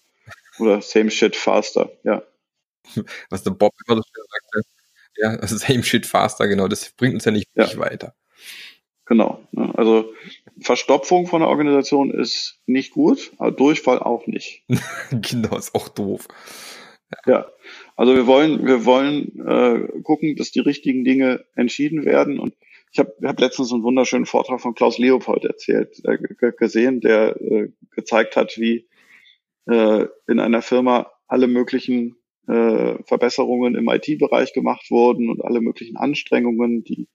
Oder 0.59 0.81
same 0.81 1.11
shit 1.11 1.37
faster, 1.37 1.93
ja. 2.03 2.23
Was 3.29 3.43
der 3.43 3.51
Bob 3.51 3.75
immer 3.87 3.99
so 3.99 4.03
schön 4.03 4.25
sagte. 4.31 4.72
Ja, 5.23 5.39
same 5.47 5.85
shit 5.85 6.05
faster, 6.05 6.49
genau, 6.49 6.69
das 6.69 6.91
bringt 6.91 7.15
uns 7.15 7.25
ja 7.25 7.31
nicht, 7.31 7.47
ja. 7.55 7.65
nicht 7.65 7.79
weiter. 7.79 8.15
Genau. 9.07 9.47
Ne? 9.53 9.73
Also 9.77 10.13
Verstopfung 10.61 11.27
von 11.27 11.41
der 11.41 11.49
Organisation 11.49 12.11
ist 12.11 12.61
nicht 12.67 12.93
gut, 12.93 13.33
aber 13.39 13.53
Durchfall 13.53 13.99
auch 14.01 14.27
nicht. 14.27 14.65
genau, 15.11 15.57
ist 15.57 15.75
auch 15.75 15.89
doof. 15.89 16.29
Ja. 17.27 17.33
ja. 17.33 17.47
Also 17.97 18.15
wir 18.15 18.27
wollen, 18.27 18.67
wir 18.67 18.85
wollen 18.85 19.39
äh, 19.47 20.01
gucken, 20.03 20.37
dass 20.37 20.51
die 20.51 20.61
richtigen 20.61 21.05
Dinge 21.05 21.45
entschieden 21.55 22.05
werden. 22.05 22.39
Und 22.39 22.55
ich 22.91 22.99
habe 22.99 23.15
hab 23.23 23.39
letztens 23.41 23.73
einen 23.73 23.83
wunderschönen 23.83 24.27
Vortrag 24.27 24.61
von 24.61 24.75
Klaus 24.75 24.99
Leopold 24.99 25.45
erzählt, 25.45 26.01
äh, 26.05 26.53
gesehen, 26.53 27.01
der 27.01 27.41
äh, 27.41 27.69
gezeigt 27.91 28.37
hat, 28.37 28.57
wie 28.57 28.89
äh, 29.67 30.07
in 30.27 30.41
einer 30.41 30.63
Firma 30.63 31.11
alle 31.27 31.49
möglichen 31.49 32.17
äh, 32.49 33.03
Verbesserungen 33.05 33.75
im 33.75 33.89
IT-Bereich 33.89 34.53
gemacht 34.53 34.91
wurden 34.91 35.31
und 35.31 35.45
alle 35.45 35.61
möglichen 35.61 35.97
Anstrengungen, 35.97 36.85
die 36.85 37.09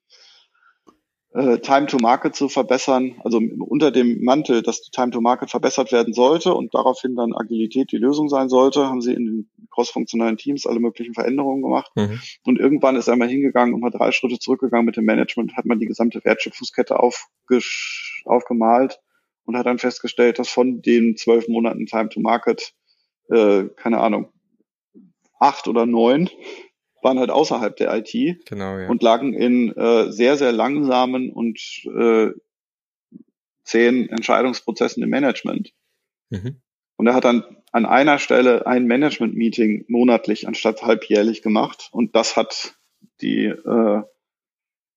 äh, 1.34 1.60
Time 1.60 1.86
to 1.86 1.98
Market 1.98 2.36
zu 2.36 2.50
verbessern, 2.50 3.22
also 3.24 3.40
unter 3.60 3.92
dem 3.92 4.24
Mantel, 4.24 4.63
dass 4.63 4.82
die 4.82 4.92
Time 4.92 5.12
to 5.12 5.22
Market 5.22 5.52
verbessert 5.52 5.92
werden 5.92 6.13
sollte 6.13 6.54
und 6.54 6.74
daraufhin 6.74 7.16
dann 7.16 7.36
Agilität 7.36 7.92
die 7.92 7.98
Lösung 7.98 8.30
sein 8.30 8.50
sollte, 8.50 8.88
haben 8.88 9.02
sie 9.02 9.13
in 9.13 9.26
den 9.26 9.52
crossfunktionalen 9.70 10.38
Teams 10.38 10.66
alle 10.66 10.80
möglichen 10.80 11.13
Veränderungen 11.13 11.62
gemacht. 11.62 11.92
Mhm. 11.96 12.20
Und 12.46 12.60
irgendwann 12.60 12.96
ist 12.96 13.08
er 13.08 13.18
mal 13.18 13.28
hingegangen 13.28 13.76
und 13.76 13.82
mal 13.82 13.92
drei 13.92 14.12
Schritte 14.12 14.40
zurückgegangen 14.40 14.86
mit 14.86 14.98
dem 14.98 15.06
Management, 15.06 15.56
hat 15.56 15.66
man 15.66 15.80
die 15.80 15.86
gesamte 15.86 16.24
Wertschöpfungskette 16.24 16.98
aufgemalt 16.98 19.00
und 19.46 19.58
hat 19.58 19.66
dann 19.66 19.80
festgestellt, 19.80 20.40
dass 20.40 20.50
von 20.50 20.82
den 20.82 21.18
zwölf 21.18 21.48
Monaten 21.48 21.86
Time 21.86 22.10
to 22.10 22.20
Market, 22.20 22.74
äh, 23.30 23.66
keine 23.76 24.00
Ahnung, 24.00 24.32
acht 25.39 25.67
oder 25.67 25.86
neun 25.86 26.30
waren 27.02 27.19
halt 27.19 27.30
außerhalb 27.30 27.76
der 27.78 27.95
IT 27.95 28.45
genau, 28.45 28.78
ja. 28.78 28.89
und 28.89 29.02
lagen 29.04 29.34
in 29.34 29.71
äh, 29.76 30.12
sehr, 30.12 30.38
sehr 30.38 30.52
langsamen 30.52 31.32
und 31.32 31.60
äh, 31.86 32.32
zähen 33.63 34.10
Entscheidungsprozessen 34.10 35.04
im 35.04 35.10
Management. 35.10 35.73
Mhm. 36.30 36.62
Und 36.95 37.08
er 37.08 37.13
hat 37.13 37.26
dann 37.26 37.43
an 37.71 37.86
einer 37.86 38.17
Stelle 38.17 38.65
ein 38.65 38.88
Management-Meeting 38.88 39.86
monatlich 39.88 40.47
anstatt 40.47 40.84
halbjährlich 40.84 41.41
gemacht. 41.41 41.89
Und 41.91 42.15
das 42.15 42.36
hat 42.36 42.76
die, 43.21 43.45
äh, 43.45 44.04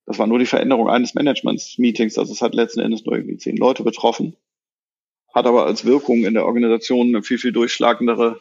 das 0.07 0.19
war 0.19 0.27
nur 0.27 0.39
die 0.39 0.47
Veränderung 0.47 0.89
eines 0.89 1.15
Management-Meetings. 1.15 2.17
Also 2.17 2.33
es 2.33 2.43
hat 2.43 2.55
letzten 2.55 2.81
Endes 2.81 3.05
nur 3.05 3.17
irgendwie 3.17 3.37
zehn 3.37 3.57
Leute 3.57 3.83
betroffen. 3.83 4.37
Hat 5.35 5.47
aber 5.47 5.67
als 5.67 5.85
Wirkung 5.85 6.25
in 6.25 6.35
der 6.35 6.47
Organisation 6.47 7.09
eine 7.09 7.23
viel, 7.23 7.39
viel 7.39 7.53
durchschlagendere 7.53 8.41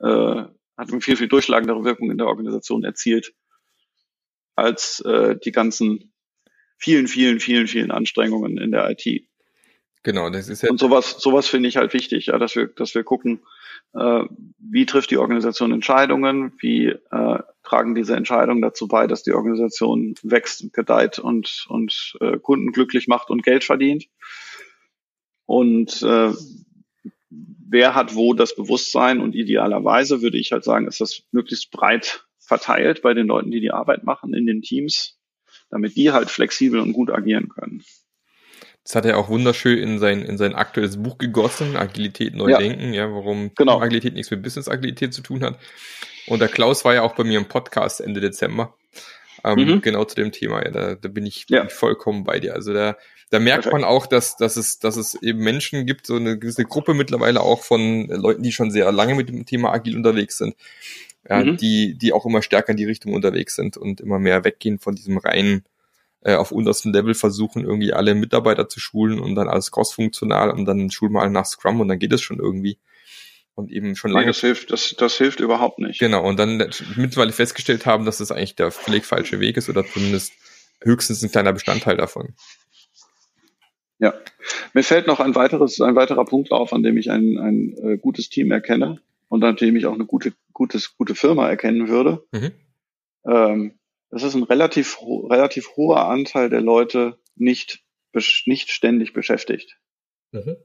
äh, 0.00 0.44
hat 0.76 0.90
eine 0.90 1.00
viel, 1.00 1.16
viel 1.16 1.28
durchschlagendere 1.28 1.84
Wirkung 1.84 2.10
in 2.10 2.18
der 2.18 2.26
Organisation 2.26 2.84
erzielt 2.84 3.32
als 4.54 5.00
äh, 5.00 5.36
die 5.36 5.52
ganzen 5.52 6.12
vielen, 6.78 7.08
vielen, 7.08 7.40
vielen, 7.40 7.66
vielen 7.66 7.90
Anstrengungen 7.90 8.58
in 8.58 8.70
der 8.70 8.90
IT. 8.90 9.26
Genau, 10.02 10.30
das 10.30 10.48
ist 10.48 10.62
ja. 10.62 10.70
Und 10.70 10.78
sowas, 10.78 11.16
sowas 11.18 11.48
finde 11.48 11.68
ich 11.68 11.76
halt 11.76 11.92
wichtig, 11.92 12.26
ja, 12.26 12.38
dass 12.38 12.54
wir, 12.54 12.68
dass 12.68 12.94
wir 12.94 13.02
gucken, 13.02 13.40
äh, 13.92 14.22
wie 14.58 14.86
trifft 14.86 15.10
die 15.10 15.16
Organisation 15.16 15.72
Entscheidungen, 15.72 16.52
wie 16.60 16.86
äh, 16.86 17.38
tragen 17.64 17.94
diese 17.94 18.14
Entscheidungen 18.14 18.62
dazu 18.62 18.86
bei, 18.86 19.06
dass 19.06 19.24
die 19.24 19.32
Organisation 19.32 20.14
wächst, 20.22 20.72
gedeiht 20.72 21.18
und, 21.18 21.66
und 21.68 22.16
äh, 22.20 22.38
Kunden 22.38 22.70
glücklich 22.70 23.08
macht 23.08 23.30
und 23.30 23.42
Geld 23.42 23.64
verdient. 23.64 24.06
Und 25.44 26.02
äh, 26.02 26.32
wer 27.68 27.94
hat 27.94 28.14
wo 28.14 28.34
das 28.34 28.54
Bewusstsein 28.54 29.20
und 29.20 29.34
idealerweise 29.34 30.22
würde 30.22 30.38
ich 30.38 30.52
halt 30.52 30.64
sagen, 30.64 30.86
ist 30.86 31.00
das 31.00 31.22
möglichst 31.32 31.70
breit 31.70 32.24
verteilt 32.38 33.02
bei 33.02 33.14
den 33.14 33.26
Leuten, 33.26 33.50
die 33.50 33.60
die 33.60 33.72
Arbeit 33.72 34.04
machen 34.04 34.34
in 34.34 34.46
den 34.46 34.62
Teams, 34.62 35.18
damit 35.70 35.96
die 35.96 36.12
halt 36.12 36.30
flexibel 36.30 36.80
und 36.80 36.92
gut 36.92 37.10
agieren 37.10 37.48
können. 37.48 37.82
Das 38.84 38.94
hat 38.94 39.04
er 39.04 39.18
auch 39.18 39.28
wunderschön 39.28 39.78
in 39.78 39.98
sein, 39.98 40.22
in 40.22 40.38
sein 40.38 40.54
aktuelles 40.54 41.02
Buch 41.02 41.18
gegossen, 41.18 41.76
Agilität 41.76 42.36
neu 42.36 42.50
ja. 42.50 42.58
denken, 42.58 42.94
ja, 42.94 43.10
warum 43.10 43.50
genau. 43.56 43.80
Agilität 43.80 44.14
nichts 44.14 44.30
mit 44.30 44.44
Business-Agilität 44.44 45.12
zu 45.12 45.22
tun 45.22 45.42
hat. 45.42 45.58
Und 46.28 46.38
der 46.40 46.48
Klaus 46.48 46.84
war 46.84 46.94
ja 46.94 47.02
auch 47.02 47.16
bei 47.16 47.24
mir 47.24 47.38
im 47.38 47.46
Podcast 47.46 48.00
Ende 48.00 48.20
Dezember. 48.20 48.76
Ähm, 49.46 49.58
mhm. 49.60 49.80
Genau 49.80 50.04
zu 50.04 50.16
dem 50.16 50.32
Thema, 50.32 50.64
ja, 50.64 50.72
da, 50.72 50.94
da 50.96 51.08
bin 51.08 51.24
ich, 51.24 51.46
ja. 51.48 51.68
vollkommen 51.68 52.24
bei 52.24 52.40
dir. 52.40 52.54
Also 52.54 52.72
da, 52.72 52.96
da 53.30 53.38
merkt 53.38 53.62
Perfekt. 53.62 53.80
man 53.80 53.84
auch, 53.88 54.06
dass, 54.06 54.36
dass, 54.36 54.56
es, 54.56 54.80
dass 54.80 54.96
es 54.96 55.14
eben 55.22 55.38
Menschen 55.38 55.86
gibt, 55.86 56.06
so 56.06 56.16
eine 56.16 56.36
gewisse 56.36 56.64
Gruppe 56.64 56.94
mittlerweile 56.94 57.40
auch 57.42 57.62
von 57.62 58.08
Leuten, 58.08 58.42
die 58.42 58.50
schon 58.50 58.72
sehr 58.72 58.90
lange 58.90 59.14
mit 59.14 59.28
dem 59.28 59.46
Thema 59.46 59.72
agil 59.72 59.96
unterwegs 59.96 60.38
sind, 60.38 60.56
ja, 61.28 61.44
mhm. 61.44 61.56
die, 61.58 61.94
die 61.96 62.12
auch 62.12 62.26
immer 62.26 62.42
stärker 62.42 62.72
in 62.72 62.76
die 62.76 62.84
Richtung 62.84 63.14
unterwegs 63.14 63.54
sind 63.54 63.76
und 63.76 64.00
immer 64.00 64.18
mehr 64.18 64.44
weggehen 64.44 64.80
von 64.80 64.96
diesem 64.96 65.16
reinen 65.16 65.64
äh, 66.22 66.34
auf 66.34 66.50
untersten 66.50 66.92
Level 66.92 67.14
versuchen, 67.14 67.62
irgendwie 67.62 67.92
alle 67.92 68.16
Mitarbeiter 68.16 68.68
zu 68.68 68.80
schulen 68.80 69.20
und 69.20 69.36
dann 69.36 69.48
alles 69.48 69.70
cross-funktional 69.70 70.50
und 70.50 70.64
dann 70.64 70.90
schulen 70.90 71.12
wir 71.12 71.20
alle 71.20 71.30
nach 71.30 71.46
Scrum 71.46 71.80
und 71.80 71.86
dann 71.86 72.00
geht 72.00 72.12
es 72.12 72.20
schon 72.20 72.40
irgendwie. 72.40 72.78
Und 73.56 73.72
eben 73.72 73.96
schon 73.96 74.10
lange. 74.10 74.26
Nee, 74.26 74.30
das 74.30 74.40
hilft, 74.40 74.70
das, 74.70 74.94
das 74.98 75.16
hilft 75.16 75.40
überhaupt 75.40 75.78
nicht. 75.78 75.98
Genau, 75.98 76.22
und 76.28 76.38
dann 76.38 76.58
mittlerweile 76.96 77.32
festgestellt 77.32 77.86
haben, 77.86 78.04
dass 78.04 78.18
das 78.18 78.30
eigentlich 78.30 78.54
der 78.54 78.70
völlig 78.70 79.06
falsche 79.06 79.40
Weg 79.40 79.56
ist 79.56 79.70
oder 79.70 79.84
zumindest 79.84 80.34
höchstens 80.82 81.22
ein 81.22 81.30
kleiner 81.30 81.54
Bestandteil 81.54 81.96
davon. 81.96 82.34
Ja, 83.98 84.12
mir 84.74 84.82
fällt 84.82 85.06
noch 85.06 85.20
ein 85.20 85.34
weiteres, 85.34 85.80
ein 85.80 85.96
weiterer 85.96 86.26
Punkt 86.26 86.52
auf, 86.52 86.74
an 86.74 86.82
dem 86.82 86.98
ich 86.98 87.10
ein, 87.10 87.38
ein 87.38 87.76
äh, 87.82 87.96
gutes 87.96 88.28
Team 88.28 88.52
erkenne 88.52 89.00
und 89.28 89.42
an 89.42 89.56
dem 89.56 89.74
ich 89.74 89.86
auch 89.86 89.94
eine 89.94 90.04
gute, 90.04 90.34
gutes, 90.52 90.94
gute 90.98 91.14
Firma 91.14 91.48
erkennen 91.48 91.88
würde. 91.88 92.26
Mhm. 92.32 92.52
Ähm, 93.26 93.78
das 94.10 94.22
ist 94.22 94.34
ein 94.34 94.42
relativ, 94.42 94.98
relativ 95.00 95.76
hoher 95.76 96.08
Anteil 96.08 96.50
der 96.50 96.60
Leute 96.60 97.18
nicht, 97.36 97.82
nicht 98.44 98.70
ständig 98.70 99.14
beschäftigt. 99.14 99.78
Mhm. 100.32 100.56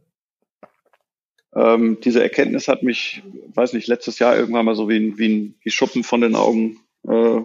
Ähm, 1.54 1.98
diese 2.02 2.22
Erkenntnis 2.22 2.68
hat 2.68 2.84
mich, 2.84 3.24
weiß 3.54 3.74
nicht, 3.74 3.88
letztes 3.88 4.20
Jahr 4.20 4.38
irgendwann 4.38 4.66
mal 4.66 4.76
so 4.76 4.88
wie 4.88 4.98
ein, 4.98 5.18
wie 5.18 5.28
ein 5.28 5.56
wie 5.62 5.72
Schuppen 5.72 6.04
von 6.04 6.22
den 6.22 6.36
Augen, 6.36 6.80
äh, 7.04 7.42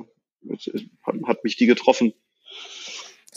hat 1.26 1.44
mich 1.44 1.56
die 1.56 1.66
getroffen. 1.66 2.12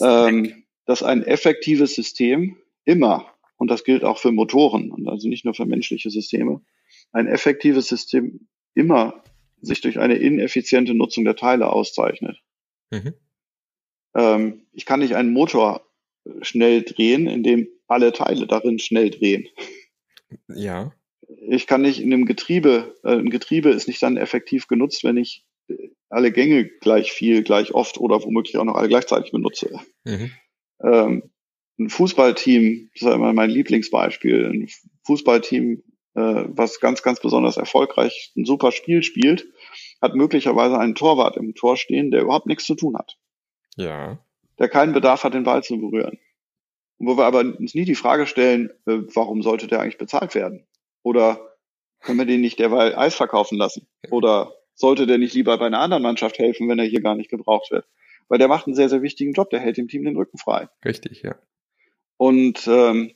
Ähm, 0.00 0.64
dass 0.86 1.02
ein 1.02 1.22
effektives 1.22 1.94
System 1.94 2.56
immer, 2.84 3.32
und 3.56 3.70
das 3.70 3.84
gilt 3.84 4.04
auch 4.04 4.18
für 4.18 4.32
Motoren 4.32 4.90
und 4.90 5.08
also 5.08 5.28
nicht 5.28 5.44
nur 5.44 5.54
für 5.54 5.66
menschliche 5.66 6.10
Systeme, 6.10 6.62
ein 7.12 7.26
effektives 7.26 7.88
System 7.88 8.48
immer 8.74 9.22
sich 9.60 9.80
durch 9.80 9.98
eine 9.98 10.14
ineffiziente 10.14 10.94
Nutzung 10.94 11.24
der 11.24 11.36
Teile 11.36 11.70
auszeichnet. 11.70 12.38
Mhm. 12.90 13.14
Ähm, 14.14 14.66
ich 14.72 14.86
kann 14.86 15.00
nicht 15.00 15.16
einen 15.16 15.32
Motor 15.32 15.84
schnell 16.42 16.82
drehen, 16.82 17.26
indem 17.26 17.68
alle 17.86 18.12
Teile 18.12 18.46
darin 18.46 18.78
schnell 18.78 19.10
drehen. 19.10 19.48
Ja. 20.48 20.92
Ich 21.48 21.66
kann 21.66 21.82
nicht 21.82 22.00
in 22.00 22.12
einem 22.12 22.26
Getriebe, 22.26 22.96
äh, 23.04 23.16
ein 23.16 23.30
Getriebe 23.30 23.70
ist 23.70 23.88
nicht 23.88 24.02
dann 24.02 24.16
effektiv 24.16 24.66
genutzt, 24.66 25.04
wenn 25.04 25.16
ich 25.16 25.44
alle 26.08 26.32
Gänge 26.32 26.64
gleich 26.64 27.12
viel, 27.12 27.42
gleich 27.42 27.72
oft 27.72 27.98
oder 27.98 28.22
womöglich 28.22 28.56
auch 28.58 28.64
noch 28.64 28.74
alle 28.74 28.88
gleichzeitig 28.88 29.30
benutze. 29.30 29.70
Mhm. 30.04 30.30
Ähm, 30.82 31.30
ein 31.78 31.88
Fußballteam, 31.88 32.90
das 32.92 33.08
ist 33.08 33.14
immer 33.14 33.32
mein 33.32 33.50
Lieblingsbeispiel, 33.50 34.46
ein 34.46 34.68
Fußballteam, 35.04 35.82
äh, 36.14 36.44
was 36.48 36.80
ganz, 36.80 37.02
ganz 37.02 37.20
besonders 37.20 37.56
erfolgreich 37.56 38.32
ein 38.36 38.44
super 38.44 38.72
Spiel 38.72 39.02
spielt, 39.02 39.46
hat 40.02 40.14
möglicherweise 40.14 40.78
einen 40.78 40.94
Torwart 40.94 41.36
im 41.36 41.54
Tor 41.54 41.76
stehen, 41.76 42.10
der 42.10 42.22
überhaupt 42.22 42.46
nichts 42.46 42.64
zu 42.64 42.74
tun 42.74 42.96
hat. 42.96 43.16
Ja. 43.76 44.18
Der 44.58 44.68
keinen 44.68 44.92
Bedarf 44.92 45.24
hat, 45.24 45.34
den 45.34 45.44
Ball 45.44 45.62
zu 45.62 45.78
berühren. 45.78 46.18
Wo 47.02 47.16
wir 47.16 47.24
aber 47.24 47.40
uns 47.40 47.74
nie 47.74 47.86
die 47.86 47.94
Frage 47.94 48.26
stellen, 48.26 48.70
äh, 48.86 48.98
warum 49.14 49.42
sollte 49.42 49.66
der 49.66 49.80
eigentlich 49.80 49.96
bezahlt 49.96 50.34
werden? 50.34 50.66
Oder 51.02 51.56
können 52.00 52.18
wir 52.18 52.26
den 52.26 52.42
nicht 52.42 52.58
derweil 52.58 52.94
Eis 52.94 53.14
verkaufen 53.14 53.56
lassen? 53.56 53.88
Oder 54.10 54.54
sollte 54.74 55.06
der 55.06 55.16
nicht 55.16 55.34
lieber 55.34 55.56
bei 55.56 55.66
einer 55.66 55.80
anderen 55.80 56.02
Mannschaft 56.02 56.38
helfen, 56.38 56.68
wenn 56.68 56.78
er 56.78 56.84
hier 56.84 57.00
gar 57.00 57.14
nicht 57.14 57.30
gebraucht 57.30 57.70
wird? 57.70 57.86
Weil 58.28 58.38
der 58.38 58.48
macht 58.48 58.66
einen 58.66 58.76
sehr, 58.76 58.90
sehr 58.90 59.00
wichtigen 59.00 59.32
Job, 59.32 59.48
der 59.48 59.60
hält 59.60 59.78
dem 59.78 59.88
Team 59.88 60.04
den 60.04 60.16
Rücken 60.16 60.36
frei. 60.36 60.68
Richtig, 60.84 61.22
ja. 61.22 61.36
Und 62.18 62.68
ähm, 62.68 63.12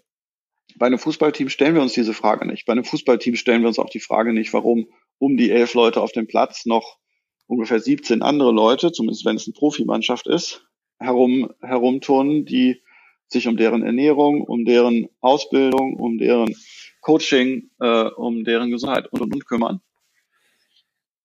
bei 0.77 0.87
einem 0.87 0.99
Fußballteam 0.99 1.51
stellen 1.51 1.75
wir 1.75 1.83
uns 1.83 1.93
diese 1.93 2.15
Frage 2.15 2.47
nicht. 2.47 2.65
Bei 2.65 2.73
einem 2.73 2.85
Fußballteam 2.85 3.37
stellen 3.37 3.61
wir 3.61 3.69
uns 3.69 3.79
auch 3.79 3.91
die 3.91 4.01
Frage 4.01 4.33
nicht, 4.33 4.55
warum 4.55 4.89
um 5.19 5.37
die 5.37 5.51
elf 5.51 5.75
Leute 5.75 6.01
auf 6.01 6.13
dem 6.13 6.27
Platz 6.27 6.65
noch 6.65 6.99
ungefähr 7.47 7.81
17 7.81 8.23
andere 8.23 8.51
Leute, 8.51 8.93
zumindest 8.93 9.27
wenn 9.27 9.37
es 9.37 9.47
eine 9.47 9.53
Profimannschaft 9.53 10.27
ist, 10.27 10.67
herum, 10.99 11.53
herumturnen, 11.61 12.47
die 12.47 12.83
sich 13.29 13.49
um 13.49 13.57
deren 13.57 13.83
Ernährung, 13.83 14.43
um 14.43 14.65
deren 14.65 15.09
Ausbildung, 15.21 15.97
um 15.97 16.19
deren 16.19 16.55
Coaching, 17.01 17.71
äh, 17.81 18.05
um 18.05 18.45
deren 18.45 18.71
Gesundheit 18.71 19.13
und, 19.13 19.21
und, 19.21 19.35
und 19.35 19.47
kümmern. 19.47 19.81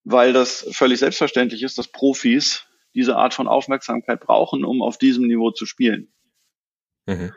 Weil 0.04 0.34
das 0.34 0.68
völlig 0.72 1.00
selbstverständlich 1.00 1.64
ist, 1.64 1.78
dass 1.78 1.88
Profis 1.88 2.66
diese 2.96 3.16
Art 3.16 3.34
von 3.34 3.48
Aufmerksamkeit 3.48 4.20
brauchen, 4.20 4.66
um 4.66 4.82
auf 4.82 4.98
diesem 4.98 5.28
Niveau 5.28 5.52
zu 5.52 5.66
spielen. 5.66 6.12
Mhm. 7.06 7.32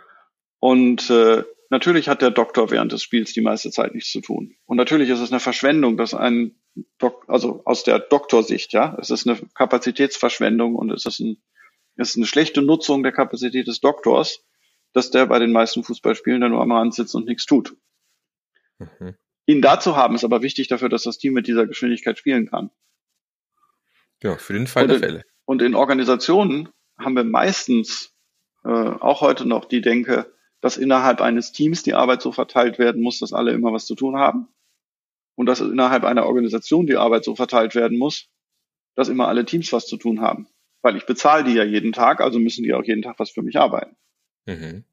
Und 0.58 1.10
äh, 1.10 1.44
natürlich 1.70 2.08
hat 2.08 2.22
der 2.22 2.30
Doktor 2.30 2.70
während 2.70 2.92
des 2.92 3.02
Spiels 3.02 3.32
die 3.32 3.40
meiste 3.40 3.70
Zeit 3.70 3.94
nichts 3.94 4.10
zu 4.10 4.20
tun. 4.20 4.54
Und 4.66 4.76
natürlich 4.76 5.08
ist 5.08 5.20
es 5.20 5.30
eine 5.30 5.40
Verschwendung, 5.40 5.96
dass 5.96 6.14
ein 6.14 6.54
Dok 6.98 7.24
also 7.28 7.62
aus 7.64 7.84
der 7.84 7.98
Doktorsicht, 7.98 8.72
ja, 8.72 8.96
es 9.00 9.10
ist 9.10 9.26
eine 9.26 9.38
Kapazitätsverschwendung 9.54 10.74
und 10.74 10.90
es 10.90 11.04
ist, 11.04 11.20
ein, 11.20 11.42
es 11.96 12.10
ist 12.10 12.16
eine 12.16 12.26
schlechte 12.26 12.62
Nutzung 12.62 13.02
der 13.02 13.12
Kapazität 13.12 13.66
des 13.66 13.80
Doktors, 13.80 14.44
dass 14.92 15.10
der 15.10 15.26
bei 15.26 15.38
den 15.38 15.52
meisten 15.52 15.82
Fußballspielen 15.82 16.40
dann 16.40 16.52
nur 16.52 16.62
am 16.62 16.72
Rand 16.72 16.94
sitzt 16.94 17.14
und 17.14 17.26
nichts 17.26 17.46
tut. 17.46 17.76
Mhm. 18.78 19.14
Ihn 19.46 19.62
dazu 19.62 19.96
haben 19.96 20.14
ist 20.14 20.24
aber 20.24 20.42
wichtig 20.42 20.68
dafür, 20.68 20.88
dass 20.88 21.02
das 21.02 21.18
Team 21.18 21.32
mit 21.32 21.46
dieser 21.46 21.66
Geschwindigkeit 21.66 22.18
spielen 22.18 22.48
kann. 22.48 22.70
Ja, 24.22 24.36
für 24.36 24.52
den 24.52 24.66
Fall 24.66 24.84
und 24.84 24.88
der 24.90 24.98
Fälle. 24.98 25.24
Und 25.44 25.62
in 25.62 25.74
Organisationen 25.74 26.68
haben 26.96 27.16
wir 27.16 27.24
meistens 27.24 28.14
äh, 28.64 28.68
auch 28.68 29.20
heute 29.20 29.46
noch 29.46 29.64
die 29.64 29.80
Denke, 29.80 30.32
dass 30.60 30.76
innerhalb 30.76 31.20
eines 31.20 31.50
Teams 31.50 31.82
die 31.82 31.94
Arbeit 31.94 32.22
so 32.22 32.30
verteilt 32.30 32.78
werden 32.78 33.02
muss, 33.02 33.18
dass 33.18 33.32
alle 33.32 33.52
immer 33.52 33.72
was 33.72 33.86
zu 33.86 33.96
tun 33.96 34.16
haben. 34.16 34.48
Und 35.34 35.46
dass 35.46 35.60
innerhalb 35.60 36.04
einer 36.04 36.26
Organisation 36.26 36.86
die 36.86 36.96
Arbeit 36.96 37.24
so 37.24 37.34
verteilt 37.34 37.74
werden 37.74 37.98
muss, 37.98 38.28
dass 38.94 39.08
immer 39.08 39.26
alle 39.26 39.44
Teams 39.44 39.72
was 39.72 39.86
zu 39.86 39.96
tun 39.96 40.20
haben. 40.20 40.46
Weil 40.82 40.96
ich 40.96 41.06
bezahle 41.06 41.44
die 41.44 41.54
ja 41.54 41.64
jeden 41.64 41.92
Tag, 41.92 42.20
also 42.20 42.38
müssen 42.38 42.62
die 42.62 42.74
auch 42.74 42.84
jeden 42.84 43.02
Tag 43.02 43.18
was 43.18 43.30
für 43.30 43.42
mich 43.42 43.58
arbeiten. 43.58 43.96
Mhm. 44.46 44.84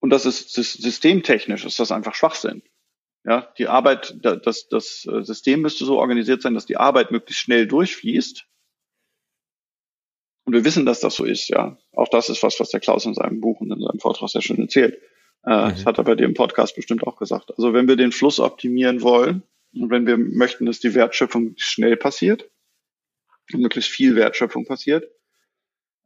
Und 0.00 0.10
das 0.10 0.26
ist 0.26 0.52
systemtechnisch, 0.52 1.64
ist 1.64 1.80
das 1.80 1.92
einfach 1.92 2.14
Schwachsinn. 2.14 2.62
Ja, 3.24 3.52
die 3.58 3.66
Arbeit, 3.66 4.16
das, 4.22 4.68
das 4.68 5.02
System 5.02 5.60
müsste 5.60 5.84
so 5.84 5.98
organisiert 5.98 6.40
sein, 6.40 6.54
dass 6.54 6.66
die 6.66 6.76
Arbeit 6.76 7.10
möglichst 7.10 7.42
schnell 7.42 7.66
durchfließt 7.66 8.46
und 10.48 10.54
wir 10.54 10.64
wissen, 10.64 10.86
dass 10.86 11.00
das 11.00 11.14
so 11.14 11.26
ist, 11.26 11.48
ja. 11.48 11.76
Auch 11.92 12.08
das 12.08 12.30
ist 12.30 12.42
was, 12.42 12.58
was 12.58 12.70
der 12.70 12.80
Klaus 12.80 13.04
in 13.04 13.12
seinem 13.12 13.38
Buch 13.38 13.60
und 13.60 13.70
in 13.70 13.82
seinem 13.82 13.98
Vortrag 13.98 14.30
sehr 14.30 14.40
schön 14.40 14.58
erzählt. 14.58 14.94
Äh, 15.44 15.50
mhm. 15.50 15.68
Das 15.68 15.84
hat 15.84 15.98
er 15.98 16.04
bei 16.04 16.14
dir 16.14 16.24
im 16.24 16.32
Podcast 16.32 16.74
bestimmt 16.74 17.06
auch 17.06 17.16
gesagt. 17.18 17.50
Also 17.50 17.74
wenn 17.74 17.86
wir 17.86 17.96
den 17.96 18.12
Fluss 18.12 18.40
optimieren 18.40 19.02
wollen 19.02 19.42
und 19.74 19.90
wenn 19.90 20.06
wir 20.06 20.16
möchten, 20.16 20.64
dass 20.64 20.80
die 20.80 20.94
Wertschöpfung 20.94 21.52
schnell 21.58 21.98
passiert 21.98 22.48
und 23.52 23.60
möglichst 23.60 23.90
viel 23.90 24.16
Wertschöpfung 24.16 24.64
passiert, 24.64 25.10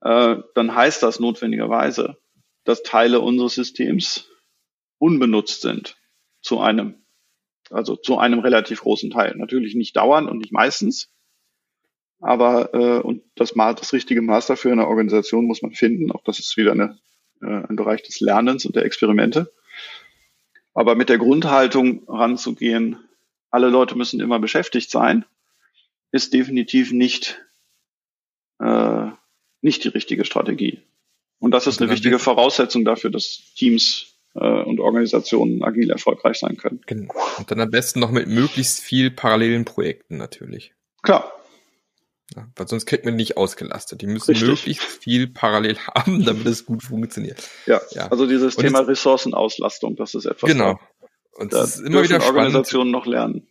äh, 0.03 0.36
dann 0.55 0.74
heißt 0.74 1.03
das 1.03 1.20
notwendigerweise, 1.20 2.16
dass 2.64 2.82
Teile 2.82 3.20
unseres 3.20 3.55
Systems 3.55 4.28
unbenutzt 4.98 5.62
sind 5.62 5.96
zu 6.40 6.61
einem, 6.61 7.05
also 7.70 7.96
zu 7.96 8.18
einem 8.18 8.40
relativ 8.40 8.82
großen 8.82 9.11
Teil. 9.11 9.36
Natürlich 9.36 9.74
nicht 9.74 9.96
dauernd 9.96 10.30
und 10.30 10.38
nicht 10.38 10.53
meistens, 10.53 11.12
aber 12.20 12.72
äh, 12.72 13.00
und 13.00 13.22
das, 13.34 13.55
das 13.55 13.92
richtige 13.92 14.22
Maß 14.22 14.46
dafür 14.46 14.70
in 14.72 14.78
der 14.78 14.88
Organisation 14.88 15.46
muss 15.46 15.62
man 15.62 15.72
finden. 15.72 16.12
Auch 16.12 16.22
das 16.22 16.38
ist 16.38 16.57
wieder 16.57 16.72
eine, 16.72 16.98
äh, 17.40 17.46
ein 17.68 17.76
Bereich 17.76 18.03
des 18.03 18.20
Lernens 18.20 18.64
und 18.64 18.76
der 18.76 18.84
Experimente. 18.84 19.53
Aber 20.72 20.94
mit 20.94 21.09
der 21.09 21.18
Grundhaltung 21.18 22.05
ranzugehen, 22.09 22.96
alle 23.50 23.68
Leute 23.68 23.96
müssen 23.96 24.20
immer 24.20 24.38
beschäftigt 24.38 24.90
sein, 24.90 25.24
ist 26.12 26.32
definitiv 26.32 26.92
nicht, 26.92 27.44
äh, 28.61 29.11
nicht 29.63 29.85
die 29.85 29.89
richtige 29.89 30.25
Strategie. 30.25 30.83
Und 31.39 31.53
das 31.53 31.67
ist 31.67 31.81
eine 31.81 31.91
wichtige 31.91 32.19
Voraussetzung 32.19 32.85
dafür, 32.85 33.11
dass 33.11 33.53
Teams 33.57 34.15
äh, 34.35 34.39
und 34.39 34.79
Organisationen 34.79 35.65
agil 35.65 35.91
erfolgreich 35.91 36.39
sein 36.39 36.57
können. 36.57 36.81
Genau. 36.87 37.13
Und 37.39 37.51
dann 37.51 37.61
am 37.61 37.71
besten 37.71 38.01
noch 38.01 38.11
mit 38.11 38.29
möglichst 38.29 38.81
viel 38.81 39.11
parallelen 39.11 39.65
Projekten 39.65 40.19
natürlich. 40.19 40.73
Klar, 41.03 41.33
ja, 42.37 42.49
weil 42.57 42.69
sonst 42.69 42.87
kriegt 42.87 43.05
man 43.05 43.17
nicht 43.17 43.37
ausgelastet. 43.37 44.01
Die 44.01 44.07
müssen 44.07 44.31
Richtig. 44.31 44.49
möglichst 44.49 44.85
viel 44.85 45.27
parallel 45.27 45.77
haben, 45.95 46.25
damit 46.25 46.47
es 46.47 46.65
gut 46.65 46.83
funktioniert. 46.83 47.49
Ja, 47.67 47.81
ja. 47.91 48.09
also 48.09 48.27
dieses 48.27 48.57
und 48.57 48.65
Thema 48.65 48.81
Ressourcenauslastung, 48.81 49.97
das 49.97 50.15
ist 50.15 50.27
etwas. 50.27 50.51
Genau. 50.51 50.79
Und 51.35 51.53
das 51.53 51.77
ist 51.77 51.87
immer 51.87 52.03
wieder 52.03 52.21
spannend. 52.21 52.37
Organisationen 52.37 52.91
noch 52.91 53.07
lernen. 53.07 53.49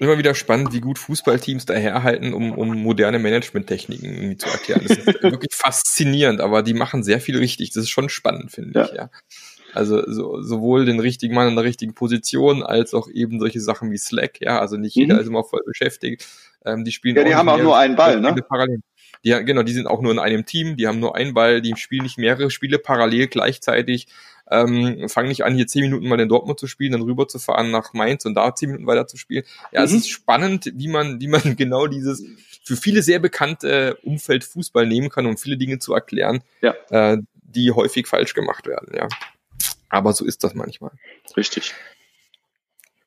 Immer 0.00 0.18
wieder 0.18 0.34
spannend, 0.34 0.72
wie 0.72 0.80
gut 0.80 0.98
Fußballteams 0.98 1.66
daherhalten, 1.66 2.34
um, 2.34 2.52
um 2.52 2.76
moderne 2.82 3.18
Managementtechniken 3.18 4.12
irgendwie 4.12 4.36
zu 4.36 4.48
erklären. 4.48 4.82
Das 4.86 4.98
ist 4.98 5.06
wirklich 5.22 5.54
faszinierend, 5.54 6.40
aber 6.40 6.62
die 6.62 6.74
machen 6.74 7.04
sehr 7.04 7.20
viel 7.20 7.38
richtig. 7.38 7.70
Das 7.70 7.84
ist 7.84 7.90
schon 7.90 8.08
spannend, 8.08 8.50
finde 8.50 8.78
ja. 8.78 8.86
ich, 8.86 8.92
ja. 8.92 9.10
Also 9.72 10.02
so, 10.06 10.40
sowohl 10.40 10.84
den 10.84 11.00
richtigen 11.00 11.34
Mann 11.34 11.48
in 11.48 11.56
der 11.56 11.64
richtigen 11.64 11.94
Position, 11.94 12.62
als 12.62 12.94
auch 12.94 13.08
eben 13.08 13.40
solche 13.40 13.60
Sachen 13.60 13.90
wie 13.90 13.98
Slack, 13.98 14.40
ja. 14.40 14.60
Also 14.60 14.76
nicht 14.76 14.94
jeder 14.94 15.14
mhm. 15.14 15.20
ist 15.20 15.26
immer 15.26 15.44
voll 15.44 15.62
beschäftigt. 15.66 16.26
Ähm, 16.64 16.84
die 16.84 16.92
spielen 16.92 17.16
ja, 17.16 17.24
die 17.24 17.34
haben 17.34 17.48
auch 17.48 17.58
nur 17.58 17.76
einen 17.76 17.96
Ball, 17.96 18.20
ne? 18.20 18.34
Parallel. 18.48 18.80
Die, 19.24 19.30
genau, 19.44 19.62
die 19.62 19.72
sind 19.72 19.86
auch 19.86 20.02
nur 20.02 20.12
in 20.12 20.18
einem 20.18 20.44
Team, 20.44 20.76
die 20.76 20.86
haben 20.86 21.00
nur 21.00 21.16
einen 21.16 21.34
Ball, 21.34 21.60
die 21.60 21.74
spielen 21.76 22.02
nicht 22.02 22.18
mehrere 22.18 22.50
Spiele 22.50 22.78
parallel 22.78 23.28
gleichzeitig, 23.28 24.06
ähm, 24.50 25.08
fangen 25.08 25.28
nicht 25.28 25.44
an, 25.44 25.54
hier 25.54 25.66
zehn 25.66 25.82
Minuten 25.82 26.06
mal 26.06 26.20
in 26.20 26.28
Dortmund 26.28 26.60
zu 26.60 26.66
spielen, 26.66 26.92
dann 26.92 27.02
rüber 27.02 27.28
zu 27.28 27.38
fahren 27.38 27.70
nach 27.70 27.92
Mainz 27.92 28.24
und 28.24 28.34
da 28.34 28.54
zehn 28.54 28.70
Minuten 28.70 28.86
weiter 28.86 29.06
zu 29.06 29.16
spielen. 29.16 29.44
Ja, 29.72 29.80
mhm. 29.80 29.86
es 29.86 29.92
ist 29.92 30.10
spannend, 30.10 30.70
wie 30.74 30.88
man, 30.88 31.20
wie 31.20 31.28
man 31.28 31.42
genau 31.56 31.86
dieses 31.86 32.24
für 32.64 32.76
viele 32.76 33.02
sehr 33.02 33.18
bekannte 33.18 33.98
Umfeld 34.02 34.44
Fußball 34.44 34.86
nehmen 34.86 35.10
kann, 35.10 35.26
um 35.26 35.36
viele 35.36 35.56
Dinge 35.56 35.78
zu 35.78 35.94
erklären, 35.94 36.42
ja. 36.62 36.74
äh, 36.90 37.18
die 37.42 37.72
häufig 37.72 38.06
falsch 38.06 38.34
gemacht 38.34 38.66
werden, 38.66 38.94
ja. 38.96 39.08
Aber 39.90 40.12
so 40.12 40.24
ist 40.24 40.42
das 40.42 40.54
manchmal. 40.54 40.90
Richtig. 41.36 41.74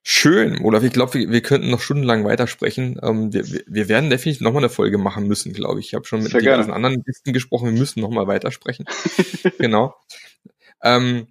Schön, 0.09 0.61
Olaf. 0.63 0.83
Ich 0.83 0.93
glaube, 0.93 1.15
wir, 1.15 1.31
wir 1.31 1.41
könnten 1.41 1.69
noch 1.69 1.81
stundenlang 1.81 2.23
weitersprechen. 2.23 2.97
Ähm, 3.03 3.33
wir, 3.33 3.45
wir 3.45 3.89
werden 3.89 4.09
definitiv 4.09 4.41
nochmal 4.41 4.61
eine 4.63 4.69
Folge 4.69 4.97
machen 4.97 5.27
müssen, 5.27 5.51
glaube 5.51 5.81
ich. 5.81 5.88
Ich 5.88 5.93
habe 5.95 6.05
schon 6.05 6.23
mit 6.23 6.31
diversen 6.33 6.71
anderen 6.71 7.03
Gästen 7.03 7.33
gesprochen. 7.33 7.73
Wir 7.73 7.77
müssen 7.77 7.99
nochmal 7.99 8.25
weitersprechen. 8.25 8.85
genau. 9.59 9.95
Ähm, 10.84 11.28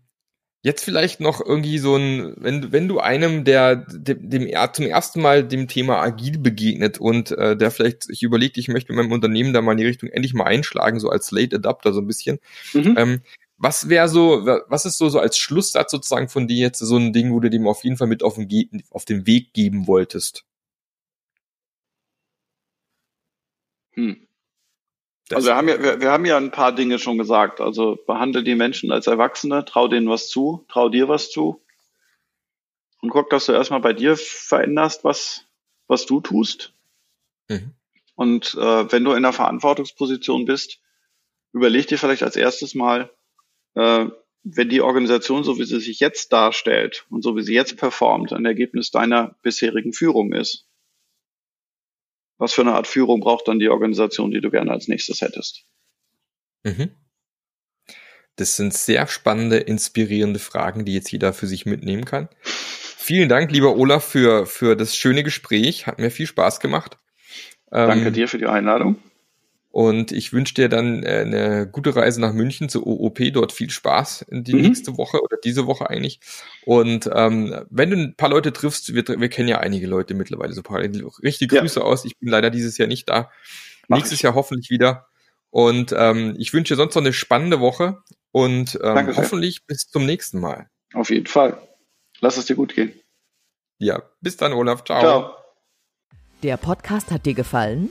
jetzt 0.63 0.85
vielleicht 0.85 1.21
noch 1.21 1.41
irgendwie 1.41 1.79
so 1.79 1.95
ein, 1.97 2.35
wenn, 2.39 2.73
wenn 2.73 2.89
du 2.89 2.99
einem, 2.99 3.45
der 3.45 3.77
dem, 3.77 4.31
dem 4.31 4.49
zum 4.73 4.87
ersten 4.87 5.23
Mal 5.23 5.47
dem 5.47 5.69
Thema 5.69 6.03
agil 6.03 6.39
begegnet 6.39 6.99
und 6.99 7.31
äh, 7.31 7.57
der 7.57 7.71
vielleicht 7.71 8.03
sich 8.03 8.25
überlegt, 8.25 8.59
ich 8.59 8.67
möchte 8.67 8.93
mit 8.93 9.05
meinem 9.05 9.13
Unternehmen 9.13 9.53
da 9.53 9.63
mal 9.63 9.73
in 9.73 9.79
die 9.79 9.87
Richtung 9.87 10.09
endlich 10.09 10.35
mal 10.35 10.45
einschlagen, 10.45 10.99
so 10.99 11.09
als 11.09 11.31
Late 11.31 11.57
Adapter 11.57 11.93
so 11.93 12.01
ein 12.01 12.09
bisschen. 12.09 12.41
Mhm. 12.75 12.95
Ähm, 12.99 13.21
was 13.59 13.89
wäre 13.89 14.09
so, 14.09 14.45
was 14.45 14.85
ist 14.87 14.99
so, 14.99 15.09
so 15.09 15.21
als 15.21 15.39
Schlusssatz 15.39 15.93
sozusagen 15.93 16.29
von 16.29 16.49
dir 16.49 16.57
jetzt 16.57 16.81
so 16.81 16.97
ein 16.97 17.13
Ding, 17.13 17.33
wo 17.33 17.41
du 17.41 17.49
dem 17.49 17.69
auf 17.69 17.85
jeden 17.85 17.97
Fall 17.97 18.09
mit 18.09 18.23
auf 18.25 18.35
den, 18.35 18.83
auf 18.91 19.05
den 19.05 19.27
Weg 19.27 19.53
geben 19.55 19.87
wolltest? 19.87 20.45
Hm. 23.95 24.26
Also 25.33 25.49
wir 25.49 25.57
haben, 25.57 25.69
ja, 25.69 25.83
wir, 25.83 26.01
wir 26.01 26.11
haben 26.11 26.25
ja 26.25 26.37
ein 26.37 26.51
paar 26.51 26.73
Dinge 26.73 26.99
schon 26.99 27.19
gesagt. 27.19 27.61
Also 27.61 27.99
behandle 28.07 28.43
die 28.43 28.55
Menschen 28.55 28.93
als 28.93 29.07
Erwachsene, 29.07 29.65
trau 29.65 29.89
denen 29.89 30.09
was 30.09 30.29
zu, 30.29 30.65
trau 30.69 30.89
dir 30.89 31.09
was 31.09 31.31
zu. 31.31 31.63
Und 33.01 33.11
guck, 33.11 33.31
dass 33.31 33.47
du 33.47 33.53
erstmal 33.53 33.81
bei 33.81 33.93
dir 33.93 34.17
veränderst, 34.17 35.05
was, 35.05 35.45
was 35.87 36.07
du 36.07 36.21
tust. 36.21 36.73
Mhm. 37.49 37.73
Und 38.15 38.55
äh, 38.55 38.93
wenn 38.93 39.05
du 39.05 39.11
in 39.11 39.19
einer 39.19 39.33
Verantwortungsposition 39.33 40.47
bist, 40.47 40.81
überleg 41.53 41.87
dir 41.87 41.99
vielleicht 41.99 42.23
als 42.23 42.37
erstes 42.37 42.75
mal, 42.75 43.11
äh, 43.75 44.07
wenn 44.43 44.69
die 44.69 44.81
Organisation, 44.81 45.43
so 45.43 45.59
wie 45.59 45.65
sie 45.65 45.81
sich 45.81 46.01
jetzt 46.01 46.33
darstellt 46.33 47.05
und 47.11 47.23
so 47.23 47.37
wie 47.37 47.43
sie 47.43 47.55
jetzt 47.55 47.77
performt, 47.77 48.33
ein 48.33 48.45
Ergebnis 48.45 48.91
deiner 48.91 49.35
bisherigen 49.43 49.93
Führung 49.93 50.33
ist, 50.33 50.66
was 52.39 52.53
für 52.53 52.63
eine 52.63 52.75
Art 52.75 52.87
Führung 52.87 53.21
braucht 53.21 53.49
dann 53.49 53.59
die 53.59 53.69
Organisation, 53.69 54.31
die 54.31 54.41
du 54.41 54.51
gerne 54.51 54.71
als 54.71 54.89
nächstes 54.89 55.21
hättest? 55.21 55.65
Mhm. 56.65 56.91
Das 58.37 58.57
sind 58.57 58.75
sehr 58.75 59.07
spannende, 59.07 59.57
inspirierende 59.57 60.39
Fragen, 60.39 60.85
die 60.85 60.95
jetzt 60.95 61.11
jeder 61.11 61.33
für 61.33 61.47
sich 61.47 61.65
mitnehmen 61.65 62.05
kann. 62.05 62.29
Vielen 62.43 63.29
Dank, 63.29 63.51
lieber 63.51 63.77
Olaf, 63.77 64.05
für, 64.05 64.47
für 64.47 64.77
das 64.77 64.97
schöne 64.97 65.23
Gespräch. 65.23 65.87
Hat 65.87 65.99
mir 65.99 66.11
viel 66.11 66.27
Spaß 66.27 66.61
gemacht. 66.61 66.99
Danke 67.71 68.09
ähm, 68.09 68.13
dir 68.13 68.29
für 68.29 68.39
die 68.39 68.47
Einladung. 68.47 68.97
Und 69.71 70.11
ich 70.11 70.33
wünsche 70.33 70.55
dir 70.55 70.69
dann 70.71 71.03
äh, 71.03 71.21
eine 71.21 71.69
gute 71.71 71.95
Reise 71.95 72.21
nach 72.21 72.33
München 72.33 72.69
zur 72.69 72.87
OOP, 72.87 73.21
dort 73.33 73.53
viel 73.53 73.69
Spaß 73.69 74.23
in 74.23 74.43
die 74.43 74.55
mhm. 74.55 74.63
nächste 74.63 74.97
Woche 74.97 75.21
oder 75.21 75.37
diese 75.43 75.67
Woche 75.67 75.91
eigentlich. 75.91 76.21
Und 76.65 77.11
ähm, 77.13 77.55
wenn 77.69 77.91
du 77.91 77.97
ein 77.97 78.17
paar 78.17 78.31
Leute 78.31 78.53
triffst, 78.53 78.95
wir, 78.95 79.07
wir 79.07 79.29
kennen 79.29 79.49
ja 79.49 79.59
einige 79.59 79.87
Leute 79.87 80.15
mittlerweile, 80.15 80.55
so 80.55 80.63
paar 80.63 80.81
richtige 80.81 81.59
Grüße 81.59 81.81
ja. 81.81 81.85
aus. 81.85 82.07
Ich 82.07 82.19
bin 82.19 82.31
leider 82.31 82.51
dieses 82.51 82.79
Jahr 82.79 82.89
nicht 82.89 83.09
da. 83.09 83.31
Mach 83.89 83.99
Nächstes 83.99 84.19
ich. 84.19 84.23
Jahr 84.23 84.35
hoffentlich 84.35 84.71
wieder. 84.71 85.09
Und 85.51 85.95
ähm, 85.97 86.35
ich 86.39 86.53
wünsche 86.53 86.75
dir 86.75 86.79
sonst 86.79 86.95
noch 86.95 87.03
eine 87.03 87.13
spannende 87.13 87.61
Woche 87.61 88.03
und 88.33 88.79
ähm, 88.83 89.17
hoffentlich 89.17 89.67
bis 89.67 89.89
zum 89.89 90.07
nächsten 90.07 90.41
Mal. 90.41 90.69
Auf 90.95 91.11
jeden 91.11 91.27
Fall. 91.27 91.59
Lass 92.21 92.37
es 92.37 92.47
dir 92.47 92.57
gut 92.57 92.75
gehen. 92.75 92.93
Ja, 93.79 94.03
bis 94.21 94.37
dann, 94.37 94.53
Olaf. 94.53 94.85
Ciao. 94.85 95.01
Ciao. 95.01 95.37
Der 96.43 96.57
Podcast 96.57 97.11
hat 97.11 97.27
dir 97.27 97.35
gefallen? 97.35 97.91